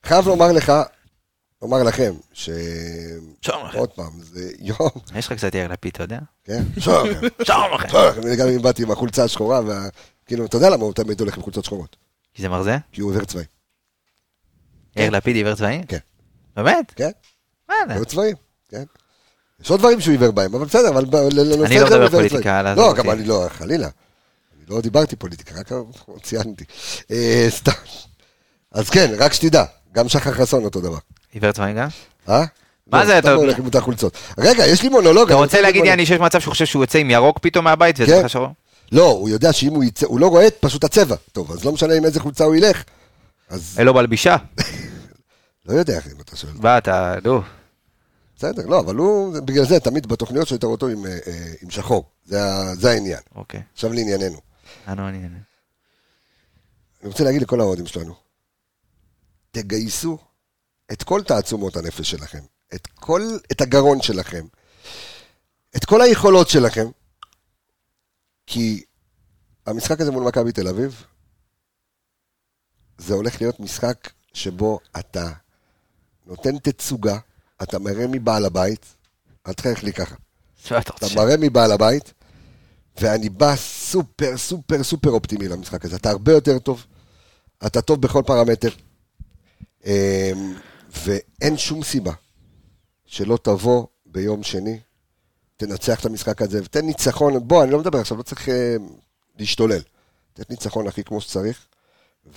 [0.05, 0.73] חייב לומר לך,
[1.63, 2.51] לומר לכם, ש...
[3.43, 3.79] שלום לכם.
[3.79, 6.19] עוד פעם, זה יום, יש לך קצת יאיר לפיד, אתה יודע?
[6.45, 6.63] כן?
[6.79, 7.27] שלום לכם.
[7.45, 7.89] שלום לכם.
[7.99, 8.35] לכם.
[8.39, 9.89] גם אם באתי עם החולצה השחורה, וה-
[10.27, 11.97] כאילו, אתה יודע למה הוא תמיד הולך עם חולצות שחורות?
[12.35, 12.77] כי זה מרזה?
[12.93, 13.45] כי הוא עובר צבאי.
[14.97, 15.83] יאיר לפיד עיוור צבעים?
[15.85, 15.99] כן.
[16.57, 16.93] באמת?
[16.97, 17.11] כן?
[17.69, 17.93] וואלה.
[17.93, 18.37] עיוור צבעים,
[18.69, 18.85] כן.
[19.63, 21.05] יש עוד דברים שהוא עיוור בהם, אבל בסדר, אבל
[21.65, 23.11] אני לא מדבר פוליטיקה, לא, גם אותי.
[23.13, 23.87] אני לא, חלילה.
[23.87, 25.73] אני לא דיברתי פוליטיקה, רק
[26.23, 26.65] ציינתי.
[27.11, 27.73] אה, סתם.
[28.73, 30.99] אז כן, רק שתדע, גם שחר חסון אותו דבר.
[31.33, 31.89] עיוור צבעים גם?
[32.29, 32.45] אה?
[32.87, 34.17] מה לא, זה, אתה- הולך עם אותה חולצות.
[34.39, 35.27] רגע, יש לי מונולוג.
[35.29, 38.13] אתה רוצה להגיד יעני שיש מצב שהוא חושב שהוא יוצא עם ירוק פתאום מהבית וזה
[38.13, 38.21] כן.
[38.25, 38.49] לך שחור?
[38.93, 41.17] לא, הוא יודע שאם הוא יצא, הוא לא רואה פשוט הצבע.
[41.33, 42.83] טוב, אז לא משנה עם איזה חולצה הוא ילך.
[43.51, 44.37] אז אין לו בלבישה?
[45.67, 46.53] לא יודע אם אתה שואל.
[46.53, 47.43] בא, אתה, נו.
[48.37, 51.70] בסדר, לא, אבל הוא, בגלל זה, תמיד בתוכניות שלו אתה אותו עם, אה, אה, עם
[51.70, 52.11] שחור.
[52.24, 52.39] זה
[52.74, 53.20] זה העניין.
[53.34, 53.62] אוקיי.
[53.72, 54.41] עכשיו לענייננו.
[54.89, 55.26] אנו אני...
[57.01, 58.14] אני רוצה להגיד לכל האוהדים שלנו,
[59.51, 60.18] תגייסו
[60.93, 63.22] את כל תעצומות הנפש שלכם, את כל,
[63.53, 64.47] את הגרון שלכם,
[65.76, 66.87] את כל היכולות שלכם,
[68.47, 68.84] כי
[69.66, 71.05] המשחק הזה מול מכבי תל אביב,
[72.99, 75.32] זה הולך להיות משחק שבו אתה
[76.26, 77.18] נותן תצוגה,
[77.63, 78.87] אתה מראה מי בעל הבית,
[79.47, 80.15] אל תחייך לי ככה.
[80.67, 81.07] אתה?
[81.17, 82.13] מראה מי בעל הבית,
[83.01, 85.97] ואני בא סופר סופר סופר אופטימי למשחק הזה.
[85.97, 86.87] אתה הרבה יותר טוב,
[87.67, 88.71] אתה טוב בכל פרמטר,
[89.85, 90.55] אמ,
[91.05, 92.13] ואין שום סיבה
[93.07, 94.81] שלא תבוא ביום שני,
[95.57, 98.77] תנצח את המשחק הזה, ותן ניצחון, בוא, אני לא מדבר עכשיו, לא צריך אה,
[99.39, 99.81] להשתולל.
[100.33, 101.67] תן ניצחון הכי כמו שצריך,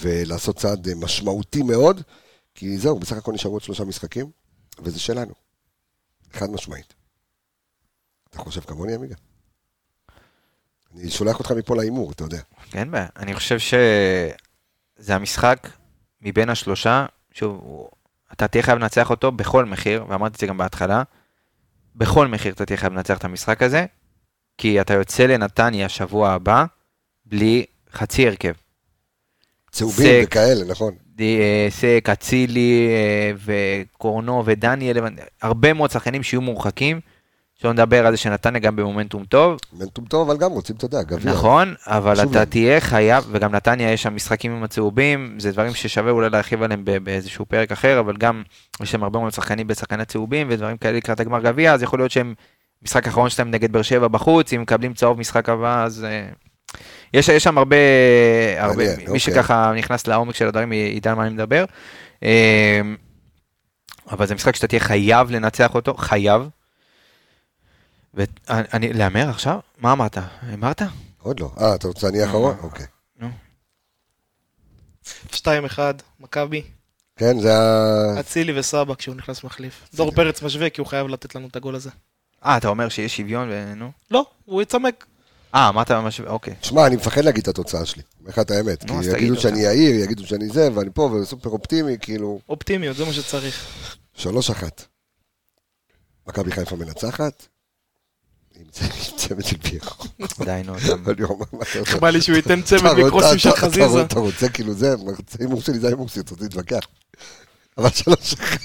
[0.01, 2.01] ולעשות צעד אה, משמעותי מאוד,
[2.55, 4.31] כי זהו, בסך הכל נשארו עוד שלושה משחקים,
[4.83, 5.33] וזה שלנו.
[6.33, 6.93] חד משמעית.
[8.29, 9.15] אתה חושב כמוני, עמיגה?
[10.95, 12.41] אני שולח אותך מפה להימור, אתה יודע.
[12.73, 13.07] אין בעיה.
[13.15, 15.69] אני חושב שזה המשחק
[16.21, 17.87] מבין השלושה, שוב,
[18.33, 21.03] אתה תהיה חייב לנצח אותו בכל מחיר, ואמרתי את זה גם בהתחלה,
[21.95, 23.85] בכל מחיר אתה תהיה חייב לנצח את המשחק הזה,
[24.57, 26.65] כי אתה יוצא לנתניה שבוע הבא
[27.25, 28.53] בלי חצי הרכב.
[29.71, 30.23] צהובים.
[30.25, 30.95] וכאלה, נכון.
[31.21, 34.97] אה, סק, אצילי אה, וקורנו ודניאל,
[35.41, 36.99] הרבה מאוד שחקנים שיהיו מורחקים.
[37.61, 41.01] שלא נדבר על זה שנתניה גם במומנטום טוב, מנטום טוב, אבל גם רוצים, אתה יודע,
[41.01, 41.31] גביע.
[41.31, 42.45] נכון, אבל אתה להם.
[42.45, 46.85] תהיה חייב, וגם נתניה יש שם משחקים עם הצהובים, זה דברים ששווה אולי להרחיב עליהם
[47.03, 48.43] באיזשהו פרק אחר, אבל גם
[48.81, 52.11] יש שם הרבה מאוד שחקנים בשחקני צהובים ודברים כאלה לקראת הגמר גביע, אז יכול להיות
[52.11, 52.33] שהם,
[52.83, 56.29] משחק אחרון שלהם נגד באר שבע בחוץ, אם מקבלים צהוב משחק הבא, אז אה,
[57.13, 57.75] יש, יש שם הרבה,
[58.57, 59.19] הרבה מעניין, מי אוקיי.
[59.19, 61.65] שככה נכנס לעומק של הדברים ידע על מה אני מדבר.
[62.23, 62.81] אה,
[64.11, 66.49] אבל זה משחק שאתה תהיה חייב לנצח אותו, חייב.
[68.13, 69.59] ואני, להמר עכשיו?
[69.77, 70.17] מה אמרת?
[70.53, 70.81] אמרת?
[71.21, 71.51] עוד לא.
[71.61, 72.55] אה, אתה רוצה אני האחרון?
[72.59, 72.63] אה.
[72.63, 72.85] אוקיי.
[75.31, 75.79] 2-1,
[76.19, 76.61] מכבי,
[77.19, 78.19] כן, זה ה...
[78.19, 79.89] אצילי וסבא כשהוא נכנס מחליף.
[79.93, 81.89] דור פרץ משווה כי הוא חייב לתת לנו את הגול הזה.
[82.45, 83.91] אה, אתה אומר שיש שוויון ונו?
[84.11, 85.05] לא, הוא יצמק.
[85.55, 86.21] אה, אמרת ממש...
[86.21, 86.53] אוקיי.
[86.61, 88.01] שמע, אני מפחד להגיד את התוצאה שלי.
[88.19, 88.83] אומר לך את האמת.
[88.83, 89.41] כי יגידו.
[89.41, 92.39] שאני יאיר, יגידו שאני זה, ואני פה, וסופר אופטימי, כאילו...
[92.49, 93.65] אופטימיות, זה מה שצריך.
[94.13, 94.85] שלוש אחת.
[96.27, 97.47] מכבי חיפה מנצחת.
[98.55, 99.91] עם צ- עם צמד של פיירו.
[100.45, 100.95] די, נו, אתה...
[101.05, 101.11] מה
[101.71, 101.97] אתה רוצה?
[101.99, 104.01] בא לי שהוא ייתן צמד אתה רוצה- מקרוסים של אתה- אתה- חזיזה.
[104.01, 105.05] אתה רוצה כאילו זה, זה
[105.39, 106.79] הימור שלי, זה ההימור שלי, אתה רוצה להתווכח.
[107.77, 108.59] אבל שלוש אחת.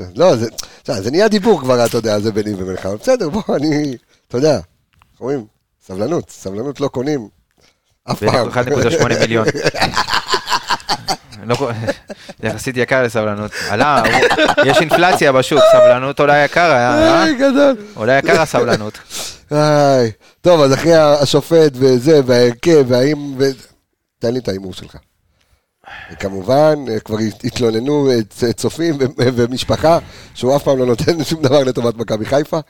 [0.16, 3.96] לא, זה, נהיה דיבור כבר, אתה יודע, זה ביני ובינך, בסדר, בוא, אני,
[4.28, 4.64] אתה יודע, איך
[5.20, 5.46] אומרים,
[5.86, 7.28] סבלנות, סבלנות לא קונים,
[8.10, 8.48] אף פעם.
[8.48, 9.46] 1.8 מיליון.
[11.42, 11.56] לא
[12.42, 13.50] יחסית יקר לסבלנות.
[13.68, 14.02] עלה,
[14.66, 17.26] יש אינפלציה בשוק, סבלנות עולה יקר, אה?
[17.38, 17.76] גדול.
[17.94, 18.98] עולה יקר הסבלנות.
[20.40, 23.36] טוב, אז אחרי השופט וזה, וההרכב, והאם...
[24.18, 24.96] תן לי את ההימור שלך.
[26.12, 28.08] וכמובן, אה, כבר התלוננו
[28.56, 29.98] צופים ומשפחה,
[30.34, 32.60] שהוא אף פעם לא נותן שום דבר לטובת מכבי חיפה.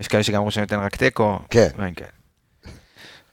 [0.00, 1.38] יש כאלה שגם אמרו שאני נותן רק תיקו.
[1.50, 1.68] כן.
[1.74, 2.08] דברים כאלה.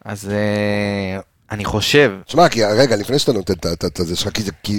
[0.06, 1.20] אז אה,
[1.52, 4.30] אני חושב, שמע, כי רגע, לפני שאתה נותן את- זה שלך,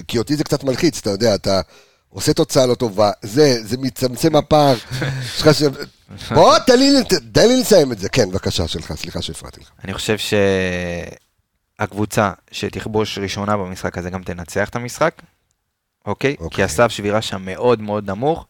[0.08, 1.60] כי אותי זה קצת מלחיץ, אתה יודע, אתה
[2.08, 4.76] עושה תוצאה לא טובה, זה, זה מצמצם הפער.
[5.52, 5.62] ש-
[6.34, 6.90] בוא, תן לי,
[7.60, 8.08] לסיים את זה.
[8.08, 9.70] כן, בבקשה שלך, סליחה שהפרעתי לך.
[9.84, 10.16] אני חושב
[11.78, 15.14] שהקבוצה שתכבוש ראשונה במשחק הזה גם תנצח את המשחק,
[16.06, 16.36] אוקיי?
[16.40, 16.56] אוקיי.
[16.56, 18.46] כי הסף שבירה שם מאוד מאוד נמוך,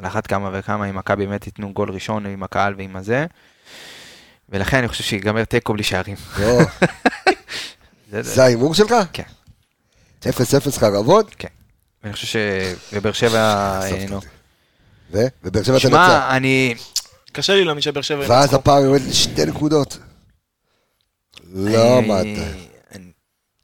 [0.00, 3.26] על אחת כמה וכמה אם מכבי באמת ייתנו גול ראשון עם הקהל ועם הזה,
[4.48, 6.16] ולכן אני חושב שיגמר תיקו בלי שערים.
[6.40, 6.58] לא,
[8.22, 8.94] זה- ההימור שלך?
[9.12, 9.22] כן.
[10.22, 10.30] 0-0
[10.78, 11.34] חרבות?
[12.04, 12.26] אני חושב
[12.90, 13.38] שבאר שבע...
[13.82, 14.06] אה.
[15.12, 15.18] ו?
[15.44, 15.88] ובאר שבע תנצח.
[15.88, 16.74] שמע, אני...
[17.32, 18.54] קשה לי להאמין שבאר שבע ואז.
[18.54, 19.98] הפער יורד לשתי נקודות.
[21.52, 21.98] לא.
[21.98, 22.40] אני-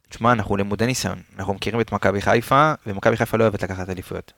[0.09, 1.23] תשמע, אנחנו למודי ניסיון.
[1.39, 4.33] אנחנו מכירים את מכבי חיפה, ומכבי חיפה לא אוהבת לקחת אליפויות.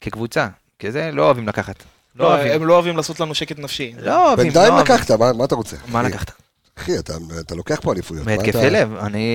[0.00, 0.48] כקבוצה.
[0.80, 1.74] כי זה לא אוהבים לקחת.
[2.16, 2.52] לא לא, אוהבים.
[2.52, 3.94] הם לא אוהבים לעשות לנו שקט נפשי.
[4.02, 4.44] לא אוהבים.
[4.44, 4.94] בינתיים לא אוהבים.
[4.94, 5.76] לקחת, מה מה אתה רוצה?
[5.88, 6.30] מה אחי, לקחת?
[6.78, 8.26] אחי, אתה אתה לוקח פה אליפויות.
[8.26, 8.94] מה מהתקפי אתה- לב.
[8.96, 9.28] אני...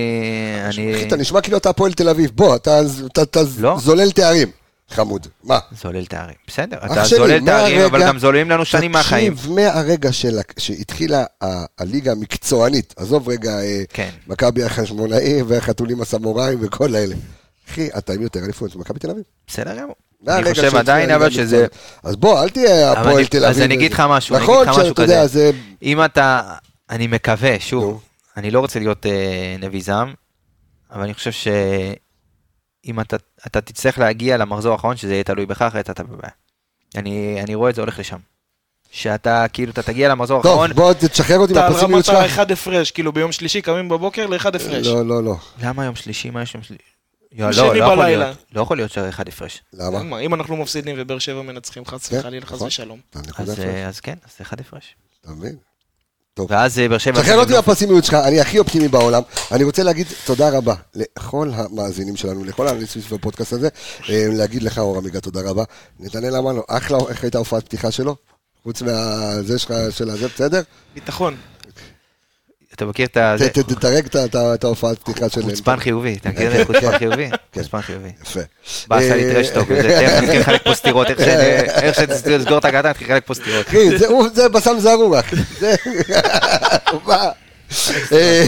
[0.64, 0.94] אני...
[0.96, 2.30] אחי, אתה נשמע כאילו אתה הפועל תל אביב.
[2.34, 3.76] בוא, אתה- אתה אתה לא.
[3.80, 4.48] זולל תארים.
[4.90, 5.26] חמוד.
[5.44, 5.58] מה?
[5.82, 6.34] זולל תארים.
[6.46, 9.34] בסדר, אתה שלי, זולל תארים, אבל מהרגע- גם זוללים לנו שנים מהחיים.
[9.34, 14.10] תקשיב, מהרגע של- שהתחילה ה- הליגה המקצוענית, עזוב רגע אה, כן.
[14.26, 17.14] מכבי החשמונאי והחתולים הסמוראים וכל האלה.
[17.70, 19.22] אחי, אתה עם יותר אליפויות ממכבי תל אביב.
[19.46, 19.94] בסדר גמור.
[20.28, 21.66] אני חושב עדיין אבל שזה...
[22.02, 23.50] אז בוא, אל תהיה הפועל תל אביב.
[23.50, 25.26] אז אני אגיד לך משהו, אני נכון אגיד לך משהו כזה.
[25.26, 25.50] זה...
[25.82, 26.52] אם אתה...
[26.90, 27.60] אני מקווה.
[27.60, 28.02] שוב,
[28.36, 30.14] אני לא רוצה להיות אה, נביא זעם,
[30.92, 33.16] אבל אני חושב שאם אתה,
[33.46, 36.32] אתה תצטרך להגיע למחזור האחרון, שזה יהיה תלוי בך, אחרת אתה בבעיה.
[36.96, 38.18] אני, אני רואה את זה הולך לשם.
[38.90, 42.16] שאתה, כאילו, אתה תגיע למחזור טוב, האחרון, בוא תשחרר אותי אתה על מהפסימיות רמת שלך.
[42.16, 44.86] האחד הפרש, כאילו ביום שלישי קמים בבוקר לאחד הפרש.
[44.86, 45.36] לא, לא, לא.
[45.62, 46.30] למה יום שלישי?
[46.30, 46.95] מה יש יום שלישי?
[47.38, 48.24] לא, שני לא, לא יכול בלילה.
[48.24, 48.38] להיות.
[48.52, 49.62] לא יכול להיות שאחד הפרש.
[49.72, 50.02] למה?
[50.02, 52.66] מה, אם אנחנו מפסידים ובאר שבע מנצחים חס כן, וחלילה, חס נכון.
[52.66, 53.00] ושלום.
[53.38, 53.60] אז.
[53.60, 54.96] אה, אז כן, אז אחד הפרש.
[55.20, 55.56] אתה מבין?
[56.48, 57.22] ואז אה, באר שבע...
[57.22, 59.22] שחרר אותי מהפסימיות שלך, אני הכי אופטימי בעולם.
[59.52, 63.68] אני רוצה להגיד תודה רבה לכל המאזינים שלנו, לכל האנשים סביב הפודקאסט הזה.
[64.08, 65.64] אה, להגיד לך, אור עמיגה, תודה רבה.
[66.00, 68.16] נתנאל אמרנו, אחלה, איך הייתה הופעת פתיחה שלו?
[68.62, 70.62] חוץ מהזה שלך, של הזה, בסדר?
[70.94, 71.36] ביטחון.
[72.76, 73.34] אתה מכיר את ה...
[73.38, 74.06] זה- ת- ת- תדרג
[74.54, 75.42] את ההופעת פתיחה של...
[75.42, 76.64] חוצפן חיובי, אתה מכיר את זה?
[76.64, 77.30] חוצפן חיובי?
[77.52, 77.60] כן.
[77.62, 78.12] חוצפן חיובי.
[78.22, 78.40] יפה.
[78.88, 83.26] באסה אה, לי טרשטוק, תכף נתחיל לחלק פה סטירות, איך שתסגור את הקטן, נתחיל לחלק
[83.26, 83.66] פה סטירות.
[83.68, 83.98] אחי,
[84.34, 85.20] זה- בסם זערורה.
[88.12, 88.44] אה,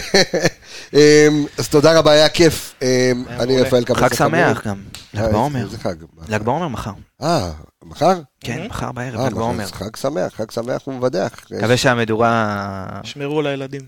[0.93, 1.27] אה,
[1.57, 2.73] אז תודה רבה, היה כיף.
[2.81, 3.61] אה, אני.
[3.61, 3.97] רפאל קבס.
[3.97, 4.75] חג שמח גם,
[5.13, 5.61] ל"ג אה, בעומר.
[5.61, 5.95] איזה חג?
[6.27, 6.91] ל"ג בעומר מחר.
[7.21, 7.49] אה,
[7.85, 8.19] מחר?
[8.41, 9.65] כן, מחר בערב, אה, ל"ג בעומר.
[9.65, 11.29] חג שמח, חג שמח ומבדח.
[11.51, 12.85] מקווה שהמדורה...
[13.03, 13.81] שמרו לילדים.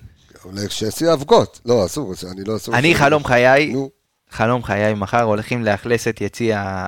[0.69, 1.61] שיעשו אבקות.
[1.65, 2.75] לא, אסור, אני לא אסור.
[2.75, 3.73] אני חלום חיי,
[4.29, 6.87] חלום חיי, מחר הולכים לאכלס את היציע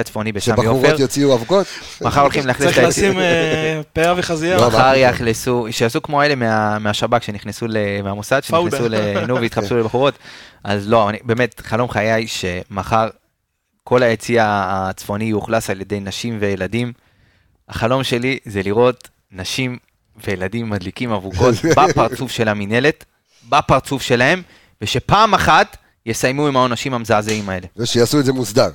[0.00, 0.62] הצפוני בסמי עופר.
[0.62, 1.66] שבחורות יוציאו אבקות?
[2.00, 3.08] מחר הולכים לאכלס צריך את היציע...
[3.08, 4.56] לשים אה, פאה וחזייה.
[4.56, 4.96] לא, מחר מה?
[4.96, 7.66] יאכלסו, שיעשו כמו אלה מה- מהשב"כ שנכנסו,
[8.04, 8.42] מהמוסד.
[8.42, 9.24] שנכנסו ל...
[9.26, 10.14] נו, והתחפשו לבחורות.
[10.64, 13.08] אז לא, באמת, חלום חיי שמחר
[13.84, 16.92] כל היציע הצפוני יאוכלס על ידי נשים וילדים.
[17.68, 19.78] החלום שלי זה לראות נשים
[20.26, 23.04] וילדים מדליקים אבוקות בפרצוף של המינהלת,
[23.48, 24.42] בפרצוף שלהם,
[24.82, 27.66] ושפעם אחת יסיימו עם העונשים המזעזעים האלה.
[27.76, 28.70] ושיעשו את זה מוסדר.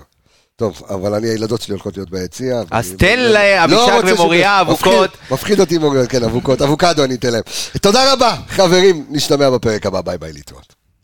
[0.56, 2.62] טוב, אבל אני, הילדות שלי הולכות להיות ביציע.
[2.72, 5.18] אז תן לאבישג לא ומוריה אבוקות.
[5.32, 6.62] מפחיד אותי מוריה, כן, אבוקות.
[6.62, 7.42] אבוקדו אני אתן להם.
[7.82, 10.77] תודה רבה, חברים, נשתמע בפרק הבא, ביי ביי להתראות.